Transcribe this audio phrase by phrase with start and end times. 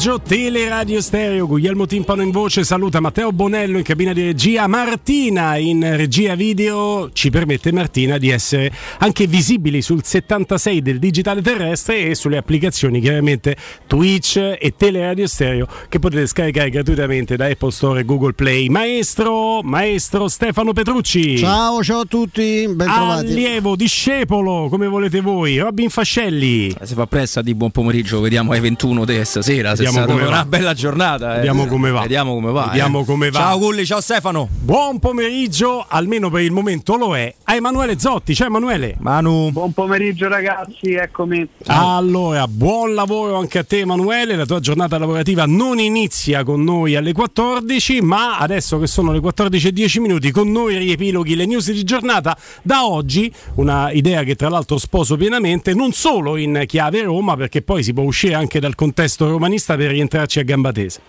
[0.00, 5.56] pomeriggio Teleradio Stereo, Guglielmo Timpano in voce, saluta Matteo Bonello in cabina di regia, Martina
[5.56, 12.06] in regia video, ci permette Martina di essere anche visibili sul 76 del digitale terrestre
[12.06, 13.54] e sulle applicazioni chiaramente
[13.86, 18.68] Twitch e Teleradio Stereo che potete scaricare gratuitamente da Apple Store e Google Play.
[18.68, 21.36] Maestro, maestro Stefano Petrucci.
[21.36, 23.26] Ciao, ciao a tutti, ben trovati.
[23.26, 26.74] Allievo, discepolo, come volete voi, Robin Fascelli.
[26.84, 29.76] Si fa pressa di buon pomeriggio, vediamo ai 21 di stasera.
[29.76, 30.28] Se Vediamo come va.
[30.28, 31.32] una bella giornata.
[31.32, 31.36] eh.
[31.36, 32.00] Vediamo come va.
[32.00, 32.66] Vediamo come va.
[32.66, 33.04] Vediamo eh.
[33.04, 33.38] come va.
[33.38, 34.48] Ciao Gulli, ciao Stefano.
[34.50, 38.32] Buon pomeriggio, almeno per il momento lo è, a Emanuele Zotti.
[38.32, 38.94] Ciao Emanuele.
[39.00, 39.50] Manu.
[39.50, 41.48] Buon pomeriggio ragazzi, eccomi.
[41.66, 46.94] Allora, buon lavoro anche a te Emanuele, la tua giornata lavorativa non inizia con noi
[46.94, 51.46] alle 14, ma adesso che sono le 14 e 10 minuti con noi riepiloghi le
[51.46, 52.38] news di giornata.
[52.62, 57.62] Da oggi una idea che tra l'altro sposo pienamente, non solo in chiave Roma, perché
[57.62, 61.00] poi si può uscire anche dal contesto romanista per rientrarci a gamba tesa.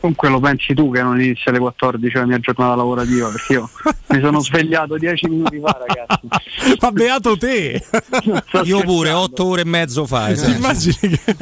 [0.00, 3.68] Comunque lo pensi tu che non inizia alle 14 la mia giornata lavorativa, perché io
[4.08, 6.76] mi sono svegliato 10 minuti fa ragazzi.
[6.80, 7.82] Ma beato te!
[8.64, 9.18] Io pure, scherzando.
[9.18, 10.30] 8 ore e mezzo fa.
[10.30, 10.56] esatto.
[10.56, 11.36] Immagini che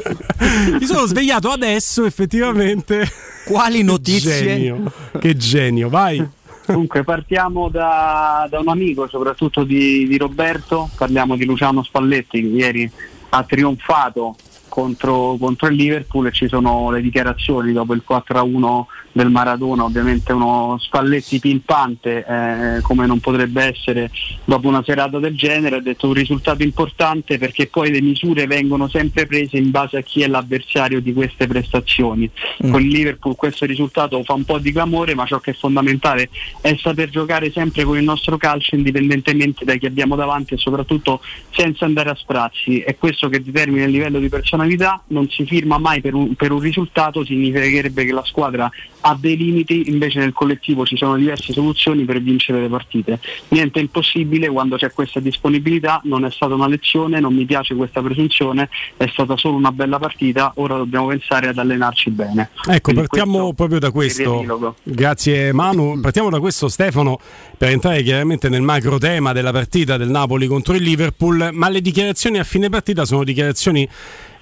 [0.80, 3.06] mi sono svegliato adesso effettivamente.
[3.44, 4.42] Quali notizie?
[4.42, 4.92] Genio.
[5.18, 6.26] Che genio, vai.
[6.64, 12.46] Comunque partiamo da, da un amico, soprattutto di, di Roberto, parliamo di Luciano Spalletti che
[12.46, 12.90] ieri
[13.28, 14.34] ha trionfato
[14.68, 18.84] contro, contro il Liverpool e ci sono le dichiarazioni dopo il 4-1
[19.16, 24.10] del Maradona, ovviamente uno Spalletti pimpante eh, come non potrebbe essere
[24.44, 28.88] dopo una serata del genere, ha detto un risultato importante perché poi le misure vengono
[28.88, 32.30] sempre prese in base a chi è l'avversario di queste prestazioni.
[32.60, 36.28] Con il Liverpool questo risultato fa un po' di clamore, ma ciò che è fondamentale
[36.60, 41.22] è saper giocare sempre con il nostro calcio indipendentemente da chi abbiamo davanti e soprattutto
[41.52, 42.80] senza andare a sprazzi.
[42.80, 46.52] È questo che determina il livello di personalità, non si firma mai per un, per
[46.52, 48.70] un risultato, significherebbe che la squadra
[49.08, 53.20] ha dei limiti, invece nel collettivo ci sono diverse soluzioni per vincere le partite.
[53.48, 57.76] Niente è impossibile quando c'è questa disponibilità, non è stata una lezione, non mi piace
[57.76, 62.50] questa presunzione, è stata solo una bella partita, ora dobbiamo pensare ad allenarci bene.
[62.66, 64.74] Ecco, Quindi partiamo proprio da questo.
[64.82, 66.00] Grazie Manu.
[66.00, 67.20] Partiamo da questo Stefano
[67.56, 71.80] per entrare chiaramente nel macro tema della partita del Napoli contro il Liverpool, ma le
[71.80, 73.88] dichiarazioni a fine partita sono dichiarazioni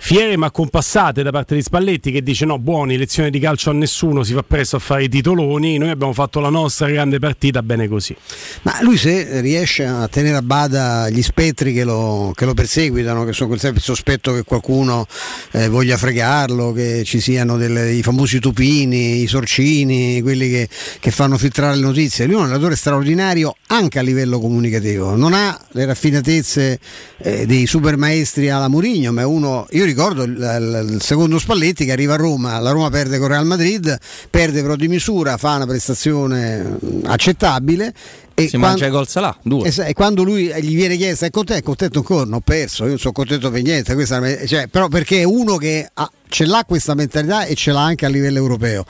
[0.07, 3.73] fiere ma compassate da parte di Spalletti che dice no buoni, lezione di calcio a
[3.73, 7.63] nessuno, si fa presto a fare i titoloni, noi abbiamo fatto la nostra grande partita,
[7.63, 8.15] bene così.
[8.63, 13.25] Ma lui se riesce a tenere a bada gli spettri che lo, che lo perseguitano,
[13.25, 15.07] che sono quel sempre sospetto che qualcuno
[15.53, 20.69] eh, voglia fregarlo, che ci siano delle- i famosi tupini, i sorcini, quelli che,
[21.01, 25.33] che fanno filtrare le notizie, lui è un allenatore straordinario anche a livello comunicativo, non
[25.33, 26.79] ha le raffinatezze
[27.17, 29.93] eh, dei super maestri alla Murigno, ma è uno, io ricordo
[30.25, 33.97] il, il- il secondo Spalletti che arriva a Roma, la Roma perde con Real Madrid,
[34.31, 37.93] perde però di misura, fa una prestazione mm, accettabile
[38.35, 39.69] e Si quan- mangia i gol Salà, due.
[39.69, 42.41] e e quando lui eh, gli viene chiesto è contento, è contento ancora, non ho
[42.41, 46.11] perso, io non sono contento per niente, questa cioè, però perché è uno che ha-
[46.35, 48.85] ce l'ha questa mentalità e ce l'ha anche a livello europeo.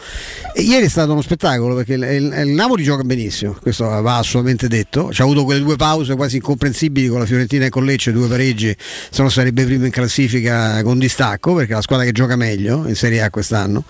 [0.55, 4.17] E ieri è stato uno spettacolo perché il, il- il Napoli gioca benissimo, questo va
[4.17, 7.85] assolutamente detto, ci ha avuto quelle due pause quasi incomprensibili con la Fiorentina e con
[7.85, 8.75] Lecce, due pareggi,
[9.11, 12.89] se no sarebbe primo in classifica con distacco perché è la squadra che gioca meglio
[12.89, 13.85] in Serie A quest'anno.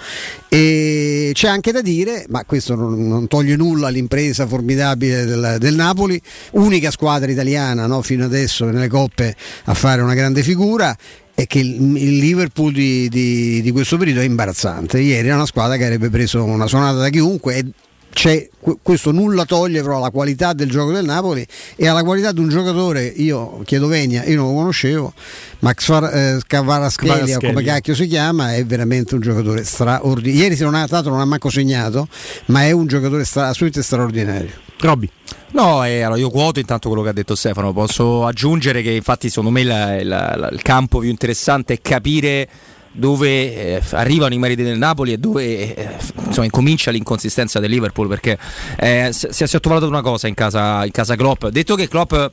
[0.49, 5.75] E c'è anche da dire, ma questo non, non toglie nulla all'impresa formidabile del, del
[5.77, 6.21] Napoli,
[6.53, 9.37] unica squadra italiana no, fino adesso nelle coppe
[9.67, 10.97] a fare una grande figura.
[11.35, 15.01] È che il, Liverpool di, di- di questo periodo è imbarazzante.
[15.01, 17.65] Ieri era una squadra che avrebbe preso una suonata da chiunque.
[18.15, 21.47] C'è, que- questo nulla toglie però alla qualità del gioco del Napoli
[21.77, 23.05] e alla qualità di un giocatore.
[23.05, 25.13] Io chiedo Vegna, io non lo conoscevo,
[25.59, 30.43] Max Far- eh, Cavaraschelia, come cacchio si chiama, è veramente un giocatore straordinario.
[30.43, 32.09] Ieri se non ha dato non ha manco segnato,
[32.47, 34.51] ma è un giocatore stra- assolutamente straordinario.
[34.79, 35.09] Robby.
[35.53, 37.73] No, eh, allora io quoto intanto quello che ha detto Stefano.
[37.73, 42.49] Posso aggiungere che infatti secondo me la- la- la- il campo più interessante è capire
[42.97, 45.89] dove eh, arrivano i meriti del Napoli e dove eh,
[46.27, 48.39] insomma, incomincia l'inconsistenza del Liverpool perché
[48.79, 51.47] eh, si è sottovalutato una cosa in casa, in casa Klopp.
[51.47, 52.31] Detto che Klopp ha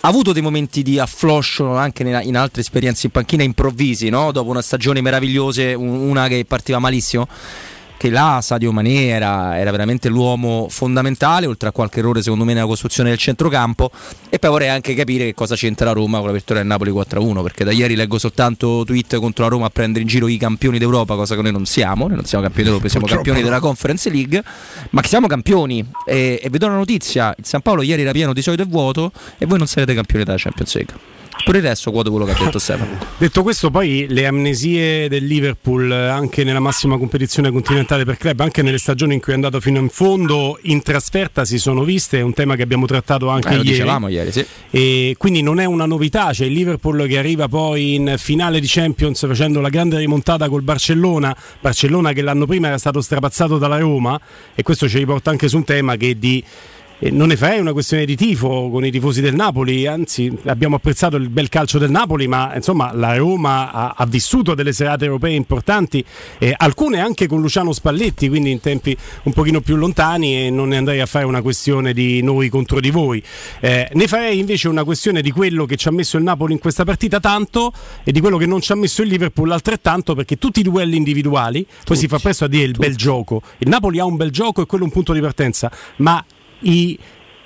[0.00, 4.30] avuto dei momenti di affloscio anche in altre esperienze in panchina improvvisi, no?
[4.32, 7.26] dopo una stagione meravigliosa, un- una che partiva malissimo
[7.96, 12.52] che là Sadio Mané era, era veramente l'uomo fondamentale, oltre a qualche errore secondo me
[12.52, 13.90] nella costruzione del centrocampo.
[14.28, 16.90] E poi vorrei anche capire che cosa c'entra la Roma con la vittoria del Napoli
[16.90, 20.36] 4-1, perché da ieri leggo soltanto tweet contro la Roma a prendere in giro i
[20.36, 23.48] campioni d'Europa, cosa che noi non siamo, noi non siamo campioni d'Europa, siamo Purtroppo campioni
[23.48, 24.42] della Conference League,
[24.90, 25.84] ma che siamo campioni.
[26.06, 28.66] E, e vi do una notizia, il San Paolo ieri era pieno di solito e
[28.66, 31.13] vuoto e voi non sarete campioni della Champions League.
[31.44, 32.96] Per il resto quoto quello che ha detto Stefano.
[33.18, 38.62] Detto questo, poi le amnesie del Liverpool anche nella massima competizione continentale per club, anche
[38.62, 42.22] nelle stagioni in cui è andato fino in fondo, in trasferta si sono viste, è
[42.22, 43.68] un tema che abbiamo trattato anche Eh, lo ieri.
[43.70, 44.46] dicevamo ieri, sì.
[44.70, 48.66] E quindi non è una novità, c'è il Liverpool che arriva poi in finale di
[48.66, 53.78] Champions facendo la grande rimontata col Barcellona, Barcellona che l'anno prima era stato strapazzato dalla
[53.78, 54.18] Roma
[54.54, 56.42] e questo ci riporta anche su un tema che di
[57.04, 60.76] eh, non ne farei una questione di tifo con i tifosi del Napoli, anzi abbiamo
[60.76, 65.04] apprezzato il bel calcio del Napoli, ma insomma la Roma ha, ha vissuto delle serate
[65.04, 66.02] europee importanti,
[66.38, 70.68] eh, alcune anche con Luciano Spalletti, quindi in tempi un pochino più lontani e non
[70.68, 73.22] ne andrei a fare una questione di noi contro di voi.
[73.60, 76.58] Eh, ne farei invece una questione di quello che ci ha messo il Napoli in
[76.58, 77.70] questa partita tanto
[78.02, 80.96] e di quello che non ci ha messo il Liverpool altrettanto, perché tutti i duelli
[80.96, 84.30] individuali, poi si fa presto a dire il bel gioco, il Napoli ha un bel
[84.30, 86.24] gioco e quello è un punto di partenza, ma
[86.64, 86.98] i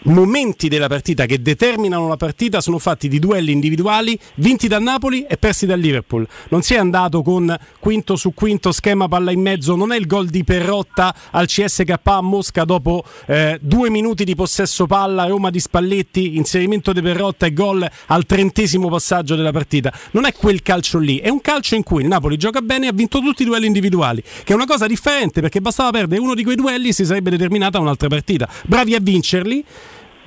[0.03, 5.25] momenti della partita che determinano la partita sono fatti di duelli individuali vinti dal Napoli
[5.29, 6.27] e persi dal Liverpool.
[6.51, 10.07] Non si è andato con quinto su quinto schema palla in mezzo, non è il
[10.07, 15.51] gol di Perrotta al CSK a Mosca dopo eh, due minuti di possesso palla, Roma
[15.51, 19.93] di Spalletti, inserimento di Perrotta e gol al trentesimo passaggio della partita.
[20.13, 22.89] Non è quel calcio lì, è un calcio in cui il Napoli gioca bene e
[22.89, 26.35] ha vinto tutti i duelli individuali, che è una cosa differente perché bastava perdere uno
[26.35, 28.49] di quei duelli e si sarebbe determinata un'altra partita.
[28.65, 29.65] Bravi a vincerli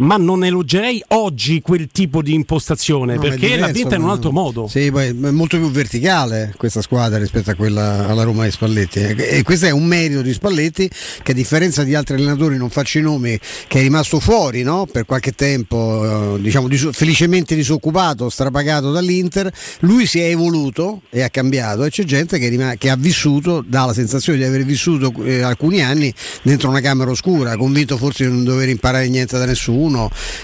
[0.01, 4.31] ma non elogerei oggi quel tipo di impostazione No, perché diverso, vinta in un altro
[4.31, 4.67] modo.
[4.67, 8.99] Sì, poi è molto più verticale questa squadra rispetto a quella alla Roma di Spalletti.
[8.99, 10.89] E questo è un merito di Spalletti
[11.21, 14.87] che a differenza di altri allenatori, non faccio i nomi, che è rimasto fuori no?
[14.91, 19.51] per qualche tempo, eh, diciamo felicemente disoccupato, strapagato dall'Inter,
[19.81, 23.63] lui si è evoluto e ha cambiato e c'è gente che, rima- che ha vissuto,
[23.65, 28.25] dà la sensazione di aver vissuto eh, alcuni anni dentro una camera oscura, convinto forse
[28.25, 29.90] di non dover imparare niente da nessuno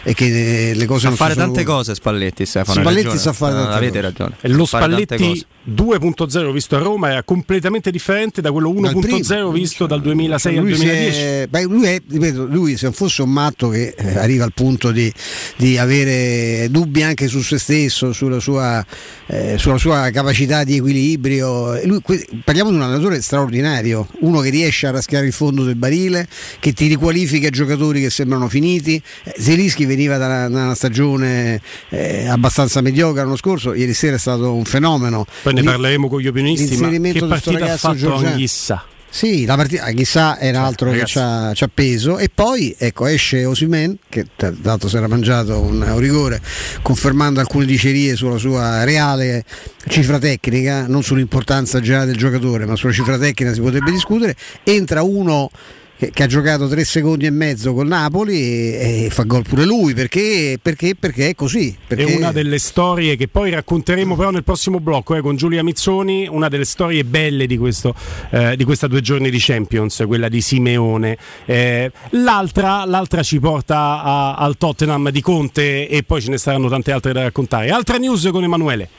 [0.03, 2.81] e che eh, le cose Sa non fare tante cose Spalletti, Stefano.
[2.81, 4.01] Spalletti sa fare tante Avete cose.
[4.01, 4.35] ragione.
[4.41, 5.45] E lo Spalletti.
[5.69, 9.51] 2.0 visto a Roma era completamente differente da quello Dal 1.0 primo.
[9.51, 11.19] visto dal 2006 al lui, si 2010.
[11.19, 14.91] è- beh, lui, è, ripeto, lui se fosse un matto che eh, arriva al punto
[14.91, 15.11] di,
[15.57, 18.85] di avere dubbi anche su se stesso, sulla sua,
[19.27, 24.49] eh, sulla sua capacità di equilibrio, lui- que- parliamo di un allenatore straordinario, uno che
[24.49, 26.27] riesce a raschiare il fondo del barile,
[26.59, 29.01] che ti riqualifica giocatori che sembrano finiti.
[29.23, 34.15] Eh, Zelischi veniva da una, da una stagione eh, abbastanza mediocre l'anno scorso, ieri sera
[34.15, 35.25] è stato un fenomeno.
[35.43, 38.31] Poi ne parleremo con gli opinionisti, ma che partita ha ragazzo fatto Giorgiano.
[38.33, 38.85] Anghissa?
[39.09, 41.05] Sì, la partita chissà era altro ragazzi.
[41.05, 44.97] che ci ha, ci ha peso e poi ecco esce Osimen che tra l'altro si
[44.97, 46.41] era mangiato un, un rigore
[46.81, 49.45] confermando alcune dicerie sulla sua reale
[49.87, 54.35] cifra tecnica, non sull'importanza generale del giocatore, ma sulla cifra tecnica si potrebbe discutere.
[54.63, 55.49] Entra uno
[55.97, 59.65] che, che ha giocato tre secondi e mezzo col Napoli e, e fa gol pure
[59.65, 61.75] lui perché, perché, perché è così.
[61.87, 65.63] Perché È una delle storie che poi racconteremo però nel prossimo blocco eh, con Giulia
[65.63, 67.95] Mizzoni, una delle storie belle di, questo,
[68.29, 71.17] eh, di questa due giorni di Champions, quella di Simeone.
[71.45, 76.69] Eh, l'altra, l'altra ci porta a- al Tottenham di Conte e poi ce ne saranno
[76.69, 77.69] tante altre da raccontare.
[77.71, 78.89] Altra news con Emanuele.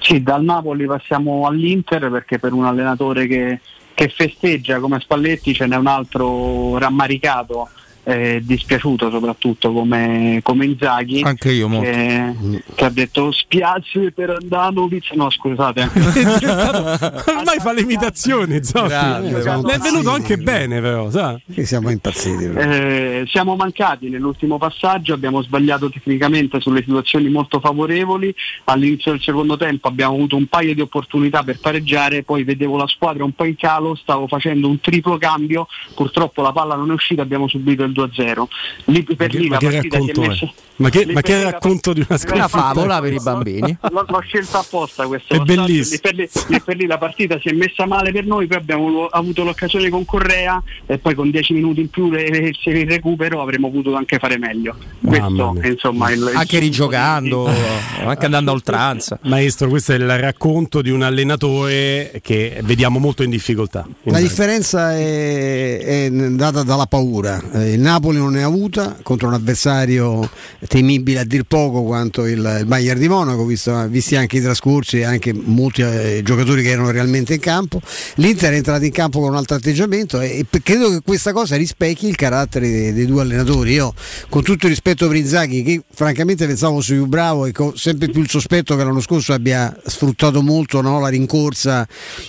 [0.00, 3.60] Sì, dal Napoli passiamo all'Inter perché per un allenatore che,
[3.94, 7.68] che festeggia come Spalletti ce n'è un altro rammaricato,
[8.04, 11.22] eh, dispiaciuto soprattutto come, come Inzaghi.
[11.22, 11.90] Anche io molto.
[11.90, 19.78] Che, che ha detto spiace per Andanovic no scusate Ormai fa le imitazioni, siamo è
[19.78, 21.38] venuto anche bene però, sa?
[21.62, 22.46] siamo impazziti.
[22.48, 22.60] però.
[22.60, 28.34] Eh, siamo mancati nell'ultimo passaggio, abbiamo sbagliato tecnicamente sulle situazioni molto favorevoli,
[28.64, 32.86] all'inizio del secondo tempo abbiamo avuto un paio di opportunità per pareggiare, poi vedevo la
[32.86, 36.94] squadra un po' in calo, stavo facendo un triplo cambio, purtroppo la palla non è
[36.94, 38.44] uscita, abbiamo subito il 2-0.
[38.86, 40.28] Lì per che- lì ma la che partita è?
[40.28, 40.52] messa...
[40.76, 42.48] Ma che, ma che la racconto di una Una squadra?
[42.48, 43.76] favola per i bambini.
[43.92, 46.00] L'ho, l'ho scelto apposta questo È bellissimo.
[46.02, 49.06] per, lì, per lì la partita si è messa male per noi, poi abbiamo lo-
[49.06, 52.88] avuto l'occasione con Correa e poi con 10 minuti in più e e se il
[52.90, 54.74] recupero avremmo potuto anche fare meglio.
[55.00, 57.46] Mamma Questo insomma il, il Anche sunto rigiocando,
[58.04, 59.18] anche andando a oltranza.
[59.22, 63.86] Maestro, questo è il racconto di un allenatore che vediamo molto in difficoltà.
[64.04, 67.40] La differenza è, è data dalla paura.
[67.52, 70.28] Eh, Il Napoli non ne ha avuta contro un avversario
[70.66, 74.98] temibile a dir poco quanto il, il Bayern di Monaco, visto- visti anche i trascorsi
[74.98, 77.80] e anche molti eh, giocatori che erano realmente in campo.
[78.16, 81.56] L'Inter è entrato in campo con un altro atteggiamento e, e credo che questa cosa
[81.56, 83.72] rispecchi il carattere dei, dei due allenatori.
[83.72, 83.92] Io,
[84.28, 88.08] con tutto il rispetto per Inzaghi, che francamente pensavo fosse più bravo e ho sempre
[88.08, 91.86] più il sospetto che l'anno scorso abbia sfruttato molto no, la rincorsa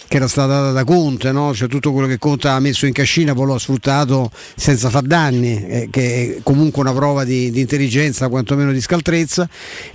[0.07, 1.53] che era stata data da Conte, no?
[1.53, 5.03] cioè tutto quello che Conte ha messo in cascina poi lo ha sfruttato senza far
[5.03, 5.44] danni.
[5.45, 9.47] Anni, eh, che è comunque una prova di, di, intelligenza, quantomeno di scaltrezza.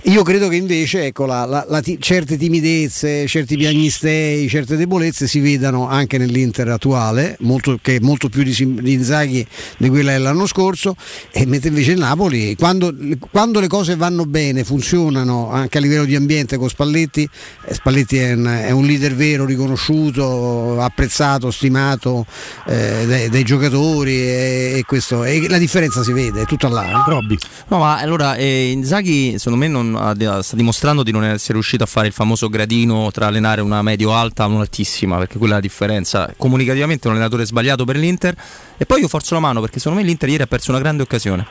[0.03, 5.39] Io credo che invece ecco, la, la, la, certe timidezze, certi piagnistei, certe debolezze si
[5.39, 9.45] vedano anche nell'Inter attuale, molto, che è molto più di, di Inzaghi
[9.77, 10.95] di quella dell'anno scorso,
[11.31, 12.93] e mentre invece il Napoli, quando,
[13.29, 17.27] quando, le cose vanno bene, funzionano anche a livello di ambiente con Spalletti,
[17.65, 22.25] eh, Spalletti è un, è un leader vero, riconosciuto, apprezzato, stimato
[22.67, 27.05] eh, dai, dai, giocatori e, e, questo, e, la differenza si vede, è tutta là.
[27.05, 27.09] Eh.
[27.09, 27.37] Robby.
[27.67, 31.83] No, ma allora eh, Inzaghi secondo me non, ha, sta dimostrando di non essere riuscito
[31.83, 35.61] a fare il famoso gradino tra allenare una medio-alta e un'altissima, perché quella è la
[35.61, 36.33] differenza.
[36.37, 38.35] Comunicativamente è un allenatore sbagliato per l'Inter
[38.77, 41.03] e poi io forzo la mano perché secondo me l'Inter ieri ha perso una grande
[41.03, 41.45] occasione.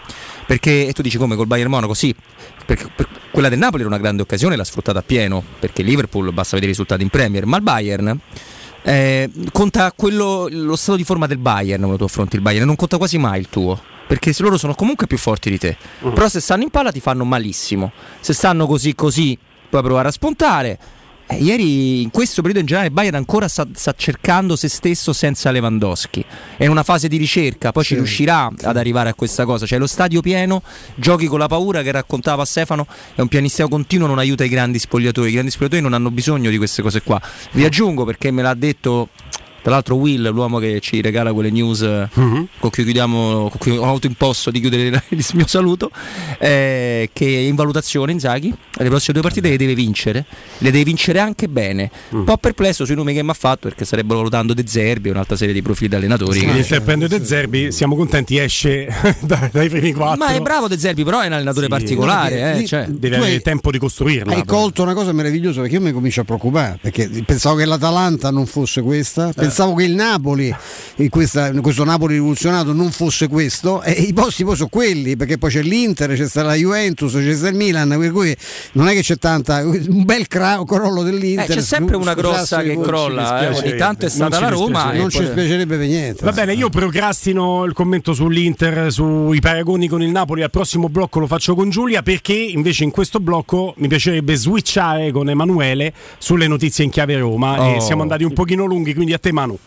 [0.46, 1.94] Perché, e tu dici come col Bayern Monaco?
[1.94, 2.14] Sì,
[2.66, 6.32] perché per quella del Napoli era una grande occasione, l'ha sfruttata a pieno, perché Liverpool
[6.32, 8.18] basta vedere i risultati in Premier, ma il Bayern
[8.82, 12.76] eh, conta quello, lo stato di forma del Bayern quando tu affronti il Bayern, non
[12.76, 13.80] conta quasi mai il tuo.
[14.06, 15.76] Perché loro sono comunque più forti di te.
[16.00, 16.12] Uh-huh.
[16.12, 17.92] Però se stanno in palla ti fanno malissimo.
[18.18, 20.78] Se stanno così così puoi provare a spuntare
[21.30, 25.52] eh, ieri, in questo periodo in generale, Bayern ancora sta, sta, cercando se stesso senza
[25.52, 26.24] Lewandowski.
[26.56, 27.90] È una fase di ricerca, poi sì.
[27.90, 29.64] ci riuscirà ad arrivare a questa cosa.
[29.64, 30.62] Cioè, lo stadio pieno,
[30.96, 32.86] giochi con la paura che raccontava Stefano.
[33.14, 35.28] È un pianisteo continuo, non aiuta i grandi spogliatori.
[35.28, 37.20] I grandi spogliatori non hanno bisogno di queste cose qua.
[37.52, 39.10] Vi aggiungo perché me l'ha detto
[39.62, 42.48] tra l'altro Will, l'uomo che ci regala quelle news uh-huh.
[42.58, 45.90] con cui chiudiamo, con cui ho autoimposto di chiudere il mio saluto,
[46.38, 50.24] eh, che è in valutazione Inzaghi, le prossime due partite le deve vincere,
[50.58, 51.90] le deve vincere anche bene.
[52.10, 52.18] Uh-huh.
[52.18, 55.10] Un po' perplesso sui nomi che mi ha fatto perché sarebbero valutando De Zerbi e
[55.12, 56.40] un'altra serie di profili di allenatori.
[56.40, 56.62] Sì, che...
[56.62, 58.88] Se prende De Zerbi siamo contenti, esce
[59.20, 60.24] dai primi quattro.
[60.24, 62.58] Ma è bravo De Zerbi, però è un allenatore sì, particolare.
[62.58, 62.86] Eh, cioè.
[62.86, 64.34] Deve avere hai, tempo di costruirla.
[64.34, 64.58] Hai però.
[64.58, 68.46] colto una cosa meravigliosa perché io mi comincio a preoccupare, perché pensavo che l'Atalanta non
[68.46, 69.32] fosse questa.
[69.36, 70.54] Eh pensavo che il Napoli,
[70.96, 75.16] in, questa, in questo Napoli rivoluzionato, non fosse questo, e i posti poi sono quelli,
[75.16, 78.34] perché poi c'è l'Inter, c'è sta la Juventus, c'è sta il Milan, per cui
[78.72, 81.50] non è che c'è tanta, un bel cra- crollo dell'Inter.
[81.50, 84.92] Eh, c'è sempre una grossa che crolla, eh, ogni tanto è stata la Roma.
[84.92, 86.24] Non ci spiacerebbe per niente.
[86.24, 91.18] Va bene, io procrastino il commento sull'Inter, sui paragoni con il Napoli, al prossimo blocco
[91.18, 96.46] lo faccio con Giulia, perché invece in questo blocco mi piacerebbe switchare con Emanuele sulle
[96.46, 97.60] notizie in chiave Roma.
[97.60, 97.76] Oh.
[97.76, 99.58] E siamo andati un pochino lunghi, quindi a te Manu.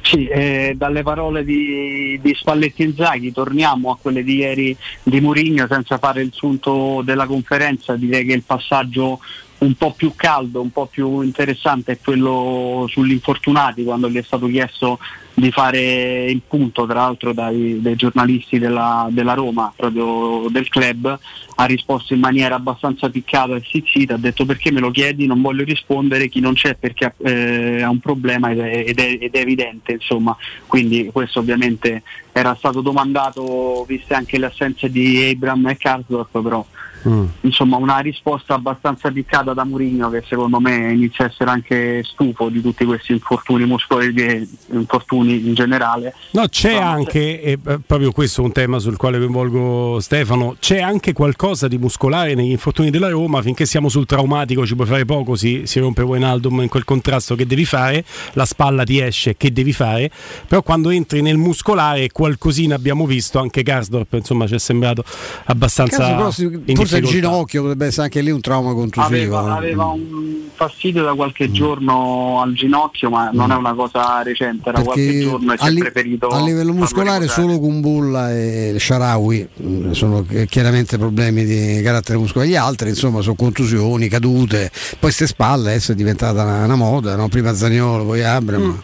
[0.00, 5.66] Sì, eh, dalle parole di, di Spalletti Inzaghi torniamo a quelle di ieri di Murigno
[5.70, 9.20] senza fare il sunto della conferenza, direi che il passaggio
[9.62, 14.22] un po' più caldo, un po' più interessante è quello sugli infortunati quando gli è
[14.22, 14.98] stato chiesto
[15.34, 21.18] di fare il punto tra l'altro dai, dai giornalisti della, della, Roma, proprio del club,
[21.54, 25.40] ha risposto in maniera abbastanza piccata e stizzita, ha detto perché me lo chiedi, non
[25.40, 29.34] voglio rispondere, chi non c'è perché eh, ha un problema ed è, ed, è, ed
[29.34, 30.36] è, evidente, insomma.
[30.66, 32.02] quindi questo ovviamente
[32.32, 36.64] era stato domandato viste anche le assenze di Abram e Karsdorp, però
[37.08, 37.24] Mm.
[37.40, 42.48] Insomma, una risposta abbastanza piccata da Murigno che secondo me inizia a essere anche stufo
[42.48, 46.14] di tutti questi infortuni muscolari, infortuni in generale.
[46.32, 50.56] No, c'è no, anche, e eh, proprio questo è un tema sul quale coinvolgo Stefano,
[50.60, 54.86] c'è anche qualcosa di muscolare negli infortuni della Roma, finché siamo sul traumatico ci puoi
[54.86, 58.04] fare poco, si, si rompe Wijnaldum in quel contrasto che devi fare,
[58.34, 60.10] la spalla ti esce che devi fare,
[60.46, 65.04] però quando entri nel muscolare qualcosina abbiamo visto, anche Garsdorp insomma ci è sembrato
[65.46, 66.16] abbastanza...
[66.16, 69.38] Caso, forse il ginocchio potrebbe essere anche lì un trauma contusivo.
[69.38, 71.52] Aveva, aveva un fastidio da qualche mm.
[71.52, 73.52] giorno al ginocchio, ma non mm.
[73.52, 76.28] è una cosa recente, era Perché qualche giorno e si è preferito.
[76.28, 82.56] A livello muscolare solo Kumbulla e Sharawi mm, sono chiaramente problemi di carattere muscolare, gli
[82.56, 87.28] altri insomma sono contusioni, cadute, poi queste spalle adesso è diventata una, una moda, no?
[87.28, 88.82] prima Zagnolo, poi Abram.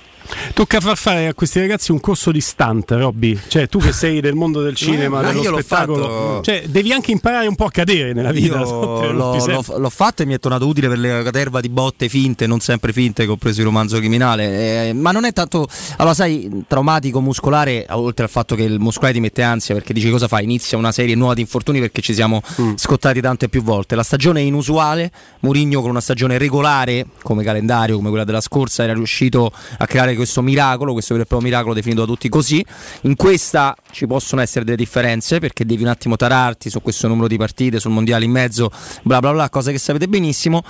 [0.53, 3.39] Tocca far fare a questi ragazzi un corso di stunt, Robby.
[3.49, 7.47] Cioè, tu che sei del mondo del cinema, eh, dello spettacolo, cioè, devi anche imparare
[7.47, 8.59] un po' a cadere nella vita.
[8.69, 12.47] L'ho, l'ho, l'ho, fatto e mi è tornato utile per la caterva di botte finte,
[12.47, 14.89] non sempre finte, che ho preso il romanzo criminale.
[14.89, 15.67] Eh, ma non è tanto.
[15.97, 20.11] Allora, sai, traumatico muscolare, oltre al fatto che il muscolare ti mette ansia perché dici
[20.11, 20.41] cosa fa?
[20.41, 22.75] Inizia una serie nuova di infortuni perché ci siamo mm.
[22.77, 23.95] scottati tante più volte.
[23.95, 25.11] La stagione è inusuale.
[25.41, 30.15] Mourinho con una stagione regolare come calendario, come quella della scorsa, era riuscito a creare
[30.19, 32.65] questo miracolo, questo vero e proprio miracolo definito da tutti così.
[33.03, 37.29] In questa ci possono essere delle differenze perché devi un attimo tararti su questo numero
[37.29, 38.71] di partite, sul mondiale in mezzo,
[39.03, 40.63] bla bla bla, cose che sapete benissimo.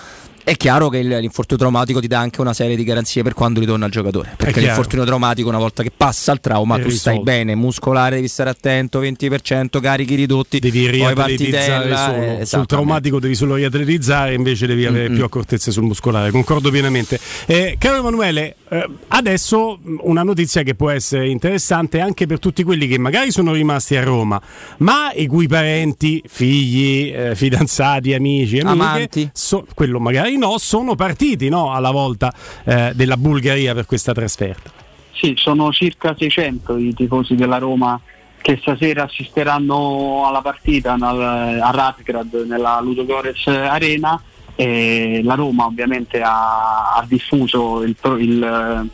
[0.48, 3.84] È chiaro che l'infortunio traumatico ti dà anche una serie di garanzie per quando ritorna
[3.84, 4.32] il giocatore.
[4.34, 7.10] Perché l'infortunio traumatico, una volta che passa il trauma, È tu risolto.
[7.10, 12.40] stai bene, muscolare devi stare attento, 20%, carichi ridotti, devi riatletizzare solo.
[12.40, 15.16] Eh, sul traumatico devi solo riatletizzare, invece devi avere mm-hmm.
[15.16, 16.30] più accortezza sul muscolare.
[16.30, 17.20] Concordo pienamente.
[17.44, 22.88] Eh, caro Emanuele, eh, adesso una notizia che può essere interessante anche per tutti quelli
[22.88, 24.40] che magari sono rimasti a Roma,
[24.78, 30.94] ma i cui parenti, figli, eh, fidanzati, amici, amiche, amanti, so, quello magari no, sono
[30.94, 32.32] partiti no, alla volta
[32.64, 34.70] eh, della Bulgaria per questa trasferta.
[35.12, 38.00] Sì, sono circa 600 i tifosi della Roma
[38.40, 44.20] che stasera assisteranno alla partita nel, a Razgrad nella Ludogorets Arena.
[44.60, 48.38] E la Roma ovviamente ha, ha diffuso il, il,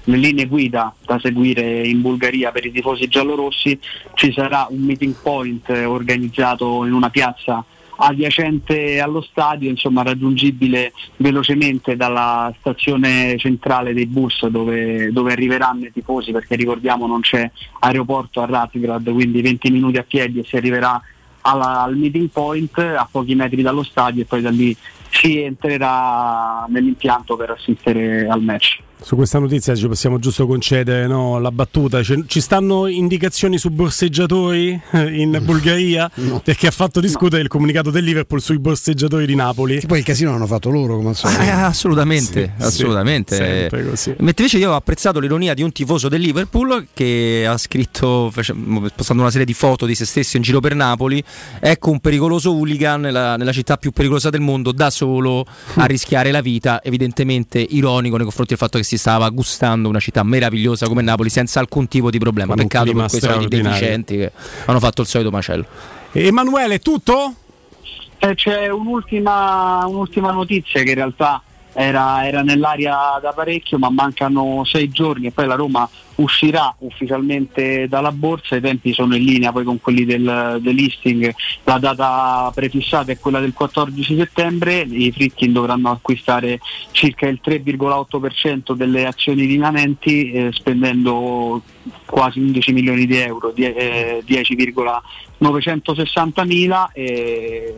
[0.05, 3.79] le linee guida da seguire in Bulgaria per i tifosi giallorossi,
[4.13, 7.65] ci sarà un meeting point organizzato in una piazza
[7.97, 15.93] adiacente allo stadio, insomma raggiungibile velocemente dalla stazione centrale dei bus dove, dove arriveranno i
[15.93, 20.57] tifosi perché ricordiamo non c'è aeroporto a Ratigrad, quindi 20 minuti a piedi e si
[20.57, 21.01] arriverà
[21.43, 24.77] alla, al meeting point a pochi metri dallo stadio e poi da lì
[25.11, 28.79] si entrerà nell'impianto per assistere al match.
[29.05, 32.03] Su questa notizia ci possiamo giusto concedere no, la battuta.
[32.03, 36.11] ci stanno indicazioni su borseggiatori eh, in Bulgaria?
[36.25, 36.41] No.
[36.43, 37.43] Perché ha fatto discutere no.
[37.43, 39.81] il comunicato del Liverpool sui borseggiatori di Napoli.
[39.81, 43.69] Che poi il casino l'hanno fatto loro, come al eh, assolutamente, sì, assolutamente.
[43.95, 48.33] Sì, Mentre invece io ho apprezzato l'ironia di un tifoso del Liverpool che ha scritto,
[48.33, 51.23] postando una serie di foto di se stesso in giro per Napoli,
[51.61, 56.31] ecco un pericoloso hooligan nella, nella città più pericolosa del mondo, da solo a rischiare
[56.31, 60.87] la vita, evidentemente ironico nei confronti del fatto che si stava gustando una città meravigliosa
[60.87, 62.55] come Napoli senza alcun tipo di problema.
[62.55, 64.33] Peccato per quei soliti deficienti che
[64.67, 65.67] hanno fatto il solito macello.
[66.13, 67.35] Emanuele, tutto?
[68.19, 71.43] Eh, c'è un'ultima, un'ultima notizia che in realtà
[71.75, 77.89] era, era, nell'aria da parecchio, ma mancano sei giorni e poi la Roma uscirà ufficialmente
[77.89, 81.35] dalla borsa, i tempi sono in linea poi con quelli del, del listing,
[81.65, 86.61] la data prefissata è quella del 14 settembre, i Fritkin dovranno acquistare
[86.93, 91.63] circa il 3,8% delle azioni rimanenti eh, spendendo
[92.05, 96.89] quasi 11 milioni di euro, die, eh, 10,960 mila.
[96.93, 97.75] Eh,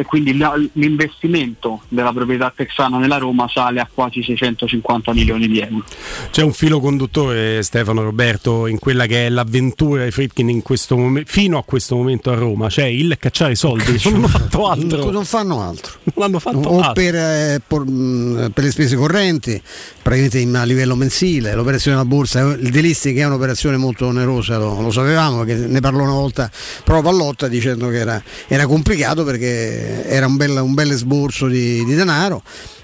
[0.00, 0.34] e quindi
[0.72, 5.84] l'investimento della proprietà texana nella Roma sale a quasi 650 milioni di euro.
[6.30, 11.58] C'è un filo conduttore, Stefano Roberto, in quella che è l'avventura di Fritkin mom- fino
[11.58, 15.10] a questo momento a Roma, cioè il cacciare soldi, non hanno fatto altro.
[15.10, 15.92] Non fanno altro.
[16.14, 16.92] Non hanno fatto o altro.
[16.94, 19.60] Per, eh, por, mm, per, le spese correnti,
[20.00, 24.90] praticamente a livello mensile, l'operazione della borsa, il delisting è un'operazione molto onerosa, lo, lo
[24.90, 26.50] sapevamo, perché ne parlò una volta
[26.84, 31.84] proprio Pallotta dicendo che era, era complicato perché era un bel, un bel esborso di,
[31.84, 32.42] di denaro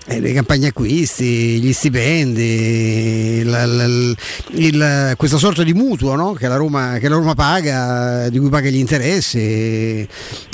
[0.09, 4.17] eh, le campagne acquisti, gli stipendi, il,
[4.53, 6.33] il, il, questa sorta di mutuo no?
[6.33, 10.07] che, la Roma, che, la Roma, paga, di cui paga gli interessi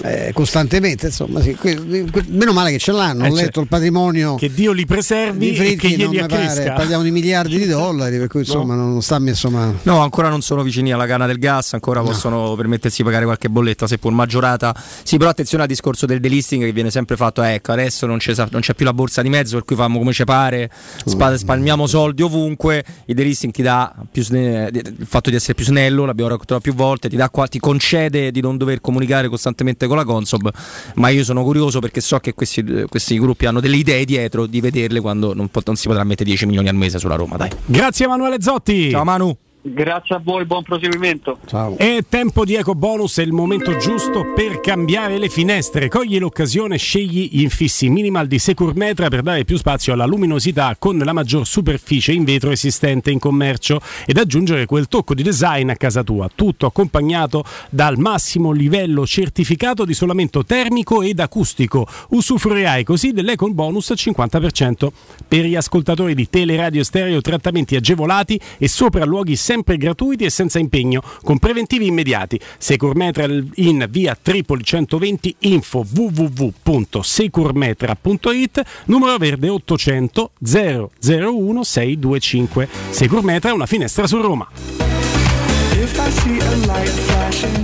[0.04, 1.06] eh, costantemente.
[1.08, 1.74] Insomma, sì, que,
[2.10, 3.26] que, meno male che ce l'hanno.
[3.26, 4.36] Eh, Ho letto il patrimonio.
[4.36, 8.28] Che Dio li preservi Fritti, e che glieli pare, Parliamo di miliardi di dollari, per
[8.28, 8.86] cui insomma no.
[8.86, 9.76] non sta messo male.
[9.82, 12.06] No, ancora non sono vicini alla canna del gas, ancora no.
[12.06, 14.74] possono permettersi di pagare qualche bolletta, seppur maggiorata.
[15.02, 17.42] Sì, però attenzione al discorso del delisting che viene sempre fatto.
[17.42, 19.98] Ecco, adesso non c'è, non c'è più la borsa di mezzo mezzo, per cui famo
[19.98, 20.70] come ci pare,
[21.04, 26.04] sp- spalmiamo soldi ovunque, il delisting ti dà snell- il fatto di essere più snello,
[26.04, 30.04] l'abbiamo raccontato più volte, ti, qua- ti, concede di non dover comunicare costantemente con la
[30.04, 30.50] Consob,
[30.94, 34.60] ma io sono curioso perché so che questi, questi gruppi hanno delle idee dietro di
[34.60, 37.36] vederle quando non, pot- non si potrà mettere 10 milioni al mese sulla Roma.
[37.36, 37.50] Dai.
[37.66, 38.90] Grazie Emanuele Zotti.
[38.90, 39.36] Ciao Manu.
[39.64, 41.38] Grazie a voi, buon proseguimento.
[41.46, 41.78] Ciao.
[41.78, 45.86] È tempo di eco bonus, è il momento giusto per cambiare le finestre.
[45.86, 50.98] Cogli l'occasione, scegli gli infissi minimal di Securmetra per dare più spazio alla luminosità con
[50.98, 55.76] la maggior superficie in vetro esistente in commercio ed aggiungere quel tocco di design a
[55.76, 56.28] casa tua.
[56.34, 61.86] Tutto accompagnato dal massimo livello certificato di isolamento termico ed acustico.
[62.08, 64.88] Usufruirai così dell'eco bonus al 50%
[65.28, 70.58] per gli ascoltatori di Teleradio Stereo, trattamenti agevolati e sopralluoghi sempre sempre gratuiti e senza
[70.58, 72.40] impegno, con preventivi immediati.
[72.56, 82.66] Securmetra in via Tripoli 120, info www.securmetra.it, numero verde 800 001 625.
[82.88, 85.01] Securmetra è una finestra su Roma.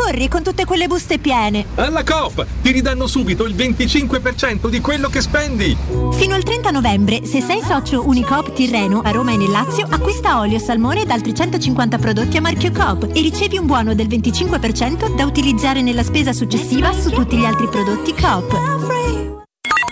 [0.05, 1.65] Corri con tutte quelle buste piene?
[1.73, 5.75] Alla Coop ti ridanno subito il 25% di quello che spendi.
[6.11, 10.37] Fino al 30 novembre, se sei socio Unicoop Tirreno a Roma e nel Lazio, acquista
[10.39, 15.15] olio, salmone ed altri 150 prodotti a marchio Coop e ricevi un buono del 25%
[15.15, 19.24] da utilizzare nella spesa successiva su tutti gli altri prodotti Coop.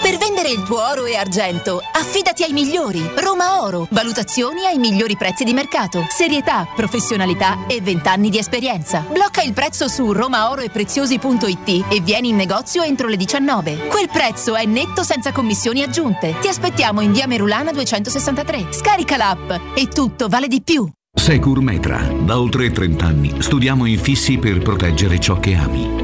[0.00, 3.00] Per vendere il tuo oro e argento, affidati ai migliori.
[3.14, 3.86] Roma Oro.
[3.90, 6.04] Valutazioni ai migliori prezzi di mercato.
[6.10, 9.04] Serietà, professionalità e 20 anni di esperienza.
[9.08, 13.86] Blocca il prezzo su romaoroepreziosi.it e vieni in negozio entro le 19.
[13.86, 16.36] Quel prezzo è netto senza commissioni aggiunte.
[16.40, 18.72] Ti aspettiamo in via Merulana 263.
[18.72, 20.86] Scarica l'app e tutto vale di più.
[21.16, 21.98] Secur Metra.
[21.98, 26.03] Da oltre 30 anni studiamo infissi per proteggere ciò che ami.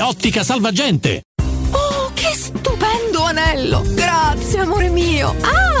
[0.01, 1.21] Ottica Salvagente.
[1.71, 3.83] Oh, che stupendo anello!
[3.93, 5.35] Grazie, amore mio!
[5.41, 5.80] Ah,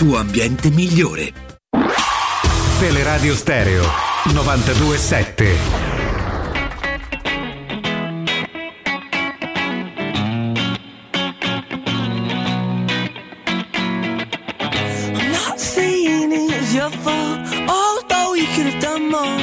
[0.01, 1.31] tuo ambiente migliore.
[2.79, 3.83] Teleradio Stereo
[4.33, 5.57] 927.
[15.13, 19.39] I'm not saying it's your fault, although you could have done more.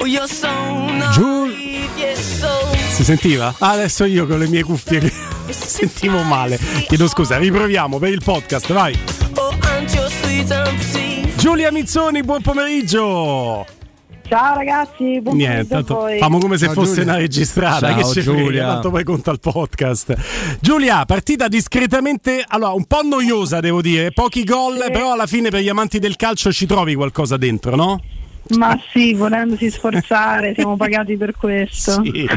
[0.00, 2.48] Oh, you're so naive, yes, so.
[2.90, 3.54] Si sentiva?
[3.60, 6.58] Ah, adesso io con le mie cuffie che sentivo male.
[6.86, 8.98] Chiedo scusa, riproviamo per il podcast, vai.
[11.36, 13.66] Giulia Mizzoni, buon pomeriggio.
[14.26, 15.84] Ciao ragazzi, buon Niente,
[16.18, 17.12] famo come se Ciao, fosse Giulia.
[17.12, 17.88] una registrata.
[17.88, 18.66] Ciao, che frega, Giulia.
[18.66, 20.14] tanto poi conta il podcast.
[20.60, 25.60] Giulia, partita discretamente, allora un po' noiosa devo dire, pochi gol, però alla fine per
[25.60, 28.00] gli amanti del calcio ci trovi qualcosa dentro, no?
[28.56, 32.02] Ma sì, volendosi sforzare, siamo pagati per questo.
[32.02, 32.28] Sì.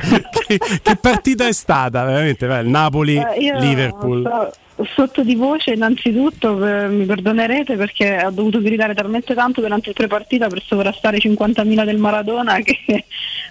[0.47, 2.45] che, che partita è stata, veramente?
[2.45, 9.33] Il Napoli, Eh, sotto di voce innanzitutto eh, mi perdonerete perché ho dovuto gridare talmente
[9.33, 13.05] tanto durante il prepartita per sovrastare i 50.000 del Maradona che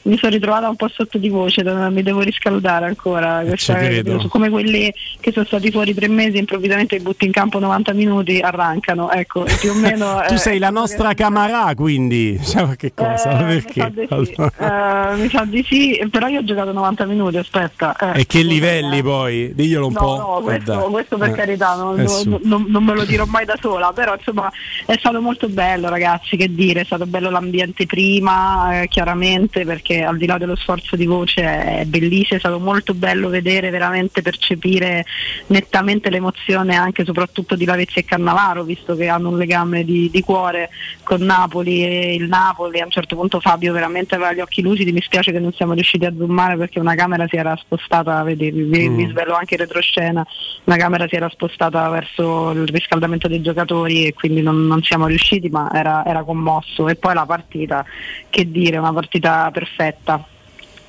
[0.07, 3.43] mi sono ritrovata un po' sotto di voce, mi devo riscaldare ancora.
[3.47, 4.17] Questa- credo.
[4.17, 8.41] sono come quelli che sono stati fuori tre mesi improvvisamente butti in campo 90 minuti,
[8.41, 9.11] arrancano.
[9.11, 10.23] Ecco, più o meno.
[10.29, 12.39] Tu eh, sei la nostra Camarà, quindi.
[12.47, 13.39] Cioè, che cosa?
[13.41, 13.93] Eh, Perché?
[13.95, 14.35] Mi sa, di sì.
[14.39, 17.97] Allora- Eh, mi sa di sì, però io ho giocato 90 minuti, aspetta.
[18.15, 18.21] eh.
[18.21, 19.53] E che livelli poi?
[19.55, 20.17] Diglielo un No, po'.
[20.17, 23.57] no, questo, questo per Eh, carità non, eh, non- non- me lo dirò mai da
[23.61, 24.51] sola, però insomma
[24.87, 29.96] è stato molto bello ragazzi, che dire, è stato bello l'ambiente prima, eh, chiaramente, perché
[30.03, 34.23] al di là dello sforzo di voce è bellissimo, è stato molto bello vedere, veramente
[34.23, 35.05] percepire
[35.49, 40.09] nettamente l'emozione anche e soprattutto di Lavezzi e Cannavaro, visto che hanno un legame di,
[40.11, 40.71] di cuore
[41.03, 44.93] con Napoli e il Napoli, a un certo punto Fabio veramente aveva gli occhi lucidi,
[44.93, 48.51] mi spiace che non siamo riusciti a zoomare perché una camera si era spostata, vedi,
[48.51, 48.97] vi, Mm.
[48.97, 50.27] vi svelo anche in retroscena,
[50.65, 55.07] una camera si era spostata verso il riscaldamento dei giocatori e quindi non, non siamo
[55.07, 56.89] riusciti, ma era, era commosso.
[56.89, 57.85] E poi la partita,
[58.31, 60.36] che dire, una partita perfetta aspetta.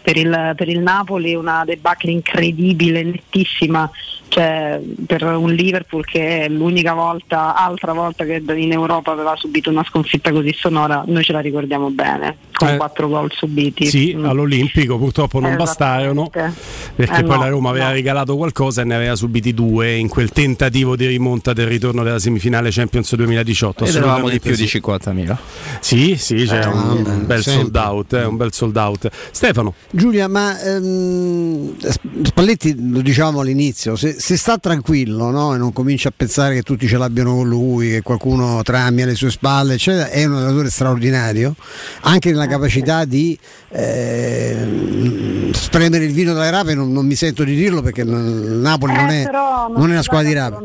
[0.07, 3.91] Per il, per il Napoli una debacle incredibile, nettissima,
[4.29, 9.69] cioè per un Liverpool che è l'unica volta, altra volta che in Europa aveva subito
[9.69, 13.85] una sconfitta così sonora, noi ce la ricordiamo bene, con Eh, quattro gol subiti.
[13.87, 14.23] Sì, Mm.
[14.27, 16.53] all'Olimpico purtroppo non bastarono perché
[17.19, 17.91] Eh, poi no, la Roma aveva no.
[17.91, 22.19] regalato qualcosa e ne aveva subiti due in quel tentativo di rimonta del ritorno della
[22.19, 23.83] semifinale Champions 2018.
[23.83, 24.61] Ed eravamo di più sì.
[24.61, 25.37] di 50.000.
[25.81, 27.61] Sì, sì, c'è Eh, un, vabbè, bel sempre.
[27.63, 29.09] sold out, eh, un bel sold out.
[29.31, 31.75] Stefano, Giulia, ma ehm,
[32.21, 35.55] Spalletti lo dicevamo all'inizio, se, se sta tranquillo no?
[35.55, 39.15] e non comincia a pensare che tutti ce l'abbiano con lui, che qualcuno tramia alle
[39.15, 41.55] sue spalle, eccetera, è un allenatore straordinario,
[42.01, 43.35] anche nella capacità di
[43.69, 48.93] ehm, spremere il vino dalle rape, non, non mi sento di dirlo perché il Napoli
[48.93, 50.57] non, Eh, è, però non è una squadra di rape.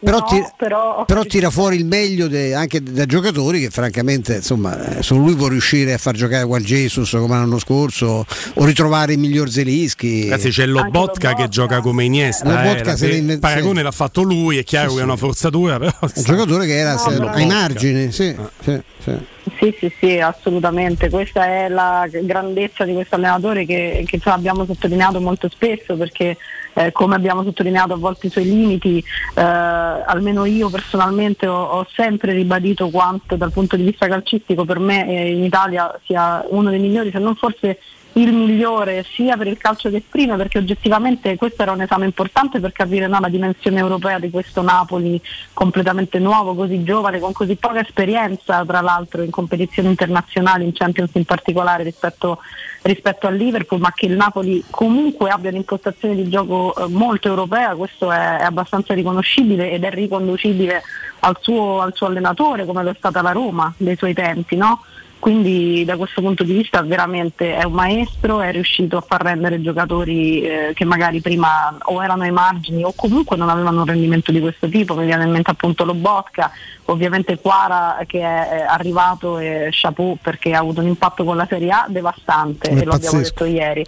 [0.00, 4.34] Però, No, ti- però- però tira fuori il meglio de- anche da giocatori che francamente
[4.36, 8.63] insomma eh, solo lui può riuscire a far giocare qual Jesus come l'anno scorso o
[8.66, 12.48] ritrovare il miglior Zelischi ragazzi, c'è Lobotka che gioca come Iniesta.
[12.48, 13.82] Lobotka eh, se la- il paragone sì.
[13.84, 16.94] l'ha fatto lui, è chiaro Sì, che è una forzatura, però un giocatore che era
[16.94, 19.12] No, ai margini sì, sì, sì.
[19.58, 21.10] Sì, sì, sì, assolutamente.
[21.10, 26.36] Questa è la grandezza di questo allenatore che, che abbiamo sottolineato molto spesso perché
[26.72, 28.98] eh, come abbiamo sottolineato a volte i suoi limiti,
[29.34, 34.78] eh, almeno io personalmente ho, ho sempre ribadito quanto dal punto di vista calcistico per
[34.78, 37.78] me eh, in Italia sia uno dei migliori, se non forse
[38.14, 42.60] il migliore sia per il calcio che esprime perché oggettivamente questo era un esame importante
[42.60, 45.20] per capire no, la dimensione europea di questo Napoli
[45.52, 51.10] completamente nuovo, così giovane, con così poca esperienza tra l'altro in competizioni internazionali, in Champions
[51.14, 52.38] in particolare rispetto,
[52.82, 57.74] rispetto al Liverpool, ma che il Napoli comunque abbia un'impostazione di gioco eh, molto europea,
[57.74, 60.82] questo è, è abbastanza riconoscibile ed è riconducibile
[61.20, 64.56] al suo, al suo allenatore come lo è stata la Roma dei suoi tempi.
[64.56, 64.82] No?
[65.24, 69.62] Quindi da questo punto di vista veramente è un maestro, è riuscito a far rendere
[69.62, 74.30] giocatori eh, che magari prima o erano ai margini o comunque non avevano un rendimento
[74.32, 76.50] di questo tipo, mi viene in mente appunto Lobotka,
[76.84, 81.70] ovviamente Quara che è arrivato e chapeau perché ha avuto un impatto con la Serie
[81.70, 83.82] A devastante È e lo abbiamo detto ieri.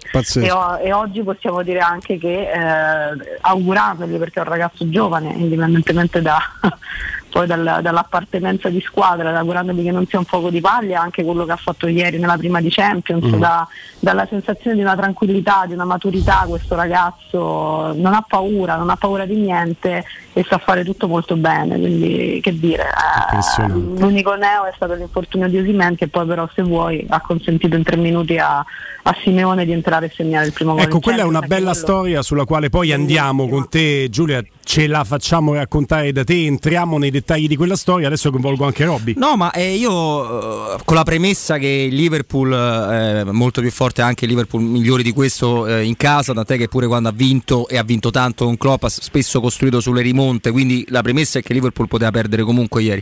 [0.47, 5.33] e, o- e oggi possiamo dire anche che eh, augurandogli perché è un ragazzo giovane
[5.33, 6.39] indipendentemente da,
[7.37, 11.45] poi dal- dall'appartenenza di squadra, augurandogli che non sia un fuoco di paglia, anche quello
[11.45, 13.39] che ha fatto ieri nella prima di Champions, Mm.
[13.39, 13.67] da-
[13.99, 18.95] dalla sensazione di una tranquillità, di una maturità, questo ragazzo non ha paura, non ha
[18.95, 24.65] paura di niente e sa fare tutto molto bene, quindi che dire, eh, l'unico neo
[24.65, 28.37] è stato l'infortunio di Osimen che poi però se vuoi ha consentito in tre minuti
[28.37, 30.81] a, a Simeone di entrare e segnare il primo gol.
[30.83, 34.43] Ecco, quella è una bella quello- storia sulla quale poi andiamo con te, Giulia.
[34.67, 38.07] Ce la facciamo raccontare da te, entriamo nei dettagli di quella storia.
[38.07, 39.13] Adesso coinvolgo anche Robby.
[39.15, 43.71] No, ma eh, io eh, con la premessa che il Liverpool eh, è molto più
[43.71, 47.13] forte, anche il Liverpool migliore di questo eh, in casa, tant'è che pure quando ha
[47.13, 51.39] vinto e ha vinto tanto con Klopp ha spesso costruito sulle rimonte, quindi la premessa
[51.39, 53.01] è che Liverpool poteva perdere comunque ieri.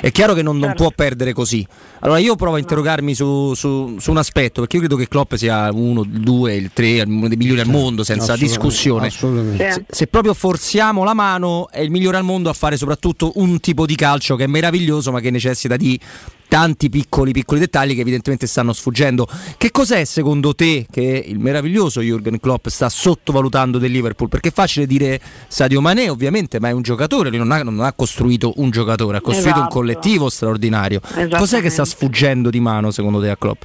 [0.00, 1.64] È chiaro che non, non può perdere così.
[2.00, 5.34] Allora io provo a interrogarmi su, su- su un aspetto, perché io credo che Klopp
[5.34, 9.06] sia uno, il due, il tre, uno dei migliori al mondo, senza Assolutamente, discussione.
[9.06, 9.72] assolutamente.
[9.72, 13.60] Se, se proprio forziamo la mano, è il migliore al mondo a fare soprattutto un
[13.60, 15.98] tipo di calcio che è meraviglioso, ma che necessita di
[16.46, 19.26] tanti piccoli piccoli dettagli che evidentemente stanno sfuggendo.
[19.56, 24.28] Che cos'è secondo te che il meraviglioso Jürgen Klopp sta sottovalutando del Liverpool?
[24.28, 27.80] Perché è facile dire Sadio Mané ovviamente, ma è un giocatore, lui non ha, non
[27.80, 29.74] ha costruito un giocatore, ha costruito un Esatto.
[29.74, 31.00] collettivo straordinario.
[31.30, 33.62] Cos'è che sta sfuggendo di mano secondo te a Klopp?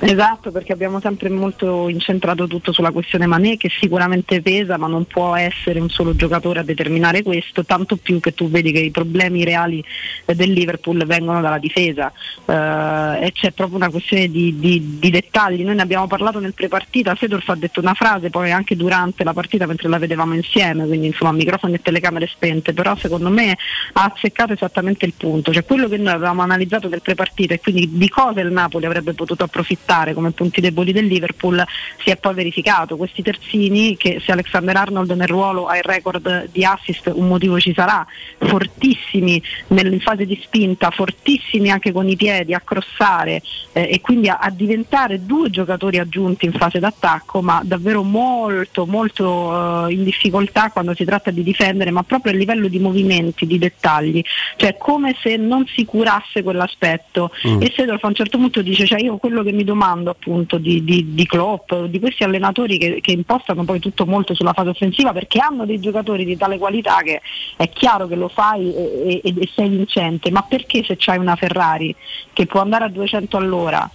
[0.00, 5.06] Esatto, perché abbiamo sempre molto incentrato tutto sulla questione Mané che sicuramente pesa, ma non
[5.06, 8.92] può essere un solo giocatore a determinare questo, tanto più che tu vedi che i
[8.92, 9.82] problemi reali
[10.24, 12.12] del Liverpool vengono dalla difesa
[12.46, 15.64] eh, e c'è proprio una questione di, di- di dettagli.
[15.64, 19.32] Noi ne abbiamo parlato nel prepartita, Fedorf ha detto una frase poi anche durante la
[19.32, 23.58] partita mentre la vedevamo insieme, quindi insomma microfoni e telecamere spente, però secondo me
[23.94, 27.88] ha azzeccato esattamente il punto, cioè quello che noi avevamo analizzato nel prepartita e quindi
[27.90, 31.64] di cosa il Napoli avrebbe potuto approfittare come punti deboli del Liverpool
[32.02, 32.96] si è poi verificato.
[32.96, 37.58] Questi terzini che se Alexander Arnold nel ruolo ha il record di assist un motivo
[37.58, 38.06] ci sarà,
[38.38, 44.28] fortissimi in fase di spinta, fortissimi anche con i piedi a crossare eh, e quindi
[44.28, 50.04] a, a diventare due giocatori aggiunti in fase d'attacco, ma davvero molto molto eh, in
[50.04, 54.22] difficoltà quando si tratta di difendere, ma proprio a livello di movimenti, di dettagli,
[54.56, 57.62] cioè come se non si curasse quell'aspetto Mm.
[57.62, 60.82] e Sedorf a un certo punto dice, cioè io quello che mi domando appunto di,
[60.84, 65.12] di, di Klopp, di questi allenatori che, che impostano poi tutto molto sulla fase offensiva
[65.12, 67.20] perché hanno dei giocatori di tale qualità che
[67.56, 71.36] è chiaro che lo fai e, e- e sei vincente, ma perché se c'hai una
[71.36, 71.94] Ferrari
[72.32, 73.88] che può andare a 200 all'ora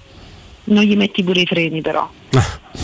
[0.65, 2.09] non gli metti pure i freni però?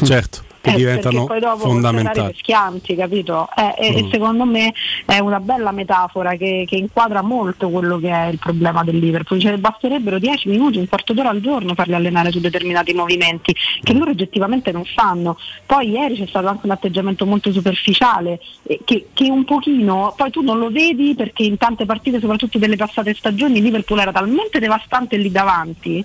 [0.04, 2.34] certo, che Eh, diventano poi dopo fondamentali.
[2.38, 3.48] schianti, capito?
[3.56, 4.10] Eh, e, e Mm.
[4.12, 4.74] secondo me
[5.06, 9.40] è una bella metafora che, che inquadra molto quello che è il problema del Liverpool.
[9.40, 13.94] Cioè, basterebbero 10 minuti, un quarto d'ora al giorno farli allenare su determinati movimenti che
[13.94, 15.38] loro oggettivamente non fanno.
[15.66, 20.30] Poi ieri c'è stato anche un atteggiamento molto superficiale eh, che, che un pochino, poi
[20.30, 24.60] tu non lo vedi perché in tante partite, soprattutto delle passate stagioni, Liverpool era talmente
[24.60, 26.04] devastante lì davanti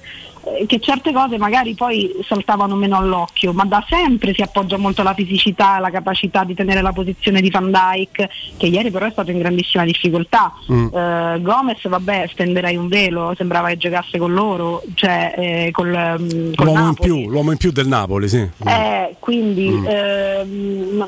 [0.67, 5.15] che certe cose magari poi saltavano meno all'occhio, ma da sempre si appoggia molto alla
[5.15, 9.31] fisicità, alla capacità di tenere la posizione di Van Dyke, che ieri però è stato
[9.31, 10.53] in grandissima difficoltà.
[10.71, 10.87] Mm.
[10.95, 15.89] Eh, Gomez, vabbè, stenderei un velo, sembrava che giocasse con loro, cioè eh, col,
[16.19, 18.49] mm, col L'uomo in, più, l'uomo in più del Napoli, sì.
[18.65, 19.87] Eh, quindi Mm.
[19.87, 21.05] ehm,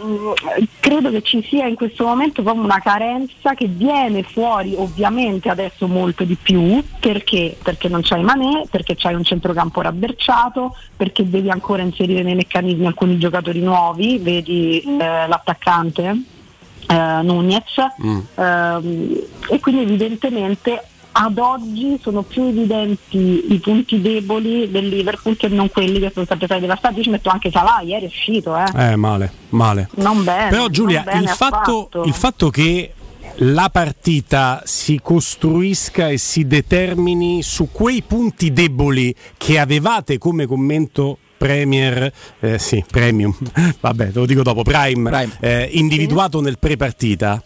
[0.80, 5.86] credo che ci sia in questo momento proprio una carenza che viene fuori ovviamente adesso
[5.86, 7.56] molto di più perché?
[7.62, 12.86] Perché non c'hai Manè, perché c'hai un centrocampo rabberciato, perché devi ancora inserire nei meccanismi
[12.86, 16.22] alcuni giocatori nuovi, vedi eh, l'attaccante
[16.88, 17.64] eh, Nunez
[18.02, 18.18] Mm.
[18.34, 19.20] Ehm,
[19.50, 20.82] e quindi evidentemente
[21.18, 26.26] ad oggi sono più evidenti i punti deboli del Liverpool che non quelli che sono
[26.26, 26.96] stati stati devastati.
[26.96, 28.90] Io ci metto anche Salah, ieri è uscito, eh.
[28.90, 29.88] Eh, male, male.
[29.94, 30.50] non bene.
[30.50, 32.92] Però Giulia, bene il fatto, il fatto che
[33.40, 41.18] la partita si costruisca e si determini su quei punti deboli che avevate come commento
[41.36, 42.10] Premier,
[42.40, 43.36] eh, sì, Premium,
[43.80, 47.42] vabbè, te lo dico dopo, Prime, eh, individuato nel pre-partita.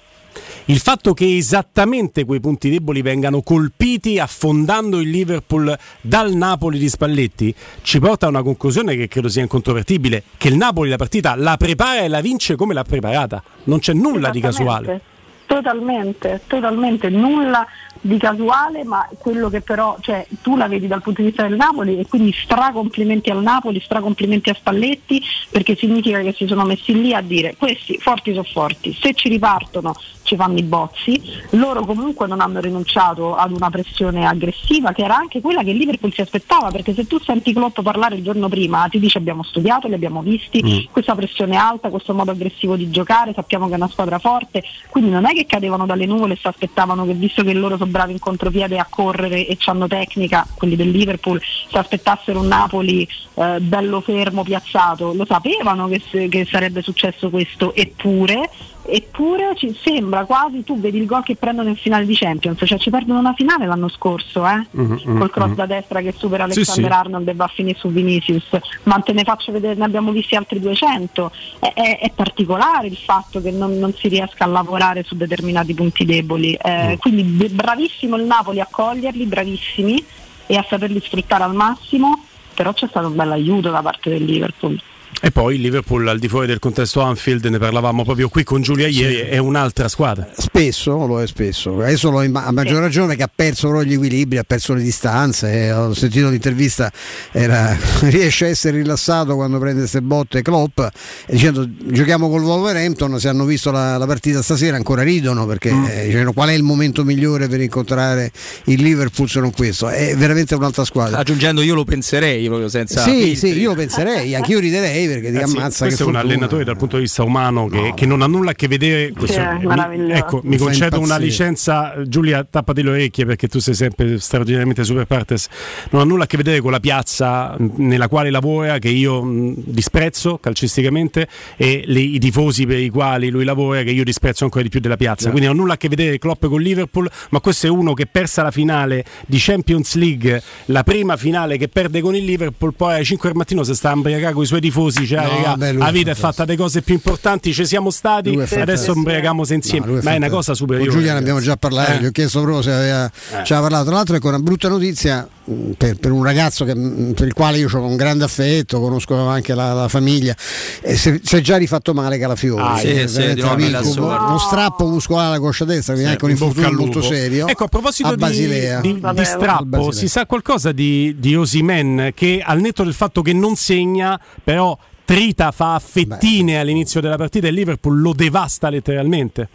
[0.66, 6.88] Il fatto che esattamente quei punti deboli vengano colpiti affondando il Liverpool dal Napoli di
[6.88, 11.34] Spalletti ci porta a una conclusione che credo sia incontrovertibile, che il Napoli la partita
[11.34, 15.09] la prepara e la vince come l'ha preparata, non c'è nulla di casuale.
[15.50, 17.66] Totalmente, totalmente, nulla
[18.00, 21.56] di casuale, ma quello che però, cioè, tu la vedi dal punto di vista del
[21.56, 27.00] Napoli e quindi stracomplimenti al Napoli, stracomplimenti a Spalletti, perché significa che si sono messi
[27.00, 29.94] lì a dire questi forti sono forti, se ci ripartono
[30.30, 31.20] ci fanno i bozzi,
[31.50, 36.12] loro comunque non hanno rinunciato ad una pressione aggressiva che era anche quella che Liverpool
[36.12, 39.88] si aspettava, perché se tu senti Klopp parlare il giorno prima ti dice abbiamo studiato,
[39.88, 40.92] li abbiamo visti, Mm.
[40.92, 45.10] questa pressione alta, questo modo aggressivo di giocare, sappiamo che è una squadra forte, quindi
[45.10, 48.12] non è che cadevano dalle nuvole e si aspettavano che visto che loro sono bravi
[48.12, 53.60] in contropiede a correre e hanno tecnica, quelli del Liverpool, si aspettassero un Napoli eh,
[53.60, 58.48] bello fermo, piazzato, lo sapevano che, se- che sarebbe successo questo, eppure
[58.82, 62.78] eppure ci sembra quasi tu vedi il gol che prendono in finale di Champions cioè
[62.78, 64.66] ci perdono una finale l'anno scorso eh?
[64.70, 65.54] Mhm, col cross mhm.
[65.54, 66.96] da destra che supera Alexander sì.
[66.98, 68.48] Arnold e va a finire su Vinicius
[68.84, 72.96] ma te ne faccio vedere ne abbiamo visti altri 200 è, è- è particolare il
[72.96, 77.50] fatto che non, non si riesca a lavorare su determinati punti deboli Eh, quindi b-
[77.50, 80.04] bravissimo il Napoli a coglierli bravissimi
[80.46, 82.24] e a saperli sfruttare al massimo
[82.54, 84.80] però c'è stato un bel aiuto da parte del Liverpool
[85.22, 88.62] E poi il Liverpool al di fuori del contesto Anfield, ne parlavamo proprio qui con
[88.62, 90.26] Giulia ieri, è un'altra squadra.
[90.34, 93.92] Spesso lo è spesso, adesso lo è a maggior ragione perché ha perso però gli
[93.92, 96.90] equilibri, ha perso le distanze, eh, ho sentito l'intervista,
[97.32, 97.76] era,
[98.08, 100.88] riesce a essere rilassato quando prende queste botte Klopp e
[101.26, 105.84] dicendo giochiamo col Wolverhampton, se hanno visto la, la partita stasera ancora ridono perché Mm.
[105.84, 108.32] eh, dicevano, qual è il momento migliore per incontrare
[108.64, 111.18] il Liverpool se non questo, è veramente un'altra squadra.
[111.18, 113.36] Aggiungendo io lo penserei proprio senza Sì, filtri.
[113.52, 115.94] sì, io lo penserei, anch'io riderei perché ti Eh sì, ammazza questo che è un
[116.12, 116.18] fortuna.
[116.20, 119.12] allenatore dal punto di vista umano che, che non ha nulla a che vedere.
[119.12, 119.56] questo- è
[119.96, 124.18] mi- ecco, mi Mi concedo una licenza, Giulia, tappati le orecchie perché tu sei sempre
[124.18, 125.48] straordinariamente super partes.
[125.90, 129.54] Non ha nulla a che vedere con la piazza nella quale lavora, che io mh,
[129.56, 131.26] disprezzo calcisticamente,
[131.56, 134.80] e le- i tifosi per i quali lui lavora, che io disprezzo ancora di più
[134.80, 135.28] della piazza.
[135.30, 138.06] Quindi non ha nulla a che vedere Klopp con Liverpool, ma questo è uno che
[138.06, 142.94] persa la finale di Champions League, la prima finale che perde con il Liverpool, poi
[142.94, 145.56] alle 5 del mattino si sta a imbriacare con i suoi tifosi, cioè, No, raga,
[145.56, 149.86] beh, la vita è fatta di cose più importanti, ci siamo stati, adesso imbriachiamomosi insieme.
[149.86, 150.88] No, ma è una cosa superiore.
[150.88, 151.98] Con Giulia ne abbiamo già parlato, Eh.
[152.00, 153.44] gli ho chiesto proprio se aveva, Eh.
[153.44, 153.84] ci aveva parlato.
[153.86, 157.32] Tra l'altro, ecco una brutta notizia mh, per, per un ragazzo che, mh, per il
[157.32, 160.34] quale io ho un grande affetto, conosco anche la, la famiglia,
[160.80, 162.62] e si si è già rifatto male Calafiori.
[162.62, 163.64] Ah, sì, sì, di sorte.
[164.00, 167.46] uno strappo muscolare alla coscia destra, quindi Sì, anche un infortunio molto serio.
[167.46, 168.80] Ecco, a proposito a di, Basilea.
[168.80, 173.22] di- di Vabbè, strappo, si sa qualcosa di, di Osimen che al netto del fatto
[173.22, 174.76] che non segna, però
[175.14, 179.48] trita, fa a fettine all'inizio della partita e il Liverpool lo devasta letteralmente.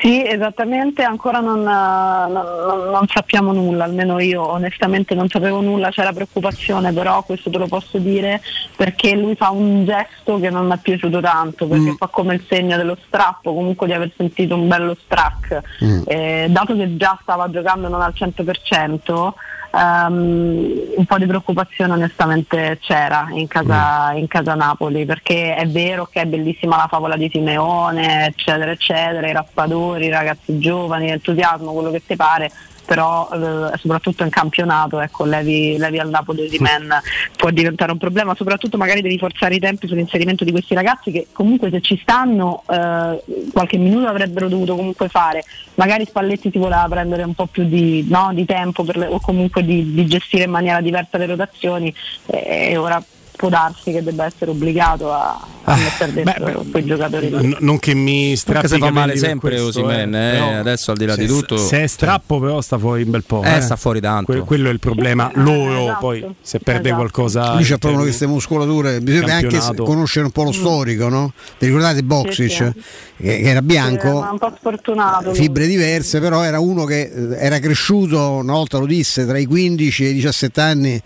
[0.00, 5.88] Sì, esattamente, ancora non, non- non- non sappiamo nulla, almeno io onestamente non sapevo nulla,
[5.90, 8.40] c'era preoccupazione, però questo te lo posso dire
[8.76, 11.94] perché lui fa un gesto che non mi è piaciuto tanto, perché Mm.
[11.96, 16.02] fa come il segno dello strappo, comunque di aver sentito un bello strack, Mm.
[16.06, 19.34] Eh, dato che già stava giocando non al 100%.
[19.72, 26.06] Ehm, un po' di preoccupazione onestamente c'era in casa, in casa Napoli perché è vero
[26.06, 31.72] che è bellissima la favola di Simeone eccetera eccetera i raspadori, i ragazzi giovani, l'entusiasmo,
[31.72, 32.50] quello che ti pare
[32.90, 36.92] però eh, soprattutto in campionato ecco, levi, levi al Napoli di Men
[37.38, 41.28] può diventare un problema soprattutto magari devi forzare i tempi sull'inserimento di questi ragazzi che
[41.30, 43.22] comunque se ci stanno eh,
[43.52, 45.44] qualche minuto avrebbero dovuto comunque fare.
[45.76, 49.20] Magari Spalletti si voleva prendere un po' più di, no, di tempo per le- o
[49.20, 51.94] comunque di, di gestire in maniera diversa le rotazioni
[52.26, 53.00] e ora
[53.40, 57.46] può darsi che debba essere obbligato a, a mettere dentro quei giocatori lì.
[57.46, 60.98] N- non che mi strappi se fa male sempre questo, Osimhen, eh, però adesso al
[60.98, 63.42] di là se- di tutto- Se è strappo però sta fuori un bel po'.
[63.42, 64.30] Eh, sta fuori tanto.
[64.30, 65.30] Que- quello è il problema.
[65.36, 66.94] Loro poi se perde Esatto.
[66.96, 67.54] qualcosa...
[67.54, 71.32] Lui c'ha in proprio queste muscolature, bisogna anche conoscere un po' lo storico, no?
[71.58, 72.72] Vi ricordate Boxic, Sì, che,
[73.16, 74.20] che era Sì, bianco?
[74.20, 75.32] ma un po' sfortunato.
[75.32, 79.46] fibre diverse, però era uno che eh, era cresciuto, una volta lo disse, tra i
[79.46, 81.00] 15 e i 17 anni,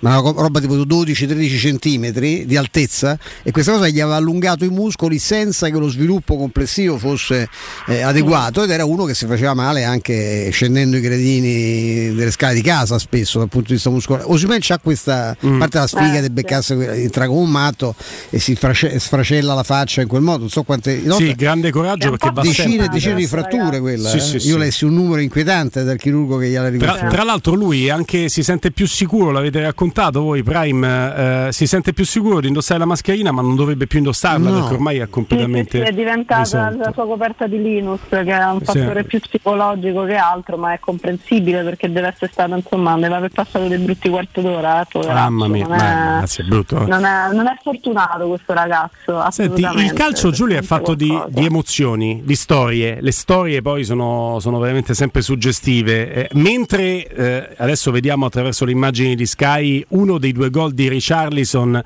[0.00, 4.68] ma una roba tipo 12-13 centimetri di altezza e questa cosa gli aveva allungato i
[4.68, 7.48] muscoli senza che lo sviluppo complessivo fosse
[7.86, 12.54] eh, adeguato ed era uno che si faceva male anche scendendo i gradini delle scale
[12.54, 14.24] di casa spesso dal punto di vista muscolare.
[14.28, 15.58] Osimhen c'ha questa Mm.
[15.58, 17.94] parte la sfiga Eh, di beccarsi entra come un matto
[18.30, 22.10] e si frasce- sfracella la faccia in quel modo, non so quante Sì, grande coraggio
[22.10, 24.08] perché va decine e decine di fratture quella.
[24.08, 24.20] Sì, eh.
[24.20, 24.58] sì, Io sì.
[24.58, 27.08] lessi un numero inquietante dal chirurgo che gliela Tra, ricostruì.
[27.10, 31.66] tra l'altro lui anche si sente più sicuro, l'avete raccontato notato voi, Prime, eh, si
[31.66, 34.58] sente più sicuro di indossare la mascherina, ma non dovrebbe più indossarla No.
[34.60, 35.78] perché ormai è Sì, completamente.
[35.78, 36.78] sì, sì, è diventata risolto.
[36.78, 38.64] la sua coperta di Linus, che è un Sì.
[38.64, 43.30] fattore più psicologico che altro, ma è comprensibile perché deve essere stato, insomma, deve aver
[43.30, 44.82] passato dei brutti quarto d'ora.
[44.92, 46.82] Eh, Mamma mia, non, è, è brutto.
[46.82, 46.86] eh.
[46.86, 49.24] non, è, non è fortunato questo ragazzo.
[49.30, 52.98] Senti, il calcio Giulia è fatto di, di emozioni, di storie.
[53.00, 56.12] Le storie poi sono, sono veramente sempre suggestive.
[56.12, 60.88] Eh, mentre eh, adesso vediamo attraverso le immagini di Sky uno dei due gol di
[60.88, 61.82] Richarlison,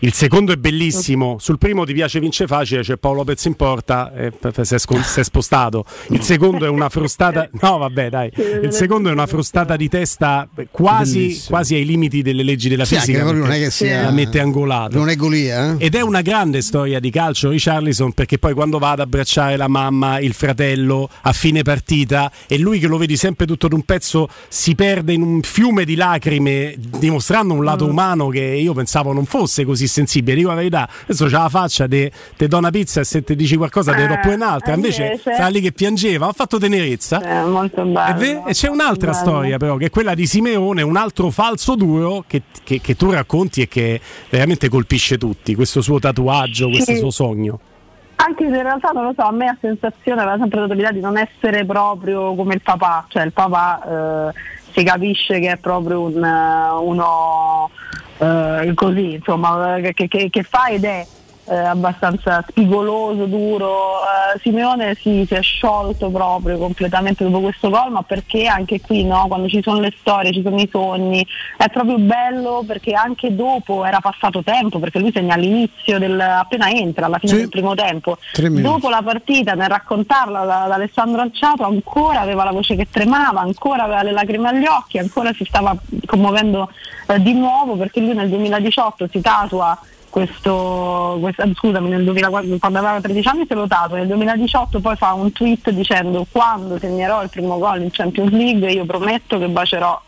[0.00, 1.36] il secondo è bellissimo.
[1.38, 4.32] Sul primo ti piace vince facile, c'è Paolo Lopez in porta, eh,
[4.62, 5.84] si, è scon- si è spostato.
[6.08, 7.48] Il secondo è una frustata.
[7.64, 8.30] No, vabbè, dai.
[8.62, 12.96] Il secondo è una frustata di testa quasi, quasi ai limiti delle leggi della Sì,
[12.96, 13.22] fisica.
[13.32, 14.98] non è che sia- la mette angolato.
[14.98, 15.84] Non è Golia, eh?
[15.86, 19.68] Ed è una grande storia di calcio Richarlison perché poi quando va ad abbracciare la
[19.68, 24.28] mamma, il fratello a fine partita e lui che lo vedi sempre tutto d'un pezzo
[24.48, 27.64] si perde in un fiume di lacrime dimostrando un Mm.
[27.64, 30.36] lato umano che io pensavo non fosse così sensibile.
[30.36, 33.34] Dico la verità, adesso c'ha la faccia, te, te do una pizza e se ti
[33.36, 34.72] dici qualcosa te pure un'altra.
[34.72, 37.20] eh, Invece invece- stava lì che piangeva, ha fatto tenerezza.
[37.20, 38.18] È molto bello.
[38.18, 39.22] Ve- e c'è un'altra bello.
[39.22, 43.10] storia però che è quella di Simeone, un altro falso duro che, che- che tu
[43.10, 46.98] racconti e che veramente colpisce tutti, questo suo tatuaggio, questo Sì.
[46.98, 47.60] suo sogno.
[48.16, 50.92] Anche se in realtà non lo so, a me ha sensazione, aveva sempre dato l'idea
[50.92, 54.32] di non essere proprio come il papà, cioè il papà eh,
[54.74, 57.70] si capisce che è proprio un, eh, uno
[58.18, 61.06] eh, così, insomma, che, che- che fa ed è
[61.46, 64.00] eh, abbastanza spigoloso, duro.
[64.00, 69.04] Eh, Simeone si, si è sciolto proprio completamente dopo questo gol, ma perché anche qui
[69.04, 71.26] no, quando ci sono le storie, ci sono i sogni,
[71.56, 76.70] è proprio bello perché anche dopo era passato tempo, perché lui segna all'inizio del appena
[76.70, 77.38] entra, alla fine Sì.
[77.40, 78.18] del primo tempo.
[78.62, 83.40] Dopo la partita, nel raccontarla da, da Alessandro Anciato, ancora aveva la voce che tremava,
[83.40, 85.74] ancora aveva le lacrime agli occhi, ancora si stava
[86.06, 86.70] commuovendo
[87.08, 89.78] eh, di nuovo perché lui nel 2018 si tatua
[90.14, 94.94] questo, questa- scusami, nel 2004, quando aveva 13 anni se lo tatua, nel 2018 poi
[94.94, 99.48] fa un tweet dicendo quando segnerò il primo gol in Champions League io prometto che
[99.48, 100.00] bacerò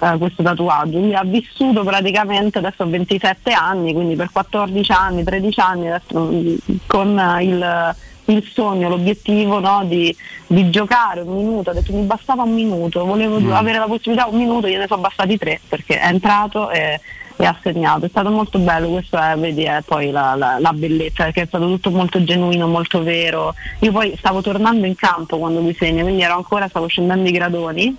[0.00, 0.98] eh, questo tatuaggio.
[0.98, 6.18] Quindi ha vissuto praticamente adesso ha 27 anni, quindi per 14 anni, 13 anni adesso,
[6.20, 6.54] mm,
[6.88, 7.94] con il,
[8.24, 10.12] il sogno, l'obiettivo no, di,
[10.48, 13.52] di giocare un minuto, ha detto mi bastava un minuto, volevo Mm.
[13.52, 17.00] avere la possibilità un minuto, gliene sono bastati tre perché è entrato e,
[17.42, 18.06] e ha segnato.
[18.06, 21.46] È stato molto bello, questo è, vedi, è poi la, la- la bellezza, perché è
[21.46, 23.54] stato tutto molto genuino, molto vero.
[23.80, 27.32] Io poi stavo tornando in campo quando lui segna, quindi ero ancora, stavo scendendo i
[27.32, 27.96] gradoni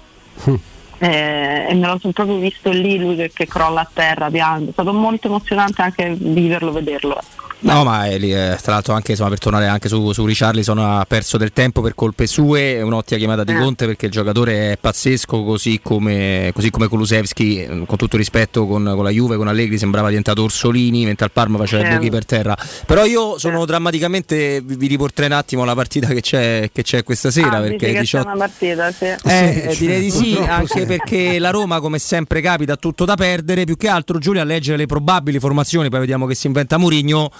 [0.99, 4.69] eh, e me lo sono proprio visto lì lui che, che crolla a terra piange.
[4.69, 7.19] È stato molto emozionante anche viverlo, vederlo.
[7.63, 10.77] No, ma è lì, eh, tra l'altro anche insomma, per tornare anche su, su Richarlison
[10.79, 13.57] ha perso del tempo per colpe sue, è un'ottima chiamata di Eh.
[13.57, 18.67] Conte perché il giocatore è pazzesco così come, così come Kulusevski, eh, con tutto rispetto
[18.67, 21.97] con, con la Juve, con Allegri sembrava diventato Orsolini mentre al Parma faceva i Certo.
[21.99, 22.57] buchi per terra.
[22.85, 27.03] Però io sono drammaticamente, vi, vi riporterei un attimo la partita che c'è, che c'è
[27.03, 29.05] questa sera Ah, perché dici che c'è 18 una partita, sì.
[29.05, 30.85] eh, eh, direi di sì, anche sì.
[30.85, 33.63] perché la Roma, come sempre capita, ha tutto da perdere.
[33.63, 37.31] Più che altro, Giulia, a leggere le probabili formazioni, poi vediamo che si inventa Murigno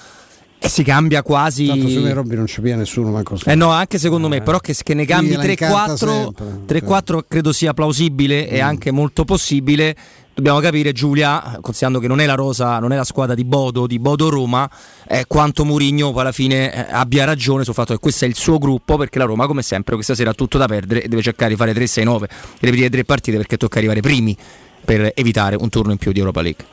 [0.67, 1.67] si cambia quasi.
[1.67, 4.75] Tanto me Robby non ci pia nessuno, manco Eh no, anche secondo me, però che,
[4.81, 9.95] che ne cambi gliela incarta 3-4, sempre, 3-4 credo sia plausibile e anche molto possibile.
[10.35, 13.85] Dobbiamo capire, Giulia, considerando che non è la rosa, non è la squadra di Bodo,
[13.85, 14.67] di Bodo Roma,
[15.07, 18.35] eh, quanto Murigno poi alla fine eh, abbia ragione sul fatto che questo è il
[18.35, 21.21] suo gruppo, perché la Roma, come sempre, questa sera ha tutto da perdere e deve
[21.21, 22.23] cercare di fare 3-6-9
[22.59, 24.35] le prime tre partite perché tocca arrivare primi
[24.83, 26.72] per evitare un turno in più di Europa League.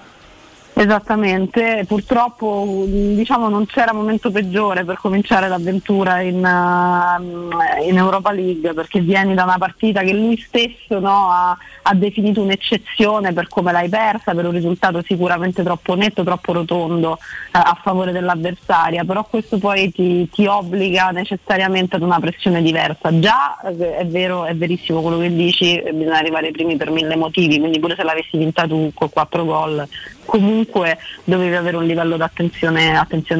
[0.73, 8.73] Esattamente, purtroppo diciamo non c'era momento peggiore per cominciare l'avventura in, uh, in Europa League
[8.73, 13.73] perché vieni da una partita che lui stesso no, ha, ha definito un'eccezione per come
[13.73, 19.25] l'hai persa, per un risultato sicuramente troppo netto, troppo rotondo eh, a favore dell'avversaria, però
[19.25, 23.19] questo poi ti, ti obbliga necessariamente ad una pressione diversa.
[23.19, 27.17] Già eh, è vero, è verissimo quello che dici, bisogna arrivare ai primi per mille
[27.17, 29.89] motivi, quindi pure se l'avessi vinta tu con quattro gol
[30.31, 32.95] comunque dovevi avere un livello di attenzione,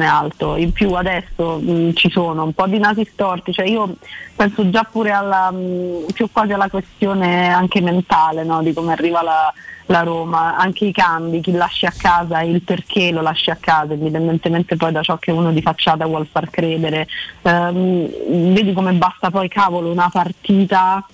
[0.05, 0.57] alto.
[0.57, 3.95] In più adesso mh, ci sono un po' di nasi storti, cioè io
[4.35, 8.61] penso già pure alla, mh, più quasi alla questione anche mentale no?
[8.61, 9.53] di come arriva la,
[9.85, 13.93] la Roma, anche i cambi, chi lasci a casa, il perché lo lasci a casa,
[13.93, 17.07] indipendentemente poi da ciò che uno di facciata vuol far credere.
[17.43, 21.05] Ehm, vedi come basta poi cavolo una partita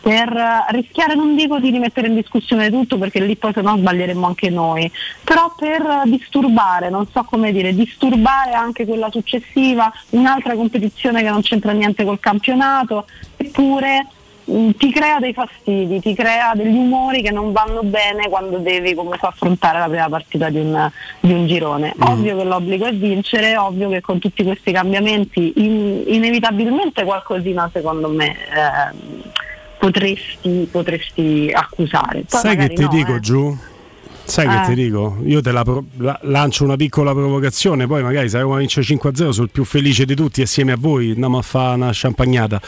[0.00, 4.26] per rischiare non dico di rimettere in discussione tutto perché lì poi se no sbaglieremmo
[4.26, 4.90] anche noi
[5.24, 11.42] però per disturbare non so come dire disturbare anche quella successiva un'altra competizione che non
[11.42, 13.06] c'entra niente col campionato
[13.36, 14.06] eppure
[14.50, 18.94] mm, ti crea dei fastidi, ti crea degli umori che non vanno bene quando devi
[18.94, 21.94] comunque affrontare la prima partita di un, di un girone.
[21.96, 22.08] Mm.
[22.08, 28.08] Ovvio che l'obbligo è vincere, ovvio che con tutti questi cambiamenti in- inevitabilmente qualcosina secondo
[28.08, 29.22] me ehm,
[29.78, 32.24] potresti, potresti accusare.
[32.28, 33.20] Poi Sai che ti no, dico eh.
[33.20, 33.56] giù?
[34.24, 34.66] Sai che Eh.
[34.66, 35.18] ti dico?
[35.24, 39.30] Io te la, pro- la- lancio una piccola provocazione, poi magari se Roma vince 5-0
[39.30, 42.60] sono il più felice di tutti assieme a voi, andiamo a fare una champagnata.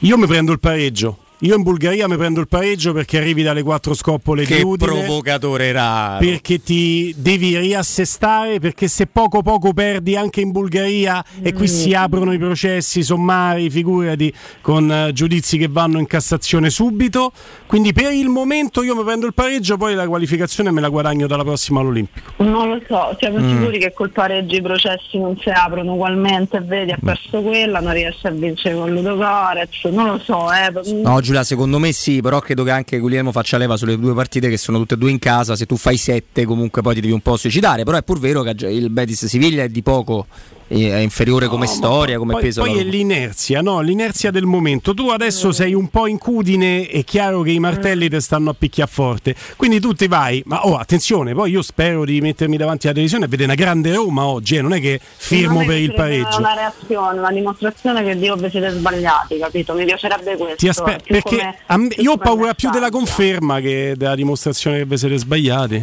[0.00, 1.18] Io mi prendo il pareggio.
[1.42, 4.90] Io in Bulgaria mi prendo il pareggio perché arrivi dalle quattro scoppole di Che Udine.
[4.90, 6.18] provocatore raro.
[6.18, 11.94] perché ti devi riassestare perché se poco poco perdi anche in Bulgaria e qui si
[11.94, 17.30] aprono i processi sommari figurati con eh, giudizi che vanno in Cassazione subito
[17.66, 21.28] quindi per il momento io mi prendo il pareggio poi la qualificazione me la guadagno
[21.28, 23.48] dalla prossima all'Olimpico Non lo so, siamo Mm.
[23.60, 27.92] sicuri che col pareggio i processi non si aprono ugualmente, vedi, ha perso quella, non
[27.92, 30.72] riesce a vincere con Ludo Gorez, non lo so, eh.
[31.02, 34.48] No, Giulia, secondo me sì, però credo che anche Guglielmo faccia leva sulle due partite
[34.48, 35.56] che sono tutte e due in casa.
[35.56, 37.84] Se tu fai sette, comunque poi ti devi un po' suicidare.
[37.84, 40.26] Però è pur vero che il Betis Siviglia è di poco,
[40.68, 42.60] è inferiore come storia, come poi, peso.
[42.60, 43.80] poi è l'inerzia, no?
[43.80, 44.92] l'inerzia del momento.
[44.92, 48.54] Tu adesso sei un po' in cudine, è chiaro che i martelli ti stanno a
[48.56, 49.34] picchiare forte.
[49.56, 53.24] Quindi tu ti vai, ma oh, attenzione, poi io spero di mettermi davanti alla televisione
[53.24, 56.38] e vedere una grande Roma oggi, eh, non è che firmo per il pareggio.
[56.38, 59.72] Una reazione, una dimostrazione che Dio vi siete sbagliati, capito?
[59.72, 60.56] Mi piacerebbe questo.
[60.56, 64.14] Ti aspe- eh, perché come- a me- io ho paura più della conferma che della
[64.14, 65.80] dimostrazione che vi siete sbagliati.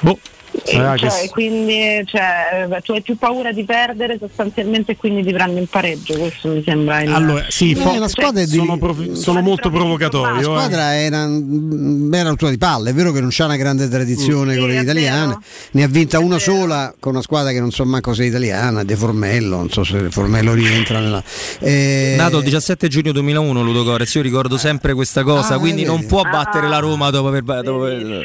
[0.00, 0.18] Boh,
[0.64, 4.96] Eh, che cioè, s- quindi cioè, eh, tu hai più paura di perdere sostanzialmente e
[4.96, 7.12] quindi ti prendi in pareggio, questo mi sembra il...
[7.12, 10.40] Allora, sì, Eh, fo- la squadra è di- sono, prof- sono molto La provocatorio.
[10.40, 10.42] eh.
[10.44, 14.54] squadra era una bella rottura di palle, è vero che non c'ha una grande tradizione
[14.54, 14.58] Mm.
[14.58, 15.42] con Sì, le italiane, vero.
[15.72, 18.84] ne ha vinta una sola con una squadra che non so manco se è italiana,
[18.84, 21.22] De Formello, non so se Formello rientra nella...
[21.58, 25.84] eh, Nato il 17 giugno 2001 Ludo Gorez, io ricordo sempre questa cosa, Ah, quindi
[25.84, 27.42] non può battere la Roma dopo aver...
[27.42, 28.24] Dopo eh,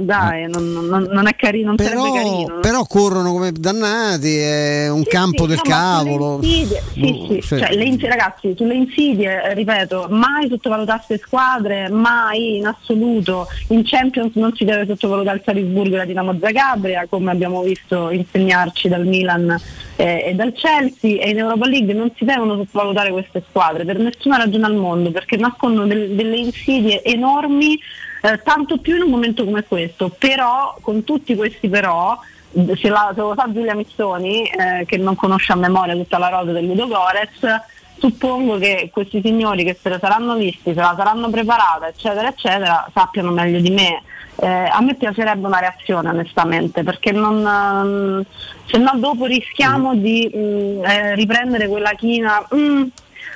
[0.00, 2.54] dai, non, non- non è carino, non però, carino.
[2.54, 2.60] no?
[2.60, 6.38] però corrono come dannati, è un campo Sì, del no, cavolo.
[6.42, 7.58] sulle insidie- sì, Boh, sì, sì.
[7.58, 13.46] cioè, le ragazzi, sulle insidie, ripeto, mai sottovalutasse le squadre, mai in assoluto.
[13.68, 18.10] In Champions non si deve sottovalutare il Salisburgo e la Dinamo Zagabria, come abbiamo visto
[18.10, 19.58] insegnarci dal Milan
[19.96, 23.98] eh, e dal Chelsea, e in Europa League non si devono sottovalutare queste squadre per
[23.98, 27.78] nessuna ragione al mondo, perché nascondono del- delle insidie enormi,
[28.22, 30.08] eh, tanto più in un momento come questo.
[30.18, 32.18] Però, con tutti questi però,
[32.52, 36.28] se, la- se lo sa Giulia Missoni, eh, che non conosce a memoria tutta la
[36.28, 37.62] rosa del Ludo Gorez,
[37.98, 42.88] suppongo che questi signori che se la saranno visti, se la saranno preparata, eccetera, eccetera,
[42.94, 44.02] sappiano meglio di me.
[44.42, 48.24] Eh, a me piacerebbe una reazione onestamente, perché non, ehm,
[48.64, 52.42] se no dopo rischiamo di mm, eh, riprendere quella china.
[52.54, 52.84] "Mm,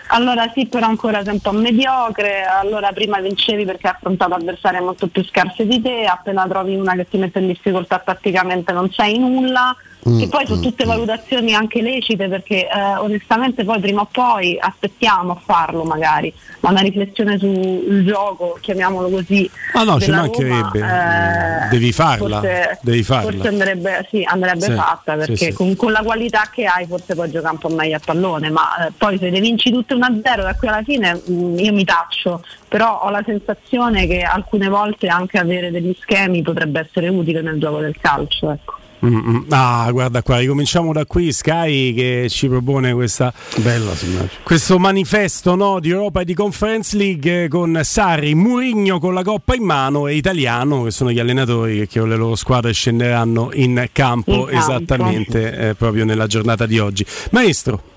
[0.08, 4.80] allora sì, però ancora sei un po' mediocre, allora prima vincevi perché hai affrontato avversarie
[4.80, 8.90] molto più scarse di te, appena trovi una che ti mette in difficoltà tatticamente non
[8.90, 9.74] sei nulla,
[10.06, 14.58] Mm, che poi sono tutte valutazioni anche lecite perché eh, onestamente poi prima o poi
[14.60, 16.30] aspettiamo a farlo magari,
[16.60, 19.50] ma una riflessione sul gioco, chiamiamolo così.
[19.72, 20.78] Ah no, ci mancherebbe.
[20.80, 22.40] Roma, eh, Devi farla.
[22.40, 23.30] forse- Devi farla.
[23.30, 25.52] Forse andrebbe, sì, andrebbe Sì, fatta perché sì.
[25.54, 28.86] Con, con la qualità che hai forse puoi giocare un po' meglio a pallone, ma
[28.86, 32.44] eh, poi se ne vinci tutte 1-0 da qui alla fine mm, io mi taccio,
[32.68, 37.58] però ho la sensazione che alcune volte anche avere degli schemi potrebbe essere utile nel
[37.58, 38.50] gioco del calcio.
[38.50, 38.82] Ecco.
[39.04, 39.42] Mm, mm.
[39.50, 41.32] Ah, guarda qua, ricominciamo da qui.
[41.32, 43.32] Sky che ci propone questa,
[44.42, 49.22] questo manifesto no, di Europa e di Conference League eh, con Sarri, Murigno con la
[49.22, 53.50] coppa in mano e Italiano, che sono gli allenatori che con le loro squadre scenderanno
[53.52, 54.50] in campo, In campo.
[54.50, 57.04] esattamente eh, proprio nella giornata di oggi.
[57.30, 57.92] Maestro.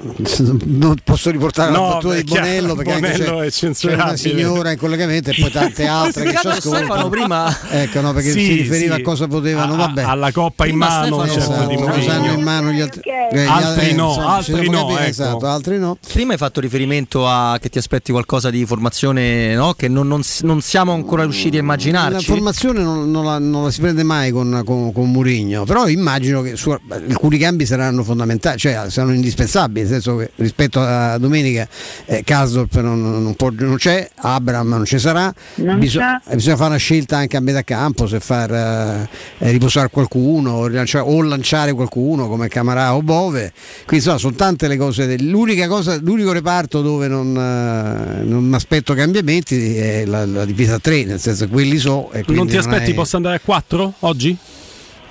[0.64, 4.16] Non posso riportare No, la battuta di Bonello perché anche Bonello c'è, è c'è una
[4.16, 7.08] signora in collegamento e poi tante altre che ci ascoltano.
[7.08, 9.00] prima- Ecco, no, perché Sì, si riferiva sì.
[9.00, 10.02] a cosa potevano, A- vabbè.
[10.02, 11.32] alla coppa in Prima mano, Stefano-
[11.68, 15.00] certo, cosa hanno in mano gli altri, eh, gli Altri no, insomma, altri no, capiti,
[15.00, 15.08] ecco.
[15.10, 15.98] esatto, altri no.
[16.12, 19.74] Prima hai fatto riferimento a che ti aspetti qualcosa di formazione no?
[19.74, 22.24] che non, non non siamo ancora riusciti a La immaginarci.
[22.24, 26.40] formazione non, non la, non la si prende mai con, con, con Murigno, però immagino
[26.42, 31.66] che su- alcuni cambi saranno fondamentali, cioè saranno indispensabili, nel senso che rispetto a domenica
[32.06, 36.32] eh, Kasdorp non, non può- non c'è, Abram non ci sarà, Non Biso- c'è.
[36.32, 39.08] eh, bisogna fare una scelta anche a metà campo se far eh,
[39.38, 43.52] eh, riposare qualcuno o, rilanciare, o lanciare qualcuno come Camarà o Bove,
[43.86, 48.54] quindi insomma sono tante le cose, l'unica cosa, l'unico reparto dove non, eh, non mi
[48.54, 52.10] aspetto cambiamenti è la, la difesa 3, nel senso che quelli so.
[52.12, 54.36] E Non ti aspetti hai- possa andare a 4 oggi?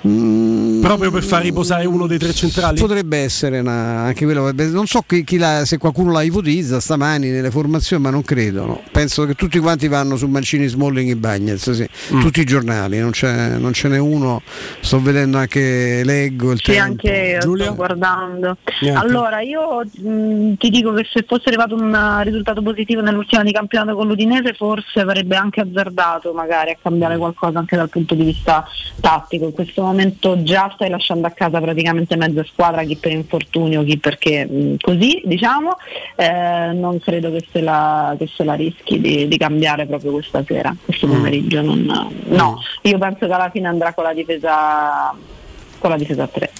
[0.00, 2.78] Proprio per far riposare uno dei tre centrali?
[2.78, 4.50] Potrebbe essere una- anche quello.
[4.52, 8.64] Non so chi, chi la- se qualcuno la ipotizza stamani nelle formazioni, ma non credo.
[8.64, 8.80] no.
[8.92, 11.88] Penso che tutti quanti vanno su Mancini, Smalling e Bagnets, sì.
[12.14, 12.20] Mm.
[12.20, 14.42] tutti i giornali, non, c'è, non ce n'è uno.
[14.80, 16.82] Sto vedendo anche Leggo il Sì, tempo.
[16.84, 18.56] anche io sto guardando.
[18.80, 18.98] Niente.
[19.00, 23.52] Allora, io mh, ti dico che se fosse arrivato un eh, risultato positivo nell'ultima di
[23.52, 28.24] campionato con l'Udinese, forse avrebbe anche azzardato magari a cambiare qualcosa anche dal punto di
[28.24, 28.64] vista
[29.00, 29.44] tattico.
[29.46, 33.98] In questo momento già stai lasciando a casa praticamente mezza squadra, chi per infortunio, chi
[33.98, 35.76] perché mh, così, diciamo.
[36.16, 40.42] Eh, non credo che se la, che se la rischi di, di cambiare proprio questa
[40.46, 41.10] sera, questo Mm.
[41.10, 41.62] pomeriggio.
[41.62, 45.14] non- no, io penso che alla fine andrà con la difesa
[45.78, 46.50] con la difesa a 3.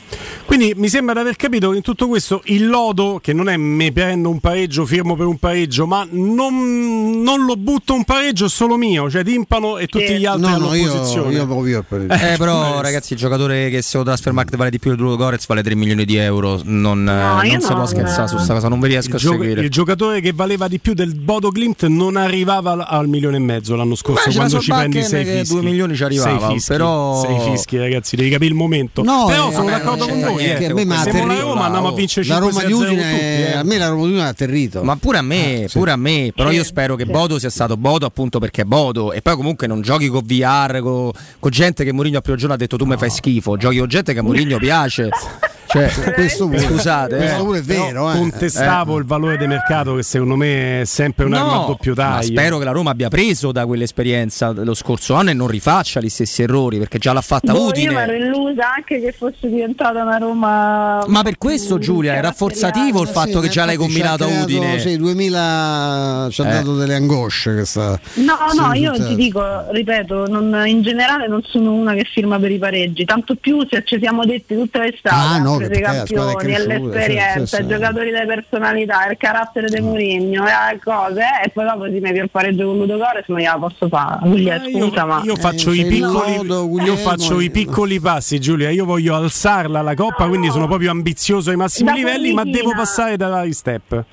[0.45, 3.57] Quindi mi sembra di aver capito che in tutto questo il lodo, che non è
[3.59, 8.49] mi prendo un pareggio, firmo per un pareggio, ma non, non lo butto un pareggio
[8.49, 11.33] solo mio, cioè timpano e tutti gli altri No, hanno no, io, posizione.
[11.35, 14.79] io proprio io per Eh, però, ragazzi, il giocatore che se lo Transfermarkt vale di
[14.79, 16.61] più del Gorez vale 3 milioni di euro.
[16.65, 19.19] Non, eh, io non si può scherzare su questa cosa, non vi riesco il, a
[19.19, 19.61] gio- seguire.
[19.61, 23.41] il giocatore che valeva di più del Bodo Glimt non arrivava al- al milione e
[23.41, 25.53] mezzo l'anno scorso Beh, quando ci prendi Bakken sei che fischi.
[25.55, 29.25] due milioni ci arrivava, sei fischi, però- sei fischi ragazzi devi capire il momento No,
[29.25, 30.71] però eh, sono vabbè, d'accordo con voi niente, eh.
[30.71, 31.41] a me mi ha siamo la.
[31.41, 34.25] Roma andiamo a vincere La 5 Roma di Udine, a me la Roma di Udine
[34.25, 34.83] ha atterrito.
[34.85, 36.31] Ma pure a me, pure a me.
[36.35, 39.13] Però io spero che Bodo sia stato Bodo appunto perché è Bodo.
[39.13, 42.55] E poi comunque non giochi con VR, con, con gente che Mourinho a primo giorno
[42.55, 43.57] ha detto tu mi fai schifo.
[43.57, 45.09] Giochi con gente che a Mourinho piace.
[45.69, 47.19] Cioè, questo pure, scusate, eh.
[47.19, 48.11] questo pure è vero.
[48.11, 48.15] eh.
[48.17, 52.03] contestavo il valore di mercato che secondo me è sempre un'arma a No, doppio ma
[52.03, 56.01] taglio spero che la Roma abbia preso da quell'esperienza dello scorso anno e non rifaccia
[56.01, 57.93] gli stessi errori perché già l'ha fatta Boh, io Udine.
[57.93, 61.05] mi ero illusa anche che fosse diventata una Roma.
[61.07, 64.79] Ma per questo Giulia è rafforzativo il fatto che già l'hai a creato, Udine.
[64.79, 66.53] Sì, 2000 ci ha Eh.
[66.53, 67.99] dato delle angosce questa.
[68.15, 72.39] No, no, sì, io ti dico, ripeto, non- in generale non sono una che firma
[72.39, 75.69] per i pareggi, tanto più se ci siamo detti tutta l'estate, Ah, no, a che
[75.69, 78.27] prese i perché la squadra è campioni, e cresciuta, l'esperienza, sì, sì, i giocatori delle
[78.27, 82.31] personalità, il carattere di Mourinho, e le cose, eh, e poi dopo si mi il
[82.31, 85.21] pareggio con Ludo Gores, ma gliela posso fare, Quindi, Eh, io, scusa, ma...
[85.25, 88.71] io faccio, Eh, i piccoli, lodo, io faccio i piccoli passi, Giulia.
[88.71, 92.57] Io voglio alzarla la coppa, quindi sono proprio ambizioso ai massimi Da livelli, ma Fiorentina.
[92.59, 94.05] devo passare dai step.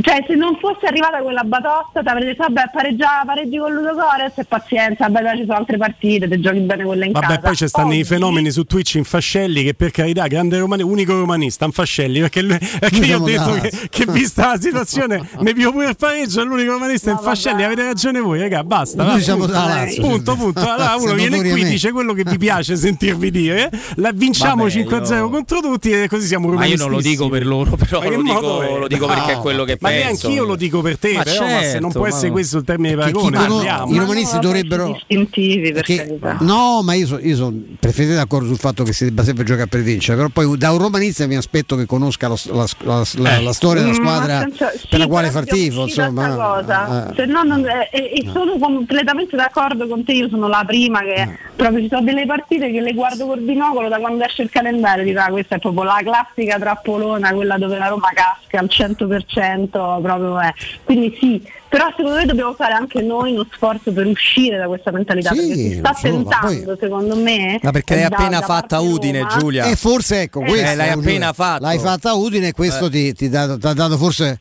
[0.00, 3.92] Cioè, se non fosse arrivata quella batosta, ti avrei detto, vabbè, pareggia, pareggi con Ludo
[3.94, 7.26] Gores e pazienza, vabbè, dai, ci sono altre partite, te giochi bene quella in Vabbè,
[7.26, 7.38] casa.
[7.40, 11.12] poi ci stanno i fenomeni su Twitch in Fascelli che per carità, grande romani, unico
[11.18, 15.52] romanista, in Fascelli, perché, lui- perché io ho detto che, che vista la situazione mi
[15.54, 19.02] pio pure il pareggio, è l'unico romanista in Fascelli, avete ragione voi, raga, basta.
[19.04, 20.60] Noi va, siamo punto, da Lazio, punto, punto.
[20.60, 25.14] Allora uno viene qui, dice quello che vi piace sentirvi dire, la vinciamo Vabbè, 5-0
[25.14, 26.82] io- contro tutti e così siamo Ma io romanisti.
[26.86, 29.75] non lo dico per loro, però lo dico, lo dico perché è No, quello che
[29.80, 32.08] ma neanche io lo dico per te, Ma però, ma se non certo, può ma-
[32.08, 33.94] essere questo il termine di paragone, parliamo.
[33.94, 34.96] I romanisti dovrebbero.
[34.96, 36.36] Istintivi, per Che- carità.
[36.40, 39.82] no, ma io sono son perfettamente d'accordo sul fatto che si debba sempre giocare per
[39.82, 43.52] vincere, però poi da un romanista mi aspetto che conosca lo- la, la- la- la
[43.52, 45.82] storia della Mm, squadra attenzione, per sì, la quale far tifo.
[45.82, 47.10] Insomma, cosa.
[47.10, 47.14] eh.
[47.14, 51.00] Se no non- eh, e, e sono completamente d'accordo con te, io sono la prima
[51.00, 51.38] che Eh.
[51.56, 55.04] Proprio ci sono delle partite che le guardo col binocolo da quando esce il calendario,
[55.04, 59.68] dico ah, questa è proprio la classica trappolona, quella dove la Roma casca al 100%,
[60.02, 60.52] proprio è.
[60.84, 64.90] Quindi sì, però secondo me dobbiamo fare anche noi uno sforzo per uscire da questa
[64.92, 67.58] mentalità, Sì, perché si sta lo so, ma tentando secondo me.
[67.62, 69.36] Ma perché eh, l'hai appena fatta Udine, Roma.
[69.38, 69.64] Giulia.
[69.64, 71.62] E forse ecco Eh, questo l'hai Giulia, appena fatto.
[71.62, 73.12] L'hai fatta Udine e questo Eh.
[73.14, 74.38] ti ha dato forse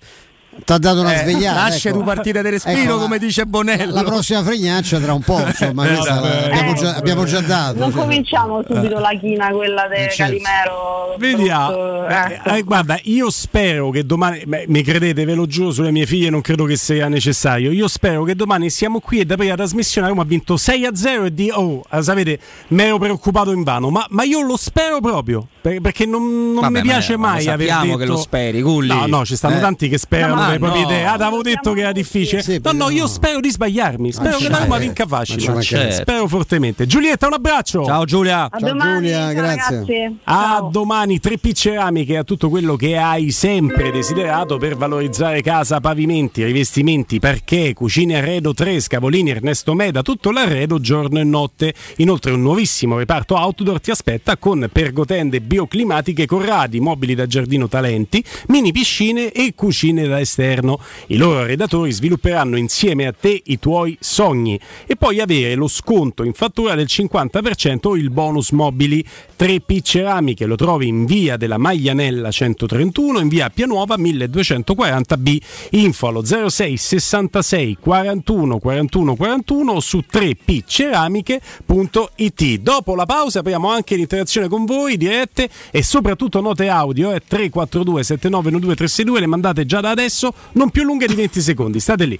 [0.64, 1.62] ti ha dato una Eh, svegliata.
[1.62, 1.98] nasce ecco.
[1.98, 3.94] due partite di respiro, Ecco, come dice Bonello.
[3.94, 7.24] La prossima fregnaccia tra un po', insomma, Eh, questa vabbè, la- abbiamo, eh, già, abbiamo
[7.26, 7.80] già dato.
[7.80, 8.02] Non cioè.
[8.02, 10.24] cominciamo subito la china quella di Eh, certo.
[10.24, 11.16] Calimero.
[11.18, 12.08] Vediamo.
[12.08, 16.06] Eh, eh, guarda, io spero che domani, beh, mi credete, ve lo giuro sulle mie
[16.06, 17.72] figlie, non credo che sia necessario.
[17.72, 20.86] Io spero che domani siamo qui e da prima la trasmissione Roma ha vinto 6
[20.86, 22.40] a 0 e di oh, ah, sapete,
[22.70, 26.62] mi ero preoccupato in vano, ma, ma io lo spero proprio per- perché non, non
[26.62, 28.88] Vabbè, mi piace ma- ma mai aver sappiamo detto che lo speri, Gulli.
[28.88, 29.60] No, no, ci stanno Eh.
[29.60, 30.90] tanti che sperano No, ma le proprie no.
[30.90, 31.06] idee.
[31.06, 32.42] Ah, avevo detto che era difficile.
[32.42, 34.12] Sì, no, no, io spero di sbagliarmi.
[34.12, 34.80] Spero che la Roma certo.
[34.80, 35.40] vinca facile.
[35.40, 35.92] ci mancherebbe.
[35.92, 36.86] Spero fortemente.
[36.86, 37.86] Giulietta, un abbraccio.
[37.86, 38.50] Ciao Giulia.
[38.50, 39.76] A Ciao, domani, Giulia, ciao, grazie.
[39.76, 40.20] ragazzi.
[40.24, 40.70] A Ciao.
[40.70, 47.20] domani 3P Ceramiche, a tutto quello che hai sempre desiderato per valorizzare casa, pavimenti, rivestimenti,
[47.20, 51.74] parquet, cucine arredo 3, scavolini, Ernesto Meda, tutto l'arredo giorno e notte.
[51.98, 58.24] Inoltre un nuovissimo reparto outdoor ti aspetta con pergotende bioclimatiche Corradi, mobili da giardino talenti,
[58.48, 60.80] mini piscine e cucine da esterno esterno.
[61.08, 66.24] I loro redattori svilupperanno insieme a te i tuoi sogni e puoi avere lo sconto
[66.24, 69.06] in fattura del 50% o il bonus mobili.
[69.38, 75.38] 3P Ceramiche lo trovi in via della Maglianella 131, in via Pianuova 1240B.
[75.72, 82.58] Info allo 06 66 41 41 41 o su 3pceramiche.it.
[82.58, 88.04] Dopo la pausa apriamo anche l'interazione con voi, dirette e soprattutto note audio eh, 342
[88.04, 91.80] 7912 362, le mandate già da adesso, non più lunghe di 20 secondi.
[91.80, 92.20] State lì.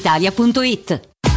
[0.00, 1.09] brispalitalia.it.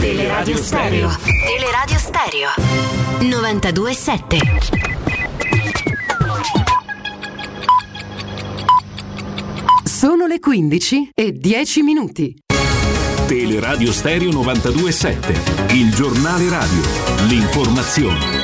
[0.00, 1.10] Teleradio Stereo.
[1.46, 2.48] Teleradio Stereo.
[3.20, 4.38] 927.
[9.84, 12.36] Sono le 15 e 10 minuti.
[13.26, 16.82] Teleradio Stereo 927, il giornale radio,
[17.28, 18.41] l'informazione.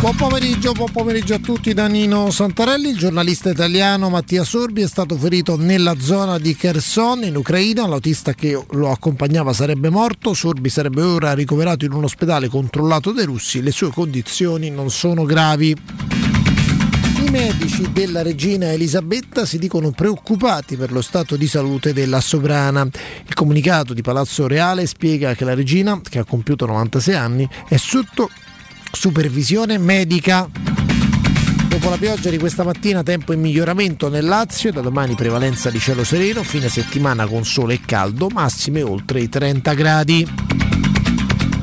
[0.00, 2.90] Buon pomeriggio, buon pomeriggio a tutti da Nino Santarelli.
[2.90, 7.84] Il giornalista italiano Mattia Sorbi è stato ferito nella zona di Kherson in Ucraina.
[7.84, 10.34] L'autista che lo accompagnava sarebbe morto.
[10.34, 13.60] Sorbi sarebbe ora ricoverato in un ospedale controllato dai russi.
[13.60, 15.76] Le sue condizioni non sono gravi.
[17.24, 22.82] I medici della regina Elisabetta si dicono preoccupati per lo stato di salute della sovrana.
[22.82, 27.76] Il comunicato di Palazzo Reale spiega che la regina, che ha compiuto 96 anni, è
[27.76, 28.30] sotto
[28.92, 30.48] supervisione medica.
[31.68, 35.78] Dopo la pioggia di questa mattina tempo in miglioramento nel Lazio, da domani prevalenza di
[35.78, 40.28] cielo sereno, fine settimana con sole e caldo, massime oltre i 30 gradi.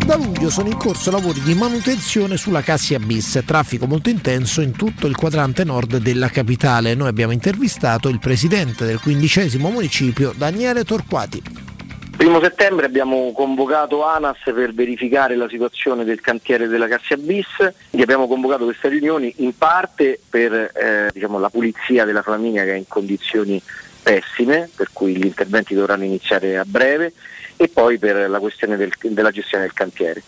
[0.05, 4.73] Da luglio sono in corso lavori di manutenzione sulla Cassia Bis, traffico molto intenso in
[4.73, 6.93] tutto il quadrante nord della capitale.
[6.93, 11.74] Noi abbiamo intervistato il presidente del quindicesimo municipio, Daniele Torquati.
[12.17, 17.45] Primo settembre abbiamo convocato ANAS per verificare la situazione del cantiere della Cassia Bis,
[17.89, 22.71] gli abbiamo convocato queste riunioni in parte per eh, diciamo, la pulizia della famiglia che
[22.71, 23.61] è in condizioni
[24.01, 27.11] pessime, per cui gli interventi dovranno iniziare a breve
[27.57, 30.23] e poi per la questione del, della gestione del cantiere.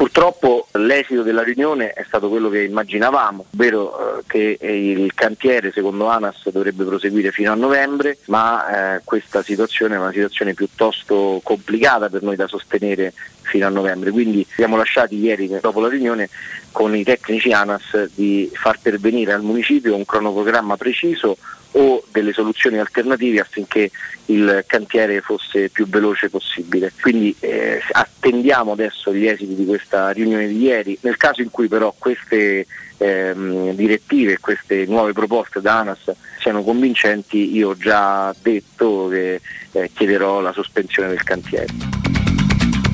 [0.00, 6.06] Purtroppo l'esito della riunione è stato quello che immaginavamo, ovvero eh, che il cantiere secondo
[6.06, 12.08] ANAS dovrebbe proseguire fino a novembre, ma eh, questa situazione è una situazione piuttosto complicata
[12.08, 14.10] per noi da sostenere fino a novembre.
[14.10, 16.30] Quindi siamo lasciati ieri dopo la riunione
[16.72, 21.36] con i tecnici ANAS di far pervenire al municipio un cronoprogramma preciso
[21.72, 23.90] o delle soluzioni alternative affinché
[24.26, 26.90] il cantiere fosse più veloce possibile.
[27.00, 27.80] Quindi eh,
[28.20, 30.96] attendiamo adesso gli esiti di questa riunione di ieri.
[31.00, 32.66] Nel caso in cui però queste
[32.98, 39.40] ehm, direttive, queste nuove proposte da ANAS siano convincenti, io ho già detto che
[39.72, 41.66] eh, chiederò la sospensione del cantiere.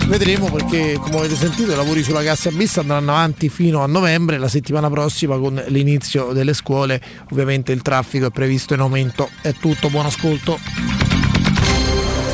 [0.07, 4.39] Vedremo perché come avete sentito i lavori sulla Cassia Bis andranno avanti fino a novembre,
[4.39, 7.03] la settimana prossima con l'inizio delle scuole
[7.33, 9.29] ovviamente il traffico è previsto in aumento.
[9.43, 10.61] È tutto, buon ascolto.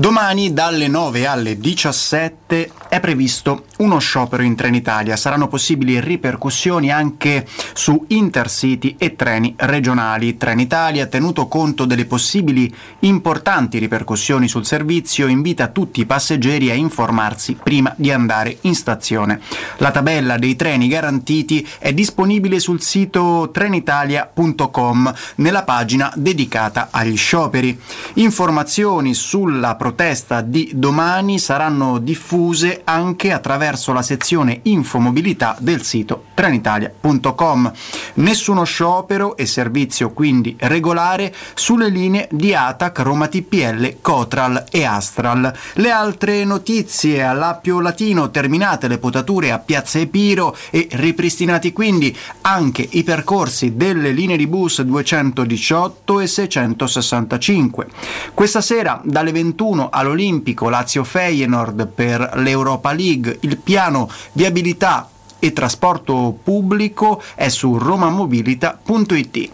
[0.00, 5.14] Domani dalle 9 alle 17 è previsto uno sciopero in Trenitalia.
[5.14, 10.38] Saranno possibili ripercussioni anche su intercity e treni regionali.
[10.38, 17.58] Trenitalia, tenuto conto delle possibili importanti ripercussioni sul servizio, invita tutti i passeggeri a informarsi
[17.62, 19.40] prima di andare in stazione.
[19.76, 27.78] La tabella dei treni garantiti è disponibile sul sito trenitalia.com nella pagina dedicata agli scioperi.
[28.14, 37.72] Informazioni sulla protesta di domani saranno diffuse anche attraverso la sezione infomobilità del sito trenitalia.com.
[38.14, 45.52] Nessuno sciopero e servizio quindi regolare sulle linee di ATAC, Roma TPL, Cotral e Astral.
[45.74, 52.86] Le altre notizie all'Appio Latino terminate le potature a Piazza Epiro e ripristinati quindi anche
[52.88, 57.86] i percorsi delle linee di bus 218 e 665.
[58.32, 63.38] Questa sera dalle 21 1 all'Olimpico Lazio-Feyenoord per l'Europa League.
[63.40, 65.08] Il piano viabilità
[65.38, 69.50] e trasporto pubblico è su romamobilita.it.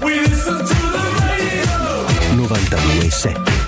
[0.00, 0.20] We
[2.34, 3.61] 92.7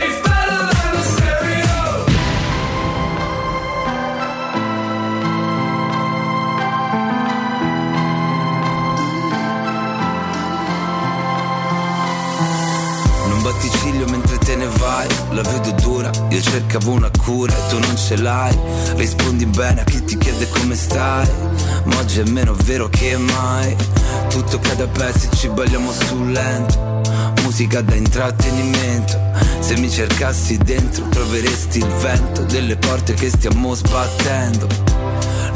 [15.44, 18.56] vedo dura, io cercavo una cura e tu non ce l'hai.
[18.96, 21.28] Rispondi bene a chi ti chiede come stai,
[21.84, 23.76] ma oggi è meno vero che mai.
[24.28, 26.93] Tutto cade a pezzi, ci balliamo sul lento,
[27.44, 29.20] musica da intrattenimento.
[29.60, 34.66] Se mi cercassi dentro troveresti il vento delle porte che stiamo sbattendo.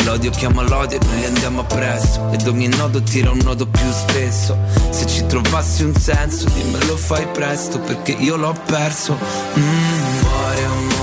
[0.05, 4.57] L'odio chiama l'odio e noi andiamo appresso Ed ogni nodo tira un nodo più spesso
[4.89, 9.19] Se ci trovassi un senso dimmelo fai presto Perché io l'ho perso
[9.59, 10.21] mm,
[10.55, 10.98] è un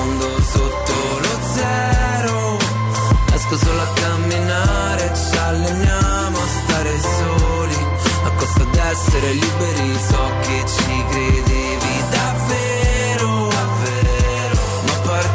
[8.85, 13.49] costo d'essere liberi So che ci credevi davvero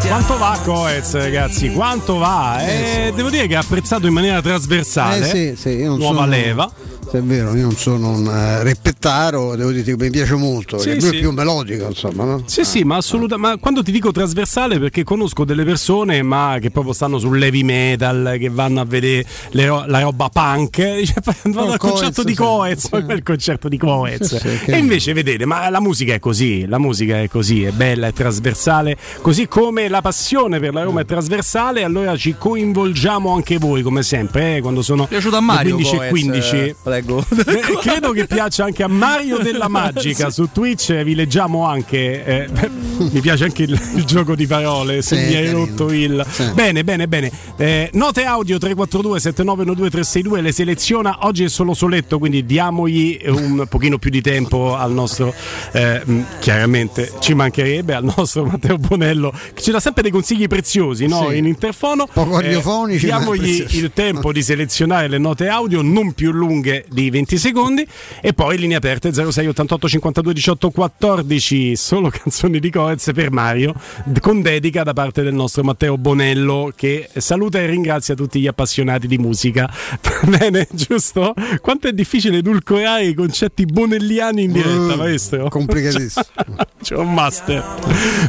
[0.06, 1.70] Quanto va Coez, ragazzi?
[1.72, 2.60] Quanto va?
[2.66, 5.20] Eh, Devo dire che ha apprezzato in maniera trasversale.
[5.20, 6.70] Eh sì, sì, io non Nuova sono- leva.
[7.10, 10.78] Se è vero, io non sono un eh, reppettaro, devo dire che mi piace molto,
[10.78, 11.16] Sì, perché sì.
[11.16, 12.42] è più melodico, insomma, no?
[12.46, 13.48] Sì, sì, ma assolutamente.
[13.54, 17.64] Ma quando ti dico trasversale, perché conosco delle persone ma che proprio stanno sul heavy
[17.64, 20.78] metal, che vanno a vedere le ro- la roba punk.
[20.78, 22.36] eh, Dice, vado No, al Coez, concerto di sì.
[22.38, 24.36] Coez, ma quel concerto di Coez.
[24.36, 27.64] Sì, sì, che- e invece, vedete, ma la musica è così, la musica è così,
[27.64, 32.36] è bella, è trasversale, così come la passione per la Roma è trasversale, allora ci
[32.38, 36.56] coinvolgiamo anche voi, come sempre, eh, quando sono a Mario 15 e Coez, 15.
[36.56, 37.24] eh, prego.
[37.46, 40.90] Eh, credo che piaccia anche a Mario della Magica su Twitch.
[40.90, 42.24] eh, Vi leggiamo anche.
[42.24, 42.48] eh,
[42.98, 45.02] mi piace anche il, il gioco di parole.
[45.02, 45.58] Se Sì, mi hai carino.
[45.66, 46.26] rotto il.
[46.30, 46.50] Sì.
[46.52, 47.30] Bene, bene, bene.
[47.56, 51.18] Eh, note audio 342 7912 362 le seleziona.
[51.26, 55.34] Oggi è solo soletto, quindi diamogli un pochino più di tempo al nostro.
[55.72, 60.46] eh, mh, chiaramente ci mancherebbe al nostro Matteo Bonello, che ci dà sempre dei consigli
[60.46, 61.28] preziosi no?
[61.30, 61.36] Sì.
[61.38, 62.06] in interfono.
[62.12, 67.08] Poco radiofonici, ma diamogli il tempo di selezionare le note audio non più lunghe di
[67.10, 67.86] 20 secondi
[68.20, 73.74] e poi linee aperte 06 88 52 18 14 solo canzoni di Coez per Mario
[74.20, 79.06] con dedica da parte del nostro Matteo Bonello che saluta e ringrazia tutti gli appassionati
[79.06, 79.72] di musica
[80.26, 81.34] bene giusto?
[81.60, 85.48] quanto è difficile edulcorare i concetti bonelliani in diretta Mm, maestro?
[85.48, 86.24] complicatissimo.
[86.82, 87.64] c'è un master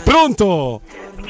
[0.03, 0.81] pronto?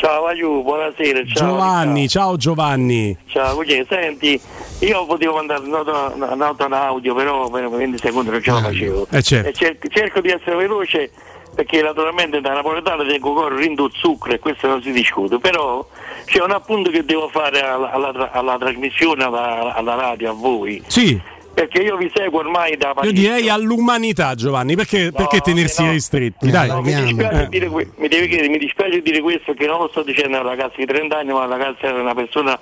[0.02, 1.24] Ciao Aiu, buonasera.
[1.28, 4.42] Ciao, Giovanni ciao Giovanni Ciao, Cucce, senti,
[4.80, 9.08] io potevo mandare nota, nota in audio, però per 20 secondi non ce la facevo.
[9.12, 9.50] eh, certo.
[9.50, 11.12] E cer- cerco di essere veloce
[11.54, 15.88] perché naturalmente da napoletano tengo coro rindo zucchero e questo non si discute, però
[16.26, 20.82] c'è un appunto che devo fare alla, alla alla trasmissione, alla, alla radio, a voi.
[20.88, 21.22] sì
[21.54, 26.70] Perché io vi seguo ormai da io direi all'umanità Giovanni perché, perché tenersi ristretti dai
[26.70, 27.48] No, mi, dispiace Eh.
[27.50, 30.40] dire que- mi devi chiedere, mi dispiace dire questo che non lo sto dicendo a
[30.40, 32.58] una ragazza di 30 anni, ma a una ragazza era una persona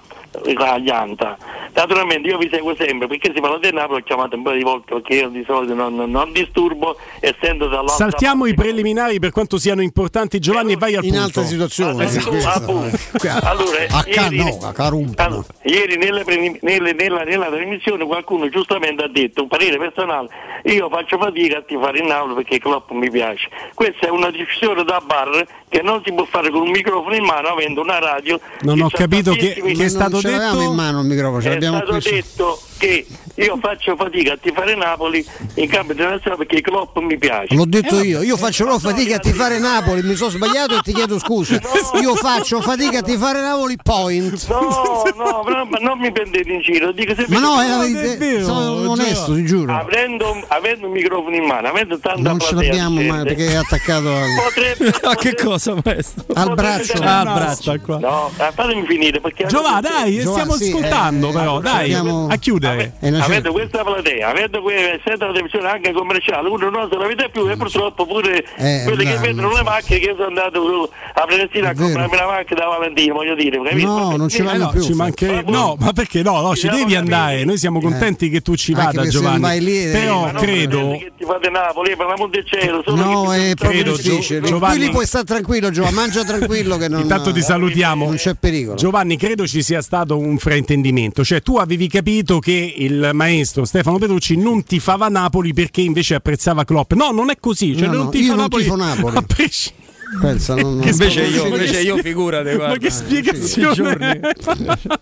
[0.55, 1.37] raglianta.
[1.73, 4.63] Naturalmente io vi seguo sempre perché si parla di Napoli, ho chiamato un po' di
[4.63, 9.57] volte perché io di solito non, non- disturbo essendo dall'altra Saltiamo i preliminari per quanto
[9.57, 11.25] siano importanti, Giovanni, e vai al In punto.
[11.25, 12.03] altre situazioni.
[12.03, 12.49] Ah, sì, tu- questo.
[12.49, 12.97] appunto.
[13.43, 15.45] Allora, a ieri- no, a carumpa, no.
[15.63, 16.23] Ieri nelle
[16.61, 20.27] nelle- nella, nella trasmissione qualcuno giustamente ha detto un parere personale,
[20.63, 23.47] io faccio fatica a tifare in Napoli perché il club mi piace.
[23.73, 27.23] Questa è una decisione da bar che non si può fare con un microfono in
[27.23, 28.39] mano avendo una radio.
[28.61, 30.61] Non che ho capito che, che è stato detto.
[30.61, 32.01] in mano il microfono, ce è stato qui.
[32.01, 33.05] su- detto che
[33.39, 35.25] io faccio fatica a tifare Napoli
[35.55, 37.55] in campo internazionale perché il club mi piace.
[37.55, 40.79] L'ho Eh, detto io, io faccio però fatica a tifare Napoli, mi sono sbagliato e
[40.81, 41.59] ti chiedo scusa.
[42.01, 44.47] Io faccio fatica a tifare Napoli, point.
[44.49, 47.77] No, no, ma non mi prendete in giro, dico sempre Ma no, che- è la
[47.77, 49.75] verità, sono onesto, ti giuro.
[49.75, 53.51] Avendo, avendo un microfono in mano, avendo tanta Non ce l'abbiamo di mai gente, perché
[53.51, 56.23] è attaccato al, potrebbe, A che cosa, maestro?
[56.33, 56.93] al braccio.
[57.01, 57.97] Ah, basta qua.
[57.99, 62.27] No, eh, fatemi finire perché Giovanni, dai, stiamo sì, ascoltando, eh, però, eh, dai, abbiamo-
[62.29, 62.93] a chiudere.
[62.99, 66.97] È una Avendo questa platea, avete que- essendo la televisione anche commerciale, uno non se
[66.97, 70.89] la vede più e purtroppo pure Eh, quelli che vedono le macchine che sono andato
[71.13, 73.87] a Prenestina a comprarmi la macchina da Valentino, voglio dire, capito?
[73.87, 74.81] No, non ci Eh, vanno no, più.
[74.81, 76.41] ci mancherebbe- no, ma perché no?
[76.41, 77.43] no ci devi andare.
[77.45, 79.39] Noi siamo contenti che tu ci vada, Giovanni.
[79.39, 80.91] vai lì, eh, Però credo.
[80.99, 84.39] che ti fate Napoli, per l'amor del cielo, No, è proprio credo, difficile.
[84.41, 88.05] Gio- Giovanni- Qui lì puoi stare tranquillo, Giovanni, mangia tranquillo che non, Intanto ti salutiamo.
[88.05, 88.75] non c'è pericolo.
[88.77, 91.23] Giovanni, credo ci sia stato un fraintendimento.
[91.23, 96.63] Cioè, tu avevi capito che il maestro Stefano Petrucci non tifava Napoli perché invece apprezzava
[96.63, 96.93] Klopp.
[96.93, 97.75] No, non è così.
[97.75, 99.17] Cioè, No, non no, tifa io non Napoli tifo Napoli.
[99.17, 99.87] a prescindere.
[100.21, 102.77] Pensa, non- non- Che Invece io, ma che invece io spie- figurate, Ma guarda.
[102.77, 104.19] che spiegazione?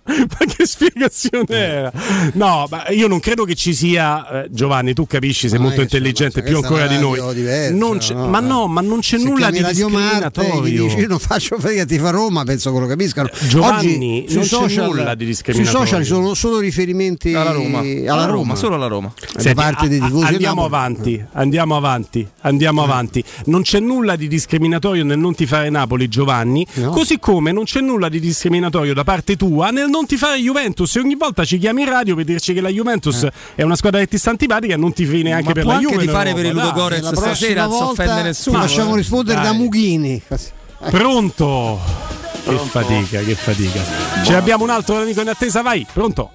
[0.07, 1.91] Ma che spiegazione era?
[2.33, 5.81] No, ma io non credo che ci sia eh, Giovanni, tu capisci, sei Ma molto
[5.81, 7.19] intelligente, ma più ancora di noi.
[7.33, 8.27] diversa, Non c'è- no?
[8.27, 10.07] ma no, ma non c'è nulla di Radio Marte
[10.41, 10.83] discriminatorio.
[10.83, 13.29] dici io non faccio frega ti fa Roma, penso che lo capiscano.
[13.47, 15.85] Giovanni, Oggi non sui c'è social, nulla di sui discriminatorio.
[15.85, 17.79] social ci sono solo riferimenti Alla Roma.
[17.79, 19.13] alla Alla Roma, Roma, solo alla Roma.
[19.37, 23.23] Senti, parte dei a- a- tifosi andiamo avanti, andiamo avanti, andiamo avanti.
[23.45, 26.65] Non c'è nulla di discriminatorio nel non tifare Napoli, Giovanni.
[26.73, 26.91] No.
[26.91, 30.95] Così come non c'è nulla di discriminatorio da parte tua nel non tifare Juventus.
[30.95, 33.99] E ogni volta ci chiami in radio per dirci che la Juventus è una squadra
[33.99, 36.05] che ti sta antipatica e non tifi neanche Ma per può la anche Juve.
[36.05, 36.63] tifare per il dai.
[36.63, 38.59] Ludogorets La stasera, non si offende nessuno.
[38.61, 38.97] ti facciamo eh.
[38.97, 39.57] rispondere da Dai.
[39.57, 40.21] Mughini.
[40.89, 41.79] Pronto?
[42.43, 43.81] Che fatica, che fatica.
[44.23, 46.31] Ce abbiamo un altro amico in attesa, vai, pronto?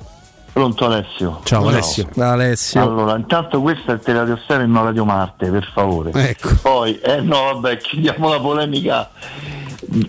[0.53, 1.41] Pronto Alessio?
[1.45, 2.09] Ciao Alessio.
[2.17, 2.83] Alessio.
[2.83, 6.11] Allora, intanto questo è il Teleradio Stereo e non Radio Marte, per favore.
[6.13, 6.51] Ecco.
[6.61, 9.11] Poi, eh no, vabbè, chiudiamo la polemica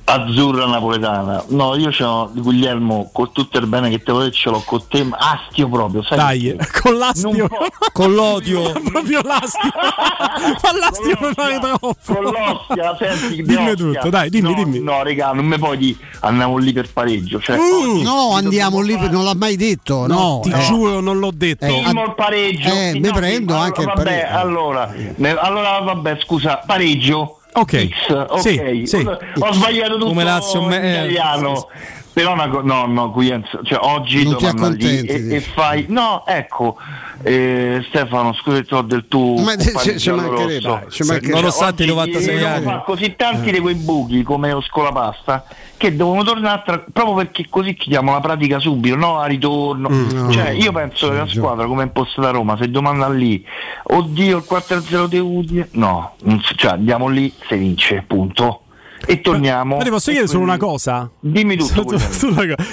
[0.06, 1.44] azzurra napoletana.
[1.50, 5.06] No, io c'ho Guglielmo, con tutto il bene che te voglio ce l'ho con te,
[5.12, 6.18] astio proprio, sai?
[6.18, 7.32] Dai, con l'astio.
[7.32, 7.48] Non
[7.94, 8.72] Con l'odio.
[8.72, 9.70] Proprio l'astio.
[9.74, 11.96] Ma l'astio mi pare troppo.
[12.06, 13.76] Con l'ostia, senti, di Dimmi ostia.
[13.76, 14.80] tutto, dai, dimmi, no, dimmi.
[14.80, 17.40] No, regà, non mi puoi dire andiamo lì per pareggio.
[17.40, 17.90] Cioè, Mm.
[17.90, 20.08] oggi No, andiamo lì, fare- non l'ha mai detto.
[20.08, 20.60] No, Ti eh.
[20.66, 21.66] giuro, non l'ho detto.
[21.66, 22.70] Eh, Primo il pareggio.
[22.70, 24.38] Eh, mi no, prendo anche il vabbè, pareggio.
[24.38, 27.38] Allora, ne- allora, vabbè, scusa, pareggio.
[27.54, 27.88] Ok.
[27.90, 28.40] X, ok.
[28.40, 29.08] Sì, sì.
[29.40, 31.68] Ho sbagliato tutto Come Lazio, in me- eh, italiano.
[32.14, 35.86] Però una no, no, Guglielmo, cioè oggi Non ti domanda lì accontenti, e, e fai
[35.90, 36.78] no, ecco,
[37.24, 41.34] eh, Stefano, scusa ti ho del tuo Ma ci- ci mancherebbe, ci mancherebbe.
[41.34, 42.64] Nonostante i Oggi 96 devono anni.
[42.66, 45.44] fare così tanti di quei buchi come lo scolapasta
[45.76, 49.90] che devono tornare tra- proprio perché così chiudiamo la pratica subito, no a ritorno.
[49.90, 53.44] Mm, cioè, io penso che la squadra come è impostata Roma, se domanda lì,
[53.86, 56.14] oddio il 4-0 di Udine, no,
[56.58, 58.60] cioè andiamo lì, si vince, punto.
[59.06, 59.78] E torniamo.
[59.78, 61.10] Ma ti posso chiedere solo una cosa?
[61.20, 61.98] Dimmi tutto.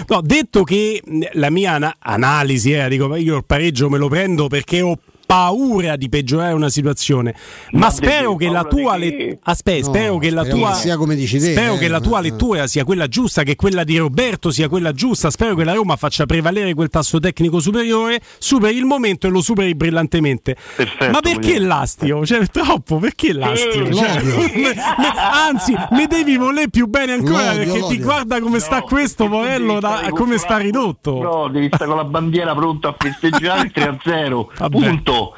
[0.08, 1.02] No, detto che
[1.32, 4.96] la mia ana- analisi era, dico, ma io il pareggio me lo prendo perché ho
[5.30, 7.36] paura di peggiorare una situazione.
[7.70, 8.98] Ma, Ma spero che la tua
[9.42, 11.78] aspetta, No, spero che la tua sia come dici te, Spero eh.
[11.78, 12.22] che la tua Eh.
[12.22, 15.30] lettura sia quella giusta, che quella di Roberto sia quella giusta.
[15.30, 19.40] Spero che la Roma faccia prevalere quel tasso tecnico superiore, superi il momento e lo
[19.40, 20.56] superi brillantemente.
[20.74, 21.68] Perfetto, Ma perché Guglielmo.
[21.68, 22.26] l'astio?
[22.26, 23.86] Cioè, troppo, perché l'astio?
[23.86, 28.04] Sì, Cioè, me- me- anzi, mi devi voler più bene ancora L'odio, perché ti l'odio.
[28.04, 31.22] guarda come sta questo Morello, da- come sta ridotto.
[31.22, 34.46] No, devi stare con la bandiera pronta a festeggiare il 3-0.
[34.58, 34.76] Vabbè,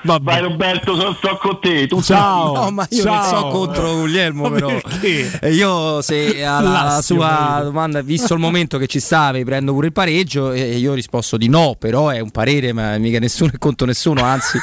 [0.02, 0.22] Vabbè.
[0.24, 1.86] Vai Roberto, so- sto con te.
[1.86, 2.52] Tu Ciao.
[2.54, 3.40] No, ma io non Ciao.
[3.40, 4.66] so contro Guglielmo, però.
[4.68, 5.38] perché?
[5.40, 9.86] E Io, se alla L'astio, sua domanda, visto il momento che ci stavi, prendo pure
[9.86, 10.52] il pareggio.
[10.52, 13.86] E io ho risposto di no, però è un parere, ma mica nessuno è contro
[13.86, 14.58] nessuno, anzi,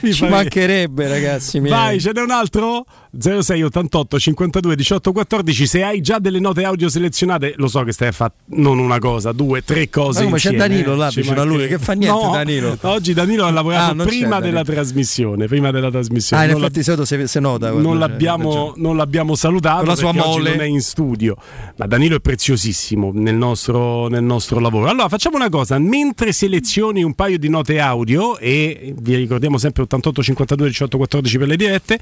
[0.00, 1.60] Mi ci mancherebbe, ragazzi.
[1.60, 1.72] miei.
[1.72, 2.84] Vai, ce n'è un altro?
[3.18, 5.66] 0688 52 18 14.
[5.66, 8.98] Se hai già delle note audio selezionate, lo so che stai a fare non una
[8.98, 10.20] cosa, due, tre cose.
[10.20, 12.30] Ma come c'è insieme, Danilo eh, là ci vicino a lui, che fa niente, No,
[12.32, 12.76] Danilo?
[12.82, 15.46] Oggi Danilo ha lavorato Ah, non c'è prima della trasmissione.
[15.46, 16.42] Prima della trasmissione.
[16.42, 17.70] Ah, in Non effetti, solito se, se nota.
[17.70, 20.50] non l'abbiamo, non l'abbiamo salutato Con la sua mole.
[20.50, 21.36] non è in studio
[21.76, 27.02] ma Danilo è preziosissimo nel nostro, nel nostro lavoro allora facciamo una cosa mentre selezioni
[27.02, 31.56] un paio di note audio e vi ricordiamo sempre 88 52 18 14 per le
[31.56, 31.98] dirette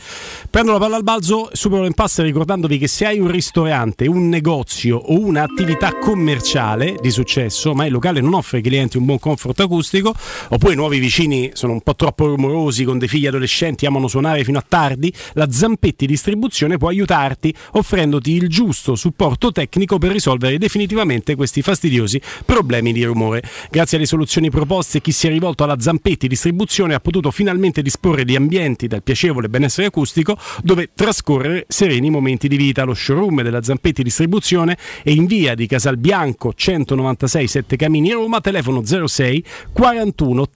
[0.50, 4.96] prendo la palla al balzo supero l'impasse ricordandovi che se hai un ristorante un negozio
[4.96, 9.58] o un'attività commerciale di successo ma il locale non offre ai clienti un buon comfort
[9.60, 10.14] acustico
[10.50, 12.43] oppure i nuovi vicini sono un po' troppo rumorosi
[12.84, 18.32] con dei figli adolescenti amano suonare fino a tardi la Zampetti Distribuzione può aiutarti offrendoti
[18.32, 23.42] il giusto supporto tecnico per risolvere definitivamente questi fastidiosi problemi di rumore.
[23.70, 28.24] Grazie alle soluzioni proposte, chi si è rivolto alla Zampetti Distribuzione ha potuto finalmente disporre
[28.24, 32.84] di ambienti dal piacevole benessere acustico dove trascorrere sereni momenti di vita.
[32.84, 38.82] Lo showroom della Zampetti Distribuzione è in via di Casalbianco 196 7 Camini Roma, telefono
[38.84, 40.48] 06 41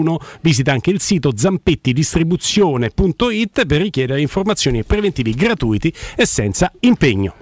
[0.00, 0.18] 3701.
[0.40, 7.34] Visita anche il sito zampettidistribuzione.it per richiedere informazioni e preventivi gratuiti e senza impegno.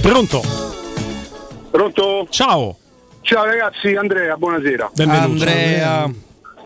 [0.00, 0.40] Pronto?
[1.70, 2.26] Pronto?
[2.30, 2.76] Ciao.
[3.22, 4.90] Ciao ragazzi, Andrea, buonasera.
[4.94, 5.30] Benvenuto.
[5.30, 6.10] Andrea.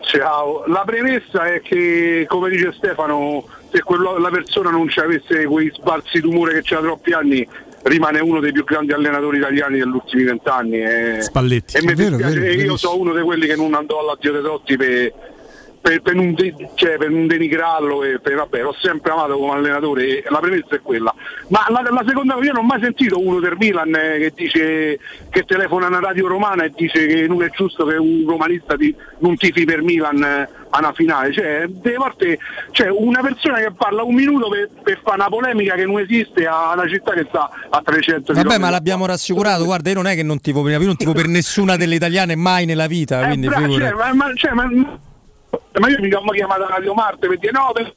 [0.01, 5.45] Ciao, la premessa è che, come dice Stefano, se quello- la persona non ci avesse
[5.45, 7.45] quei sbalzi d'umore che c'ha troppi anni,
[7.85, 10.81] rimane uno dei più grandi allenatori italiani degli ultimi vent'anni.
[10.81, 11.77] E, Spalletti.
[11.77, 14.31] E mi È vero, dispiace, vero, io sono uno di quelli che non andò all'addio
[14.31, 15.13] dei Totti per,
[15.85, 19.51] per, per non de- cioè, per non denigrarlo e per, vabbè, l'ho sempre amato come
[19.53, 21.13] allenatore e la premessa è quella.
[21.49, 24.99] Ma la, la seconda io non ho mai sentito uno del Milan eh, che dice
[25.29, 28.75] che telefona a una radio romana e dice che non è giusto che un romanista
[28.75, 31.31] ti- non tifi per Milan eh, a una finale.
[31.31, 32.39] Cioè, delle volte
[32.71, 36.47] c'è una persona che parla un minuto per, per fare una polemica che non esiste
[36.47, 39.65] a una città che sta a 300 Vabbè, ma l'abbiamo rassicurato.
[39.65, 42.35] Guarda, io non è che non tipo prima, io non tipo per nessuna delle italiane
[42.35, 43.21] mai nella vita.
[43.21, 44.99] Eh, Quindi bra- cioè, ma, ma- cioè, ma-
[45.79, 47.93] ma io mica ho chiamato Radio Marte per dire no, per-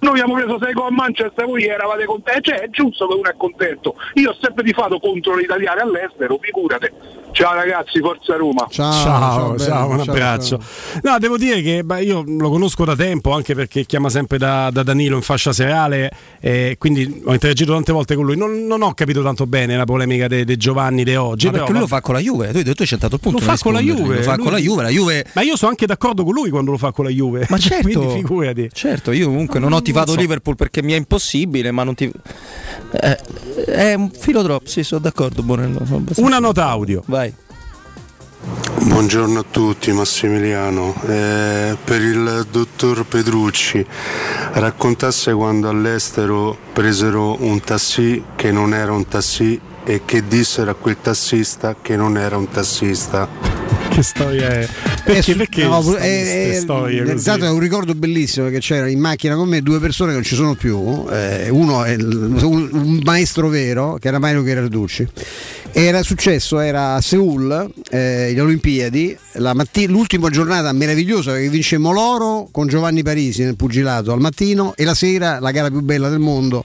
[0.00, 3.28] noi abbiamo preso 6 gol a Manchester, voi eravate contenti, cioè è giusto che uno
[3.28, 3.96] è contento.
[4.14, 6.92] Io ho sempre tifato contro gli italiani all'estero, figurate.
[7.38, 8.66] Ciao ragazzi, forza Roma.
[8.68, 10.60] Ciao, ciao, un abbraccio.
[11.02, 14.70] No, devo dire che beh, io lo conosco da tempo, anche perché chiama sempre da,
[14.72, 16.10] da Danilo in fascia serale,
[16.40, 18.36] e quindi ho interagito tante volte con lui.
[18.36, 21.44] Non, non ho capito tanto bene la polemica di Giovanni di oggi.
[21.46, 22.50] Ma però, perché lui lo fa con la Juve?
[22.50, 23.38] Tu hai detto hai centrato il punto.
[23.38, 23.80] Lo non fa con la.
[23.80, 24.16] Juve.
[24.16, 24.82] Lo fa lui- con la Juve.
[24.82, 25.26] La Juve.
[25.34, 27.46] Ma io sono anche d'accordo con lui quando lo fa con la Juve.
[27.50, 28.68] Ma certo, Quindi figurati.
[28.72, 30.18] certo, io comunque non ho tifato so.
[30.18, 32.10] Liverpool perché mi è impossibile, ma non ti.
[33.00, 33.18] Eh,
[33.66, 35.78] è un filo troppo, sì, sono d'accordo, Bonello.
[35.84, 37.00] sono abbastanza- Una nota audio.
[37.06, 37.27] Vai.
[38.80, 40.94] Buongiorno a tutti, Massimiliano.
[41.06, 43.84] Eh, per il dottor Pedrucci,
[44.52, 50.74] raccontasse quando all'estero presero un tassì che non era un tassì e che dissero a
[50.74, 53.67] quel tassista che non era un tassista.
[53.98, 54.68] Che storia è?
[55.04, 57.12] Perché, su- perché no, stanno è- queste è- storie così?
[57.16, 60.22] intanto è un ricordo bellissimo perché c'era in macchina con me due persone che non
[60.24, 61.04] ci sono più.
[61.10, 65.08] eh, uno è un, un maestro vero che era Mario Gherarducci.
[65.72, 71.90] Era successo, era a Seoul, eh, le Olimpiadi, la matti- l'ultima giornata meravigliosa perché vincemmo
[71.90, 76.08] l'oro con Giovanni Parisi nel pugilato al mattino e la sera la gara più bella
[76.08, 76.62] del mondo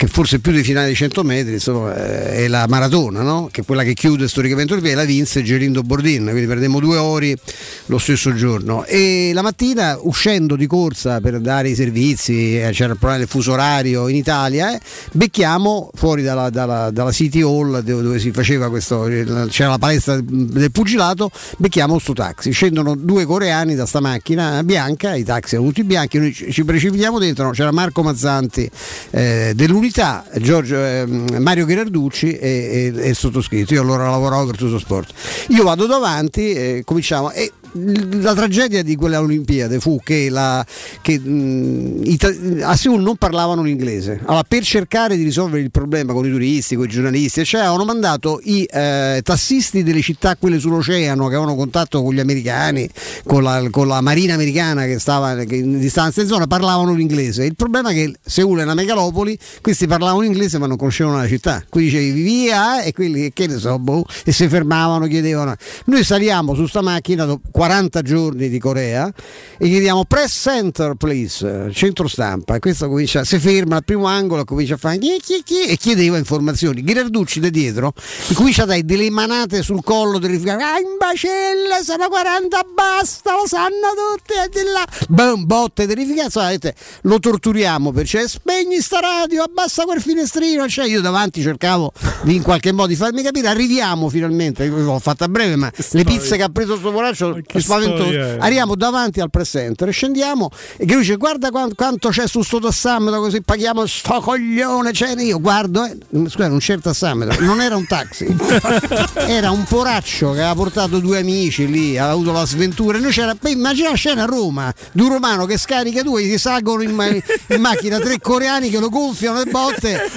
[0.00, 3.50] che forse più di finale di 100 metri insomma, eh, è la maratona, no?
[3.52, 7.36] che è quella che chiude storicamente il la vinse Gerindo Bordin, quindi perdemmo due ori
[7.84, 8.86] lo stesso giorno.
[8.86, 13.28] E la mattina uscendo di corsa per dare i servizi, eh, c'era il problema del
[13.28, 14.80] fuso orario in Italia, eh,
[15.12, 19.02] becchiamo fuori dalla, dalla- dalla City Hall dove, si faceva questo,
[19.50, 22.52] c'era la palestra del pugilato, becchiamo sto taxi.
[22.52, 26.64] Scendono due coreani da sta macchina bianca, i taxi erano tutti bianchi, noi ci ci
[26.64, 28.70] precipitiamo dentro, no, c'era Marco Mazzanti
[29.10, 29.88] eh, dell'Unità,
[30.38, 33.74] Giorgio, ehm, Mario Gherarducci e il sottoscritto.
[33.74, 35.12] Io allora lavoravo per Tutto Sport.
[35.48, 37.30] Io vado davanti, eh, cominciamo.
[37.32, 40.64] E la tragedia di quella Olimpiade fu che, la,
[41.00, 42.18] che mh, i
[42.62, 44.20] a Seoul non parlavano l'inglese.
[44.24, 47.84] Allora, per cercare di risolvere il problema con i turisti, con i giornalisti, cioè, avevano
[47.84, 52.88] mandato i eh, tassisti delle città, quelle sull'oceano, che avevano contatto con gli americani,
[53.24, 57.44] con la, con la marina americana che stava in distanza in zona, parlavano l'inglese.
[57.44, 61.28] Il problema è che Seoul è una megalopoli, questi parlavano inglese ma non conoscevano la
[61.28, 61.62] città.
[61.68, 65.54] Quindi dicevi via e quelli che ne so, boh, e si fermavano, chiedevano.
[65.86, 69.12] Noi saliamo su sta macchina dopo 40 giorni di Corea
[69.58, 74.40] e chiediamo press center please, centro stampa e questo comincia, si ferma al primo angolo
[74.40, 76.82] e comincia a fare chi, chi, chi, e chiedeva informazioni.
[76.82, 77.92] Ghirarducci da dietro
[78.30, 80.64] e comincia a dare delle manate sul collo terrificante.
[80.64, 84.32] Ah, imbecille, sono 40 basta, lo sanno tutti.
[84.32, 84.86] E di là.
[85.08, 90.66] Boom, botte vedete, Lo torturiamo per cioè spegni sta radio, abbassa quel finestrino.
[90.66, 91.92] Cioè, io davanti cercavo
[92.22, 93.48] di in qualche modo di farmi capire.
[93.48, 97.60] Arriviamo finalmente, l'ho fatta a breve, ma le pizze che ha preso sto poraccio che
[97.60, 98.10] spaventoso.
[98.40, 102.26] Arriviamo davanti al press center e scendiamo e che lui dice guarda quan- quanto c'è
[102.26, 104.92] su sto tassametro così paghiamo sto coglione.
[104.92, 105.96] Cioè, io guardo, eh,
[106.28, 108.26] scusa, non c'è il tassametro, non era un taxi,
[109.26, 112.98] era un poraccio che aveva portato due amici lì, aveva avuto la sventura.
[112.98, 116.22] E noi c'era, beh, immagina la scena a Roma di un romano che scarica due,
[116.24, 117.22] gli salgono in, ma- in
[117.60, 120.10] macchina tre coreani che lo gonfiano le botte,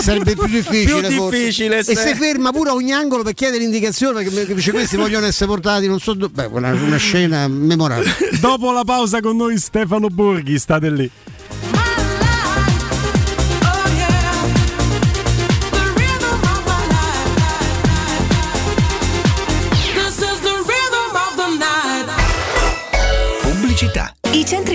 [0.00, 1.08] sarebbe più difficile.
[1.08, 1.38] Più forse.
[1.38, 4.70] difficile, E se- si ferma pure a ogni angolo per chiedere indicazioni perché perché dice
[4.72, 6.48] questi vogliono essere portati, non so dove.
[6.80, 8.10] Una scena memorabile.
[8.40, 11.10] Dopo la pausa con noi Stefano Borghi, state lì.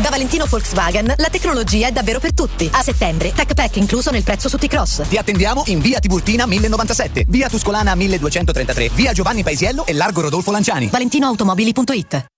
[0.00, 2.68] Da Valentino Volkswagen la tecnologia è davvero per tutti.
[2.72, 5.08] A settembre, Tech Pack incluso nel prezzo su T-Cross.
[5.08, 10.52] Ti attendiamo in via Tiburtina 1097, via Tuscolana 1233, via Giovanni Paisiello e largo Rodolfo
[10.52, 10.86] Lanciani.
[10.86, 12.37] ValentinoAutomobili.it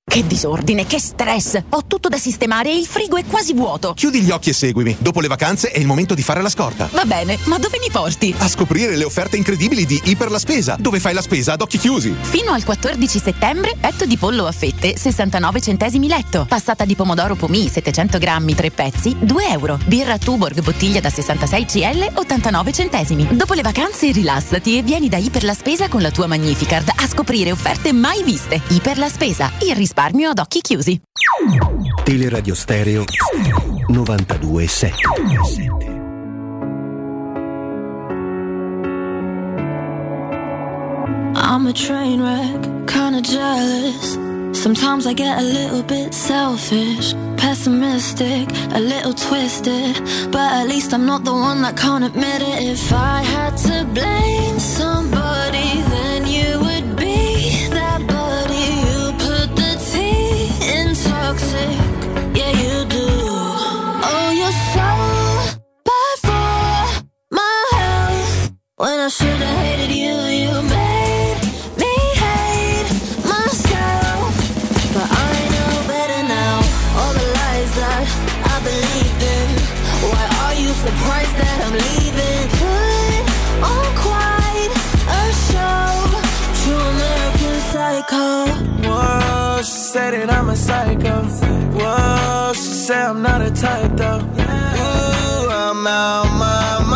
[0.11, 1.57] Che disordine, che stress!
[1.69, 3.93] Ho tutto da sistemare e il frigo è quasi vuoto.
[3.93, 4.97] Chiudi gli occhi e seguimi.
[4.99, 6.89] Dopo le vacanze è il momento di fare la scorta.
[6.91, 8.35] Va bene, ma dove mi porti?
[8.39, 11.77] A scoprire le offerte incredibili di Iper la Spesa, dove fai la spesa ad occhi
[11.77, 12.13] chiusi.
[12.19, 16.45] Fino al 14 settembre, petto di pollo a fette, 69 centesimi letto.
[16.45, 19.79] Passata di pomodoro pomì, 700 grammi, 3 pezzi, 2 euro.
[19.85, 23.27] Birra Tuborg, bottiglia da 66 CL, 89 centesimi.
[23.31, 27.07] Dopo le vacanze rilassati e vieni da Iper la Spesa con la tua Magnificard a
[27.07, 28.61] scoprire offerte mai viste.
[28.71, 30.99] Iper la Spesa, il risparmio ad occhi chiusi.
[32.03, 33.03] Teleradio Stereo
[33.87, 34.93] 92.7
[41.35, 44.17] I'm a train wreck, kinda jealous.
[44.53, 50.01] Sometimes I get a little bit selfish, pessimistic, a little twisted.
[50.31, 52.63] But at least I'm not the one that can't admit it.
[52.63, 55.83] If I had to blame somebody,
[68.81, 71.37] When I should've hated you, you made
[71.77, 71.93] me
[72.25, 72.89] hate
[73.29, 74.33] myself.
[74.95, 76.55] But I know better now.
[76.97, 78.05] All the lies that
[78.53, 79.49] I believed in.
[80.09, 82.49] Why are you surprised that I'm leaving?
[82.57, 83.21] Put
[83.69, 84.73] on quite
[85.21, 85.85] a show.
[86.61, 88.25] True American psycho.
[88.89, 91.15] Whoa, she said that I'm a psycho.
[91.77, 94.25] Whoa, she said I'm not a type though.
[94.25, 96.90] Ooh, I'm out my mind,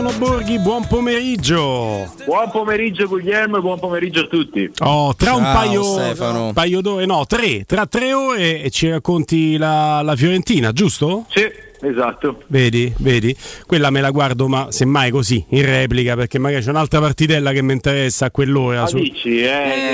[0.00, 2.10] Stefano Borghi, buon pomeriggio.
[2.24, 4.70] Buon pomeriggio Guglielmo e buon pomeriggio a tutti.
[4.78, 8.88] Oh, tra un Ciao, paio, un paio d'ore, no, tre, tra tre ore e ci
[8.88, 11.26] racconti la, la Fiorentina, giusto?
[11.28, 11.46] Sì,
[11.80, 12.42] esatto.
[12.46, 13.34] Vedi, vedi,
[13.66, 17.62] quella me la guardo, ma semmai così, in replica, perché magari c'è un'altra partitella che
[17.62, 18.82] mi interessa a quell'ora.
[18.82, 19.48] Ma su- dici, eh,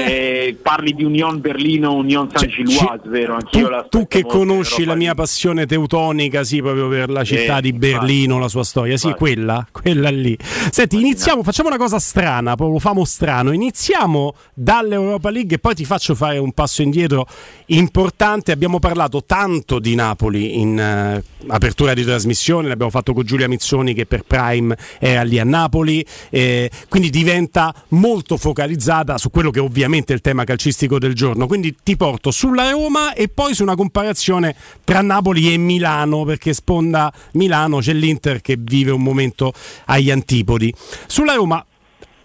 [0.06, 3.34] eh, parli di Union Berlino, Union San Gilloise, vero?
[3.36, 7.62] Anch'io la Tu che conosci la mia passione teutonica, sì, proprio per la città Eh,
[7.62, 10.36] di Berlino, la sua storia, sì, quella, quella lì.
[10.70, 13.52] Senti, iniziamo, facciamo una cosa strana, proprio famo strano.
[13.52, 17.26] Iniziamo dall'Europa League e poi ti faccio fare un passo indietro
[17.66, 18.52] importante.
[18.52, 23.94] Abbiamo parlato tanto di Napoli in eh, apertura di trasmissione, l'abbiamo fatto con Giulia Mizzoni
[23.94, 29.60] che per Prime era lì a Napoli, eh, quindi diventa molto focalizzata su quello che
[29.60, 31.46] ovviamente è il tema calcistico del giorno.
[31.46, 34.54] Quindi ti porto sulla Roma e poi su una comparazione
[34.84, 39.52] tra Napoli e Milano, perché sponda Milano c'è l'Inter che vive un momento
[39.86, 40.72] agli antipodi.
[41.06, 41.64] Sulla Roma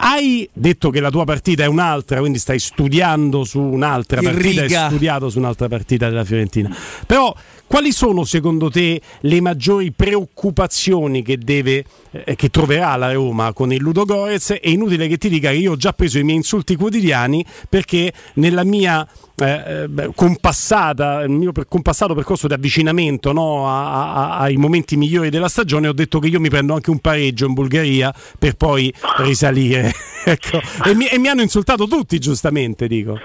[0.03, 4.61] hai detto che la tua partita è un'altra, quindi stai studiando su un'altra In partita,
[4.63, 4.81] riga.
[4.83, 6.75] hai studiato su un'altra partita della Fiorentina.
[7.05, 7.35] Però
[7.71, 13.71] quali sono secondo te le maggiori preoccupazioni che, deve, eh, che troverà la Roma con
[13.71, 14.51] il Ludo Gorez?
[14.51, 18.11] È inutile che ti dica che io ho già preso i miei insulti quotidiani perché
[18.33, 19.07] nella mia
[19.37, 25.29] eh, eh, compassata, il mio compassato percorso di avvicinamento no, a- a- ai momenti migliori
[25.29, 28.93] della stagione ho detto che io mi prendo anche un pareggio in Bulgaria per poi
[29.19, 29.93] risalire.
[30.25, 30.59] ecco.
[30.83, 33.17] e, mi, e mi hanno insultato tutti giustamente, dico.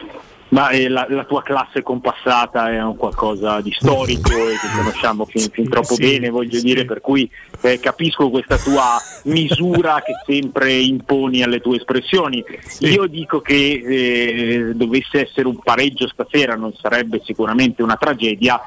[0.48, 5.24] Ma eh, la, la tua classe compassata è un qualcosa di storico e che conosciamo
[5.24, 7.28] fin, fin troppo Sì, bene, voglio dire, per cui
[7.62, 12.44] eh, capisco questa tua misura che sempre imponi alle tue espressioni.
[12.80, 18.60] Io dico che eh, dovesse essere un pareggio stasera non sarebbe sicuramente una tragedia,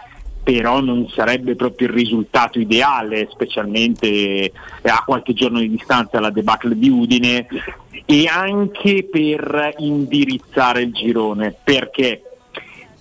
[0.52, 4.52] però non sarebbe proprio il risultato ideale, specialmente eh,
[4.82, 7.46] a qualche giorno di distanza dalla debacle di Udine
[8.04, 11.56] e anche per indirizzare il girone.
[11.64, 12.24] Perché?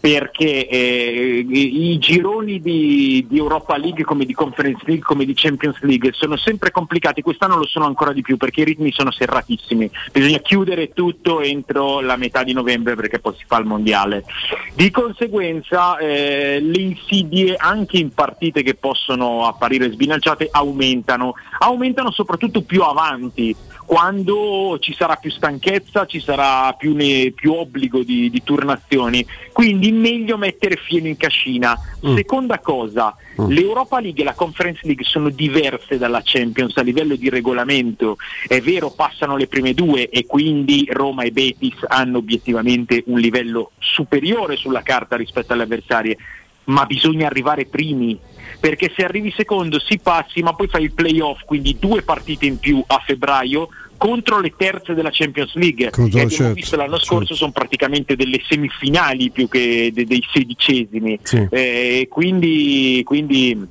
[0.00, 5.32] Perché eh, i i gironi di, di Europa League come di Conference League come di
[5.34, 9.10] Champions League sono sempre complicati, quest'anno lo sono ancora di più perché i ritmi sono
[9.10, 14.24] serratissimi, bisogna chiudere tutto entro la metà di novembre perché poi si fa il mondiale.
[14.74, 22.62] Di conseguenza eh, le insidie anche in partite che possono apparire sbilanciate aumentano, aumentano soprattutto
[22.62, 23.54] più avanti.
[23.84, 29.92] Quando ci sarà più stanchezza, ci sarà più, ne- più obbligo di, di turnazioni, quindi
[29.92, 31.74] meglio mettere fieno in cascina.
[32.14, 33.16] Seconda cosa,
[33.46, 38.16] l'Europa League e la Conference League sono diverse dalla Champions a livello di regolamento,
[38.46, 43.70] è vero passano le prime due e quindi Roma e Betis hanno obiettivamente un livello
[43.78, 46.16] superiore sulla carta rispetto alle avversarie,
[46.64, 48.18] ma bisogna arrivare primi
[48.60, 52.58] perché se arrivi secondo si passi ma poi fai il playoff quindi due partite in
[52.58, 53.68] più a febbraio
[53.98, 55.90] contro le terze della Champions League.
[55.90, 60.24] Contro- che abbiamo certo, visto l'anno scorso sono praticamente delle semifinali più che de- dei
[60.32, 61.18] sedicesimi.
[61.20, 61.46] Sì.
[61.50, 63.66] Eh, quindi, quindi